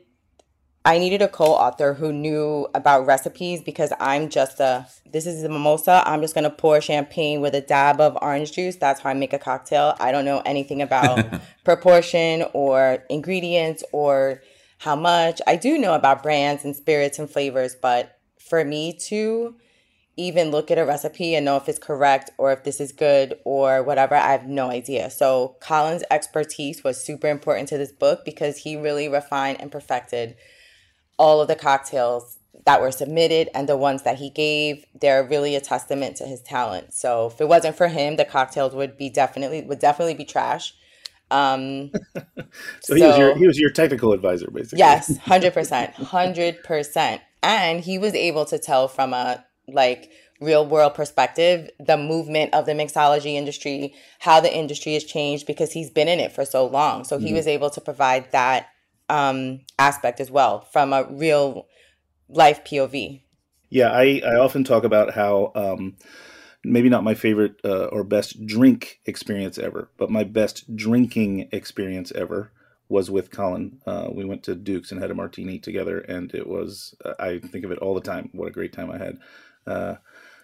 I 0.85 0.99
needed 0.99 1.21
a 1.21 1.27
co-author 1.27 1.95
who 1.95 2.13
knew 2.13 2.65
about 2.73 3.05
recipes 3.05 3.61
because 3.61 3.91
I'm 3.99 4.29
just 4.29 4.61
a 4.61 4.87
this 5.11 5.25
is 5.25 5.43
a 5.43 5.49
mimosa. 5.49 6.01
I'm 6.05 6.21
just 6.21 6.33
gonna 6.33 6.49
pour 6.49 6.79
champagne 6.79 7.41
with 7.41 7.53
a 7.55 7.59
dab 7.59 7.99
of 7.99 8.17
orange 8.21 8.53
juice. 8.53 8.77
That's 8.77 9.01
how 9.01 9.09
I 9.09 9.15
make 9.15 9.33
a 9.33 9.37
cocktail. 9.37 9.97
I 9.99 10.13
don't 10.13 10.23
know 10.23 10.41
anything 10.45 10.81
about 10.81 11.25
proportion 11.65 12.45
or 12.53 13.03
ingredients 13.09 13.83
or 13.91 14.41
how 14.77 14.95
much. 14.95 15.41
I 15.45 15.57
do 15.57 15.77
know 15.77 15.93
about 15.93 16.23
brands 16.23 16.63
and 16.63 16.73
spirits 16.73 17.19
and 17.19 17.29
flavors, 17.29 17.75
but 17.75 18.17
for 18.39 18.63
me 18.63 18.93
to 19.07 19.55
even 20.17 20.49
look 20.49 20.71
at 20.71 20.79
a 20.79 20.85
recipe 20.85 21.35
and 21.35 21.45
know 21.45 21.57
if 21.57 21.69
it's 21.69 21.79
correct 21.79 22.31
or 22.37 22.51
if 22.51 22.63
this 22.63 22.81
is 22.81 22.91
good 22.91 23.39
or 23.45 23.83
whatever, 23.83 24.15
I 24.15 24.31
have 24.31 24.47
no 24.47 24.69
idea. 24.69 25.11
So 25.11 25.55
Colin's 25.61 26.03
expertise 26.09 26.83
was 26.83 27.01
super 27.01 27.27
important 27.27 27.69
to 27.69 27.77
this 27.77 27.91
book 27.91 28.25
because 28.25 28.57
he 28.57 28.75
really 28.75 29.07
refined 29.07 29.61
and 29.61 29.71
perfected 29.71 30.35
all 31.17 31.39
of 31.39 31.47
the 31.47 31.55
cocktails 31.55 32.39
that 32.65 32.81
were 32.81 32.91
submitted 32.91 33.49
and 33.53 33.69
the 33.69 33.77
ones 33.77 34.03
that 34.03 34.17
he 34.17 34.31
gave. 34.31 34.85
They're 34.99 35.23
really 35.23 35.55
a 35.55 35.61
testament 35.61 36.17
to 36.17 36.25
his 36.25 36.41
talent. 36.41 36.93
So 36.93 37.27
if 37.27 37.39
it 37.39 37.47
wasn't 37.47 37.77
for 37.77 37.87
him, 37.87 38.15
the 38.17 38.25
cocktails 38.25 38.73
would 38.73 38.97
be 38.97 39.09
definitely 39.09 39.61
would 39.61 39.79
definitely 39.79 40.15
be 40.15 40.25
trash. 40.25 40.73
Um 41.29 41.91
So, 42.81 42.95
he 42.95 43.03
was 43.03 43.17
your 43.17 43.37
he 43.37 43.45
was 43.45 43.59
your 43.59 43.69
technical 43.69 44.13
advisor, 44.13 44.49
basically. 44.49 44.79
Yes, 44.79 45.15
hundred 45.25 45.53
percent, 45.53 45.93
hundred 45.93 46.63
percent. 46.63 47.21
And 47.43 47.81
he 47.81 47.99
was 47.99 48.15
able 48.15 48.45
to 48.45 48.57
tell 48.57 48.87
from 48.87 49.13
a 49.13 49.45
like 49.67 50.09
real 50.39 50.65
world 50.65 50.93
perspective 50.93 51.69
the 51.79 51.97
movement 51.97 52.53
of 52.53 52.65
the 52.65 52.73
mixology 52.73 53.33
industry, 53.35 53.93
how 54.19 54.39
the 54.39 54.55
industry 54.55 54.93
has 54.93 55.03
changed 55.03 55.47
because 55.47 55.71
he's 55.71 55.89
been 55.89 56.07
in 56.07 56.19
it 56.19 56.31
for 56.31 56.45
so 56.45 56.65
long. 56.65 57.03
So 57.03 57.17
he 57.17 57.33
was 57.33 57.47
able 57.47 57.69
to 57.71 57.81
provide 57.81 58.31
that 58.31 58.67
um, 59.09 59.61
aspect 59.79 60.19
as 60.19 60.29
well 60.29 60.61
from 60.71 60.93
a 60.93 61.05
real 61.09 61.67
life 62.29 62.63
POV. 62.63 63.21
Yeah, 63.69 63.91
I, 63.91 64.21
I 64.25 64.35
often 64.35 64.63
talk 64.63 64.83
about 64.83 65.13
how 65.13 65.51
um, 65.55 65.97
maybe 66.63 66.89
not 66.89 67.03
my 67.03 67.15
favorite 67.15 67.59
uh, 67.65 67.85
or 67.85 68.03
best 68.03 68.45
drink 68.45 68.99
experience 69.05 69.57
ever, 69.57 69.89
but 69.97 70.09
my 70.09 70.23
best 70.23 70.75
drinking 70.75 71.49
experience 71.51 72.11
ever 72.13 72.51
was 72.89 73.11
with 73.11 73.31
Colin. 73.31 73.81
Uh, 73.85 74.07
we 74.11 74.23
went 74.23 74.43
to 74.43 74.55
Duke's 74.55 74.91
and 74.91 75.01
had 75.01 75.11
a 75.11 75.15
martini 75.15 75.59
together, 75.59 75.99
and 75.99 76.33
it 76.33 76.47
was, 76.47 76.95
uh, 77.03 77.13
I 77.19 77.39
think 77.39 77.65
of 77.65 77.71
it 77.71 77.79
all 77.79 77.93
the 77.93 78.01
time. 78.01 78.29
What 78.31 78.47
a 78.47 78.51
great 78.51 78.71
time 78.71 78.89
I 78.89 78.97
had. 78.97 79.17
Uh, 79.67 79.95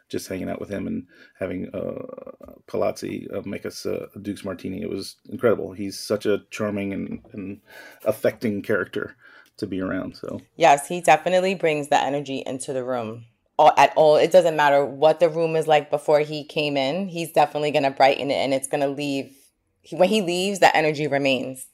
just 0.09 0.27
hanging 0.27 0.49
out 0.49 0.59
with 0.59 0.69
him 0.69 0.85
and 0.85 1.07
having 1.39 1.69
uh, 1.73 2.51
Palazzi 2.67 3.27
uh, 3.33 3.41
make 3.45 3.65
us 3.65 3.85
a 3.85 4.07
Duke's 4.21 4.45
martini. 4.45 4.81
It 4.81 4.89
was 4.89 5.15
incredible. 5.29 5.73
He's 5.73 5.99
such 5.99 6.25
a 6.25 6.43
charming 6.51 6.93
and, 6.93 7.19
and 7.33 7.61
affecting 8.05 8.61
character 8.61 9.15
to 9.57 9.65
be 9.65 9.81
around. 9.81 10.15
So 10.15 10.41
Yes, 10.55 10.87
he 10.87 11.01
definitely 11.01 11.55
brings 11.55 11.87
the 11.87 11.99
energy 11.99 12.43
into 12.45 12.73
the 12.73 12.83
room. 12.83 13.25
All, 13.57 13.71
at 13.77 13.93
all, 13.95 14.15
it 14.17 14.31
doesn't 14.31 14.55
matter 14.55 14.85
what 14.85 15.19
the 15.19 15.29
room 15.29 15.55
is 15.55 15.67
like 15.67 15.89
before 15.89 16.19
he 16.19 16.43
came 16.43 16.75
in. 16.75 17.07
He's 17.07 17.31
definitely 17.31 17.71
gonna 17.71 17.91
brighten 17.91 18.31
it, 18.31 18.35
and 18.35 18.53
it's 18.53 18.67
gonna 18.67 18.87
leave. 18.87 19.35
He, 19.81 19.95
when 19.95 20.09
he 20.09 20.21
leaves, 20.21 20.59
the 20.59 20.75
energy 20.75 21.07
remains. 21.07 21.67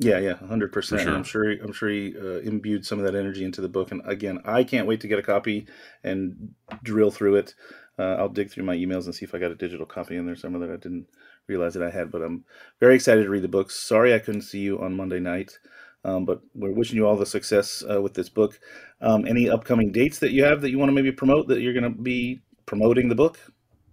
Yeah, 0.00 0.18
yeah, 0.18 0.34
hundred 0.34 0.72
percent. 0.72 1.02
sure. 1.02 1.14
I'm 1.14 1.22
sure. 1.22 1.50
I'm 1.50 1.72
sure 1.72 1.90
he 1.90 2.14
uh, 2.16 2.40
imbued 2.40 2.86
some 2.86 2.98
of 2.98 3.04
that 3.04 3.14
energy 3.14 3.44
into 3.44 3.60
the 3.60 3.68
book. 3.68 3.92
And 3.92 4.00
again, 4.06 4.40
I 4.46 4.64
can't 4.64 4.86
wait 4.86 5.02
to 5.02 5.08
get 5.08 5.18
a 5.18 5.22
copy 5.22 5.66
and 6.02 6.54
drill 6.82 7.10
through 7.10 7.36
it. 7.36 7.54
Uh, 7.98 8.14
I'll 8.14 8.30
dig 8.30 8.50
through 8.50 8.64
my 8.64 8.74
emails 8.74 9.04
and 9.04 9.14
see 9.14 9.26
if 9.26 9.34
I 9.34 9.38
got 9.38 9.50
a 9.50 9.56
digital 9.56 9.84
copy 9.84 10.16
in 10.16 10.24
there 10.24 10.36
somewhere 10.36 10.66
that 10.66 10.72
I 10.72 10.78
didn't 10.78 11.06
realize 11.48 11.74
that 11.74 11.82
I 11.82 11.90
had. 11.90 12.10
But 12.10 12.22
I'm 12.22 12.44
very 12.80 12.94
excited 12.94 13.24
to 13.24 13.28
read 13.28 13.42
the 13.42 13.48
book. 13.48 13.70
Sorry 13.70 14.14
I 14.14 14.18
couldn't 14.20 14.42
see 14.42 14.60
you 14.60 14.80
on 14.80 14.96
Monday 14.96 15.20
night, 15.20 15.58
um, 16.02 16.24
but 16.24 16.40
we're 16.54 16.72
wishing 16.72 16.96
you 16.96 17.06
all 17.06 17.16
the 17.16 17.26
success 17.26 17.84
uh, 17.88 18.00
with 18.00 18.14
this 18.14 18.30
book. 18.30 18.58
Um, 19.02 19.26
any 19.26 19.50
upcoming 19.50 19.92
dates 19.92 20.18
that 20.20 20.32
you 20.32 20.44
have 20.44 20.62
that 20.62 20.70
you 20.70 20.78
want 20.78 20.88
to 20.88 20.94
maybe 20.94 21.12
promote 21.12 21.48
that 21.48 21.60
you're 21.60 21.74
going 21.74 21.94
to 21.94 22.02
be 22.02 22.40
promoting 22.64 23.10
the 23.10 23.14
book? 23.14 23.38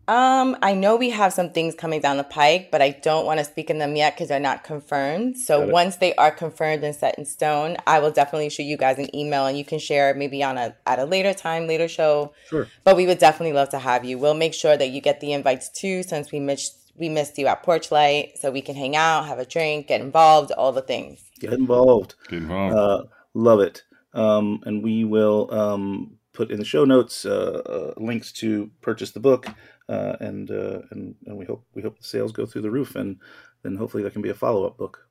Um, 0.08 0.56
I 0.62 0.74
know 0.74 0.96
we 0.96 1.10
have 1.10 1.34
some 1.34 1.50
things 1.50 1.76
coming 1.76 2.00
down 2.00 2.16
the 2.16 2.24
pike, 2.24 2.70
but 2.72 2.82
I 2.82 2.92
don't 2.92 3.26
want 3.26 3.40
to 3.40 3.46
speak 3.46 3.70
in 3.70 3.78
them 3.78 3.96
yet 3.98 4.16
because 4.16 4.30
they're 4.30 4.40
not 4.40 4.64
confirmed. 4.64 5.38
So 5.38 5.68
once 5.68 5.98
they 5.98 6.16
are 6.16 6.32
confirmed 6.32 6.84
and 6.86 6.96
set 6.96 7.18
in 7.18 7.26
stone, 7.26 7.76
I 7.86 8.00
will 8.00 8.12
definitely 8.12 8.50
shoot 8.50 8.64
you 8.64 8.78
guys 8.78 8.98
an 9.00 9.14
email 9.14 9.46
and 9.46 9.58
you 9.58 9.66
can 9.66 9.80
share 9.80 10.14
maybe 10.14 10.42
on 10.42 10.58
a 10.58 10.76
at 10.86 11.00
a 11.00 11.06
later 11.06 11.34
time, 11.34 11.68
later 11.68 11.90
show. 11.90 12.34
Sure. 12.50 12.68
But 12.86 12.96
we 12.96 13.06
would 13.06 13.18
definitely 13.18 13.54
love 13.54 13.70
to 13.70 13.80
have 13.80 14.06
you. 14.06 14.18
We'll 14.18 14.34
make 14.34 14.54
sure 14.54 14.78
that 14.78 14.90
you 14.90 15.02
get 15.02 15.20
the 15.20 15.34
invites 15.34 15.70
too, 15.70 16.04
since 16.04 16.32
we 16.32 16.40
missed 16.40 16.88
we 16.96 17.10
missed 17.10 17.38
you 17.38 17.48
at 17.48 17.64
Porchlight, 17.64 18.38
so 18.38 18.50
we 18.50 18.62
can 18.62 18.76
hang 18.76 18.96
out, 18.96 19.28
have 19.28 19.40
a 19.40 19.46
drink, 19.46 19.88
get 19.88 20.02
involved, 20.02 20.52
all 20.52 20.72
the 20.72 20.82
things. 20.82 21.22
Get 21.40 21.54
involved. 21.54 22.16
Get 22.30 22.40
involved. 22.40 22.76
Uh, 22.76 23.04
love 23.34 23.60
it. 23.60 23.84
Um, 24.14 24.62
and 24.66 24.84
we 24.84 25.04
will 25.04 25.54
um, 25.54 26.18
put 26.34 26.50
in 26.50 26.58
the 26.60 26.66
show 26.66 26.86
notes 26.86 27.26
uh, 27.26 27.62
uh, 27.66 27.94
links 27.98 28.32
to 28.32 28.72
purchase 28.82 29.12
the 29.12 29.20
book, 29.20 29.48
uh, 29.90 30.16
and, 30.20 30.52
uh, 30.52 30.82
and 30.92 31.16
and 31.26 31.38
we 31.38 31.46
hope 31.46 31.66
we 31.74 31.82
hope 31.82 31.98
the 31.98 32.04
sales 32.04 32.32
go 32.32 32.46
through 32.46 32.62
the 32.64 32.72
roof, 32.72 32.96
and 32.96 33.18
then 33.64 33.76
hopefully 33.76 34.04
that 34.04 34.14
can 34.14 34.22
be 34.22 34.30
a 34.30 34.34
follow 34.36 34.66
up 34.66 34.78
book. 34.78 35.08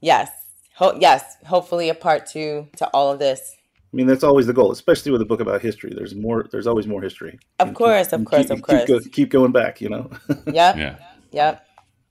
Yes. 0.00 0.30
Ho- 0.76 0.96
yes. 1.00 1.36
Hopefully 1.46 1.88
a 1.88 1.94
part 1.94 2.26
two 2.26 2.68
to 2.76 2.86
all 2.88 3.12
of 3.12 3.18
this. 3.18 3.54
I 3.92 3.96
mean, 3.96 4.06
that's 4.06 4.24
always 4.24 4.46
the 4.46 4.52
goal, 4.52 4.72
especially 4.72 5.12
with 5.12 5.22
a 5.22 5.24
book 5.24 5.40
about 5.40 5.62
history. 5.62 5.92
There's 5.94 6.14
more. 6.16 6.46
There's 6.50 6.66
always 6.66 6.86
more 6.86 7.00
history. 7.00 7.38
Of 7.60 7.68
And 7.68 7.76
course, 7.76 8.12
of 8.12 8.24
course, 8.24 8.42
keep, 8.48 8.50
of 8.50 8.56
keep 8.58 8.64
course. 8.66 8.84
go- 8.88 9.00
keep 9.12 9.30
going 9.30 9.52
back. 9.52 9.80
You 9.80 9.88
know. 9.90 10.10
Yep. 10.46 10.76
yeah. 10.76 10.96
Yep. 11.30 11.66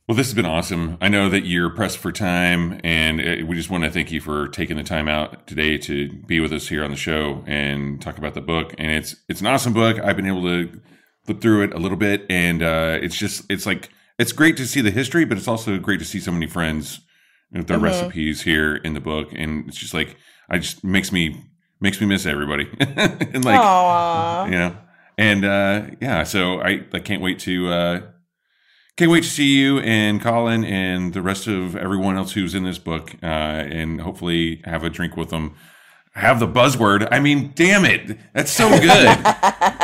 Well, 0.07 0.17
this 0.17 0.27
has 0.27 0.33
been 0.33 0.45
awesome. 0.45 0.97
I 0.99 1.07
know 1.07 1.29
that 1.29 1.45
you're 1.45 1.69
pressed 1.69 1.97
for 1.97 2.11
time, 2.11 2.79
and 2.83 3.21
uh, 3.21 3.45
we 3.45 3.55
just 3.55 3.69
want 3.69 3.85
to 3.85 3.89
thank 3.89 4.11
you 4.11 4.19
for 4.19 4.49
taking 4.49 4.75
the 4.75 4.83
time 4.83 5.07
out 5.07 5.47
today 5.47 5.77
to 5.77 6.11
be 6.27 6.41
with 6.41 6.51
us 6.51 6.67
here 6.67 6.83
on 6.83 6.91
the 6.91 6.97
show 6.97 7.41
and 7.47 8.01
talk 8.01 8.17
about 8.17 8.33
the 8.33 8.41
book. 8.41 8.73
And 8.77 8.91
it's 8.91 9.15
it's 9.29 9.39
an 9.41 9.47
awesome 9.47 9.71
book. 9.73 9.99
I've 9.99 10.15
been 10.17 10.27
able 10.27 10.43
to 10.43 10.81
flip 11.25 11.41
through 11.41 11.63
it 11.63 11.73
a 11.73 11.77
little 11.77 11.97
bit, 11.97 12.25
and 12.29 12.61
uh, 12.63 12.97
it's 13.01 13.15
just 13.17 13.43
it's 13.49 13.65
like 13.65 13.89
it's 14.19 14.31
great 14.31 14.57
to 14.57 14.65
see 14.67 14.81
the 14.81 14.91
history, 14.91 15.25
but 15.25 15.37
it's 15.37 15.47
also 15.47 15.77
great 15.79 15.99
to 15.99 16.05
see 16.05 16.19
so 16.19 16.31
many 16.31 16.47
friends 16.47 16.99
with 17.51 17.67
their 17.67 17.77
Mhm. 17.77 17.83
recipes 17.83 18.41
here 18.43 18.75
in 18.75 18.93
the 18.93 18.99
book, 18.99 19.29
and 19.33 19.67
it's 19.67 19.77
just 19.77 19.93
like 19.93 20.17
I 20.49 20.57
just 20.59 20.83
makes 20.83 21.11
me 21.11 21.41
makes 21.79 21.99
me 21.99 22.07
miss 22.07 22.25
everybody, 22.25 22.67
and 22.79 23.43
like 23.45 23.59
Aww. 23.59 24.45
you 24.45 24.51
know 24.57 24.75
and 25.17 25.45
uh 25.45 25.83
yeah 26.01 26.23
so 26.23 26.59
i 26.61 26.83
i 26.91 26.99
can't 26.99 27.21
wait 27.21 27.37
to 27.37 27.67
uh 27.69 28.01
can't 28.97 29.11
wait 29.11 29.21
to 29.23 29.29
see 29.29 29.59
you 29.59 29.77
and 29.79 30.19
colin 30.21 30.63
and 30.63 31.13
the 31.13 31.21
rest 31.21 31.45
of 31.45 31.75
everyone 31.75 32.17
else 32.17 32.31
who's 32.31 32.55
in 32.55 32.63
this 32.63 32.79
book 32.79 33.13
uh 33.21 33.25
and 33.25 34.01
hopefully 34.01 34.59
have 34.65 34.83
a 34.83 34.89
drink 34.89 35.15
with 35.15 35.29
them 35.29 35.53
have 36.15 36.39
the 36.39 36.47
buzzword 36.47 37.07
i 37.11 37.19
mean 37.19 37.51
damn 37.55 37.85
it 37.85 38.17
that's 38.33 38.51
so 38.51 38.69
good 38.69 39.07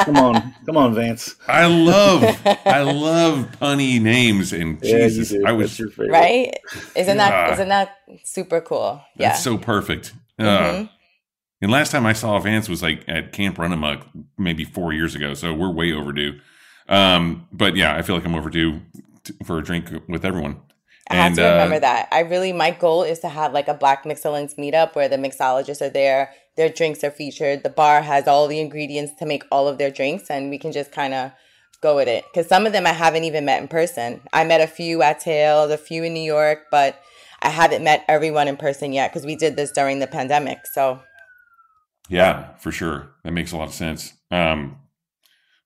come 0.06 0.18
on, 0.18 0.54
come 0.66 0.78
on, 0.78 0.94
Vance. 0.94 1.36
i 1.48 1.66
love 1.66 2.24
i 2.66 2.82
love 2.82 3.48
punny 3.60 4.00
names 4.00 4.54
and 4.54 4.80
Yeah, 4.84 5.08
jesus 5.08 5.34
i 5.46 5.52
was 5.52 5.78
your 5.80 5.90
favorite. 5.90 6.12
right? 6.12 6.54
Isn't 6.96 7.18
that 7.18 7.32
Yeah. 7.48 7.54
isn't 7.54 7.70
that 7.70 7.98
super 8.24 8.62
cool? 8.62 9.02
Yeah. 9.18 9.30
that's 9.30 9.44
so 9.44 9.58
perfect 9.58 10.14
uh, 10.38 10.44
Mhm. 10.44 10.90
and 11.62 11.72
last 11.72 11.92
time 11.92 12.06
i 12.06 12.14
saw 12.14 12.40
vance 12.40 12.70
was 12.70 12.84
like 12.84 13.04
at 13.08 13.32
camp 13.34 13.58
runamok 13.58 14.06
maybe 14.38 14.64
four 14.66 14.94
years 14.94 15.16
ago 15.16 15.34
so 15.34 15.54
we're 15.54 15.72
way 15.74 15.92
overdue 15.94 16.40
um 16.88 17.48
but 17.52 17.76
yeah 17.76 17.96
i 17.96 18.02
feel 18.04 18.16
like 18.16 18.26
i'm 18.26 18.36
overdue 18.36 18.80
t- 19.24 19.34
for 19.46 19.58
a 19.58 19.64
drink 19.64 19.92
with 20.08 20.24
everyone 20.24 20.62
I 21.10 21.16
have 21.16 21.36
to 21.36 21.42
remember 21.42 21.76
uh, 21.76 21.80
that. 21.80 22.08
I 22.12 22.20
really 22.22 22.54
my 22.54 22.72
goal 22.72 23.04
is 23.04 23.20
to 23.20 23.30
have 23.30 23.54
like 23.54 23.68
a 23.68 23.74
Black 23.74 24.04
Mixcellence 24.04 24.56
meetup 24.58 24.96
where 24.96 25.10
the 25.10 25.18
mixologists 25.18 25.82
are 25.82 25.90
there, 25.90 26.32
their 26.56 26.70
drinks 26.70 27.04
are 27.04 27.12
featured, 27.12 27.64
the 27.64 27.70
bar 27.70 28.02
has 28.02 28.28
all 28.28 28.48
the 28.48 28.60
ingredients 28.60 29.14
to 29.20 29.26
make 29.26 29.44
all 29.52 29.68
of 29.68 29.78
their 29.78 29.90
drinks, 29.90 30.30
and 30.30 30.50
we 30.50 30.58
can 30.58 30.72
just 30.72 30.92
kind 30.92 31.14
of 31.14 31.32
go 31.82 31.96
with 31.96 32.08
it. 32.08 32.26
Because 32.32 32.48
some 32.48 32.66
of 32.66 32.74
them 32.74 32.86
I 32.86 32.94
haven't 32.94 33.24
even 33.24 33.46
met 33.46 33.62
in 33.62 33.68
person. 33.68 34.22
I 34.34 34.44
met 34.44 34.62
a 34.62 34.68
few 34.68 35.02
at 35.02 35.20
Tales, 35.20 35.72
a 35.72 35.78
few 35.78 36.04
in 36.04 36.14
New 36.14 36.22
York, 36.22 36.66
but 36.70 37.02
I 37.42 37.50
haven't 37.50 37.84
met 37.84 38.06
everyone 38.08 38.48
in 38.48 38.58
person 38.58 38.94
yet 38.94 39.12
because 39.12 39.26
we 39.26 39.36
did 39.36 39.56
this 39.56 39.72
during 39.72 40.00
the 40.00 40.08
pandemic. 40.08 40.68
So 40.68 41.02
Yeah, 42.10 42.56
for 42.58 42.72
sure. 42.72 43.12
That 43.24 43.32
makes 43.32 43.52
a 43.52 43.58
lot 43.58 43.70
of 43.70 43.74
sense. 43.74 44.14
Um, 44.30 44.78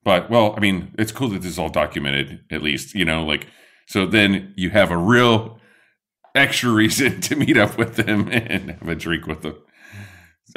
but 0.04 0.30
well, 0.30 0.54
I 0.56 0.60
mean, 0.60 0.94
it's 0.98 1.12
cool 1.12 1.30
that 1.30 1.42
this 1.42 1.52
is 1.52 1.60
all 1.60 1.70
documented, 1.70 2.44
at 2.52 2.62
least, 2.62 2.94
you 2.94 3.06
know, 3.06 3.26
like, 3.26 3.48
so 3.88 4.06
then 4.06 4.54
you 4.56 4.70
have 4.72 4.92
a 4.92 4.98
real 4.98 5.60
extra 6.36 6.72
reason 6.72 7.22
to 7.28 7.36
meet 7.36 7.58
up 7.58 7.78
with 7.78 7.96
them 7.96 8.28
and 8.32 8.72
have 8.72 8.88
a 8.88 8.96
drink 8.96 9.28
with 9.28 9.42
them. 9.42 9.56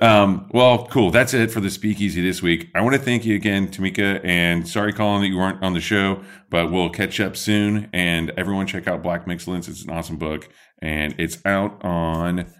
Um, 0.02 0.50
well, 0.52 0.86
cool. 0.88 1.10
That's 1.10 1.32
it 1.32 1.50
for 1.50 1.60
the 1.60 1.70
speakeasy 1.70 2.20
this 2.20 2.42
week. 2.42 2.68
I 2.74 2.82
want 2.82 2.94
to 2.96 3.00
thank 3.00 3.24
you 3.24 3.34
again, 3.34 3.68
Tamika, 3.68 4.20
and 4.24 4.68
sorry, 4.68 4.92
Colin, 4.92 5.22
that 5.22 5.28
you 5.28 5.38
weren't 5.38 5.62
on 5.62 5.72
the 5.72 5.80
show, 5.80 6.22
but 6.50 6.70
we'll 6.70 6.90
catch 6.90 7.18
up 7.18 7.34
soon. 7.36 7.88
And 7.94 8.30
everyone 8.36 8.66
check 8.66 8.86
out 8.86 9.02
Black 9.02 9.24
Mixcellence. 9.26 9.68
It's 9.68 9.84
an 9.84 9.90
awesome 9.90 10.18
book, 10.18 10.50
and 10.82 11.14
it's 11.18 11.38
out 11.46 11.82
on, 11.82 12.52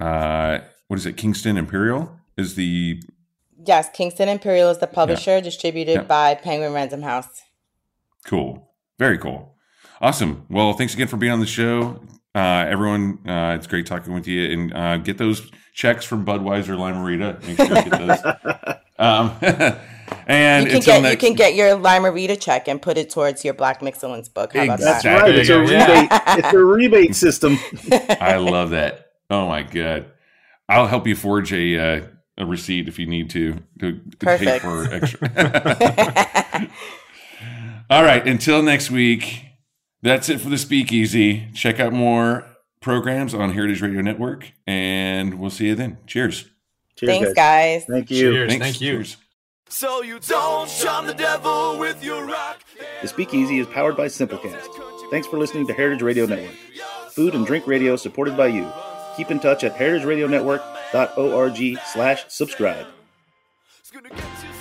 uh, 0.00 0.58
what 0.88 0.98
is 0.98 1.06
it? 1.06 1.16
Kingston 1.16 1.56
Imperial 1.56 2.16
is 2.36 2.56
the 2.56 3.00
yes, 3.64 3.88
Kingston 3.92 4.28
Imperial 4.28 4.68
is 4.70 4.78
the 4.78 4.88
publisher, 4.88 5.40
distributed 5.40 5.94
Yeah. 5.94 6.02
by 6.02 6.34
Penguin 6.34 6.72
Random 6.72 7.02
House. 7.02 7.28
Cool. 8.26 8.72
Very 8.98 9.18
cool. 9.18 9.53
Awesome. 10.00 10.44
Well, 10.48 10.72
thanks 10.74 10.94
again 10.94 11.08
for 11.08 11.16
being 11.16 11.32
on 11.32 11.40
the 11.40 11.46
show. 11.46 12.00
Uh, 12.34 12.66
everyone, 12.68 13.20
uh, 13.28 13.54
it's 13.56 13.66
great 13.66 13.86
talking 13.86 14.12
with 14.12 14.26
you. 14.26 14.50
And 14.50 14.74
uh, 14.74 14.96
get 14.98 15.18
those 15.18 15.50
checks 15.72 16.04
from 16.04 16.24
Budweiser 16.26 16.78
Lime-A-Rita. 16.78 17.38
Make 17.46 17.56
sure 17.56 17.66
you 17.66 17.90
get 17.90 17.90
those. 17.90 18.74
um, 18.98 19.36
and 20.26 20.64
you 20.64 20.70
can 20.70 20.76
until 20.76 21.02
get 21.02 21.10
you 21.12 21.16
can 21.18 21.34
get 21.34 21.54
your 21.54 21.74
Lime-A-Rita 21.76 22.36
check 22.36 22.68
and 22.68 22.82
put 22.82 22.98
it 22.98 23.10
towards 23.10 23.44
your 23.44 23.54
Black 23.54 23.80
Mixcellence 23.80 24.32
book. 24.32 24.54
How 24.54 24.64
about 24.64 24.80
That's 24.80 25.04
that? 25.04 25.28
Exactly. 25.28 25.32
right. 25.32 25.38
It's 25.40 25.48
a 25.48 25.52
There 25.52 25.62
you 25.62 25.68
go. 25.86 26.00
rebate. 26.00 26.08
it's 26.38 26.52
a 26.52 26.58
rebate 26.58 27.14
system. 27.14 27.58
I 28.20 28.36
love 28.36 28.70
that. 28.70 29.12
Oh 29.30 29.48
my 29.48 29.62
god! 29.62 30.06
I'll 30.68 30.86
help 30.86 31.06
you 31.06 31.16
forge 31.16 31.52
a 31.52 31.78
uh, 31.78 32.06
a 32.36 32.46
receipt 32.46 32.88
if 32.88 32.98
you 32.98 33.06
need 33.06 33.30
to 33.30 33.58
to, 33.80 34.00
to 34.20 34.26
pay 34.26 34.58
for 34.58 34.92
extra. 34.92 36.68
All 37.90 38.02
right. 38.02 38.26
Until 38.26 38.62
next 38.62 38.90
week, 38.90 39.44
that's 40.04 40.28
it 40.28 40.40
for 40.40 40.48
the 40.48 40.58
Speakeasy. 40.58 41.48
Check 41.54 41.80
out 41.80 41.92
more 41.92 42.46
programs 42.80 43.34
on 43.34 43.50
Heritage 43.52 43.82
Radio 43.82 44.00
Network, 44.02 44.52
and 44.66 45.40
we'll 45.40 45.50
see 45.50 45.66
you 45.66 45.74
then. 45.74 45.98
Cheers. 46.06 46.48
Cheers, 46.96 47.10
Thanks, 47.10 47.32
guys. 47.32 47.34
guys. 47.34 47.84
Thank 47.86 48.10
you. 48.10 48.32
Cheers. 48.32 48.48
Thanks. 48.50 48.64
Thank 48.64 48.80
you. 48.80 48.92
Cheers. 48.92 49.16
So 49.68 50.02
you 50.02 50.18
don't 50.20 50.68
shun 50.70 51.06
the 51.06 51.14
devil 51.14 51.78
with 51.78 52.04
your 52.04 52.24
rock. 52.26 52.60
The 53.02 53.08
Speakeasy 53.08 53.58
is 53.58 53.66
powered 53.66 53.96
by 53.96 54.06
Simplecast. 54.06 54.68
Thanks 55.10 55.26
for 55.26 55.38
listening 55.38 55.66
to 55.66 55.72
Heritage 55.72 56.02
Radio 56.02 56.26
Network. 56.26 56.54
Food 57.10 57.34
and 57.34 57.44
drink 57.46 57.66
radio 57.66 57.96
supported 57.96 58.36
by 58.36 58.46
you. 58.48 58.70
Keep 59.16 59.30
in 59.30 59.40
touch 59.40 59.64
at 59.64 59.74
heritageradionetwork.org 59.76 61.78
slash 61.92 62.24
subscribe. 62.28 62.86
It's 63.80 63.90
gonna 63.90 64.10
get 64.10 64.53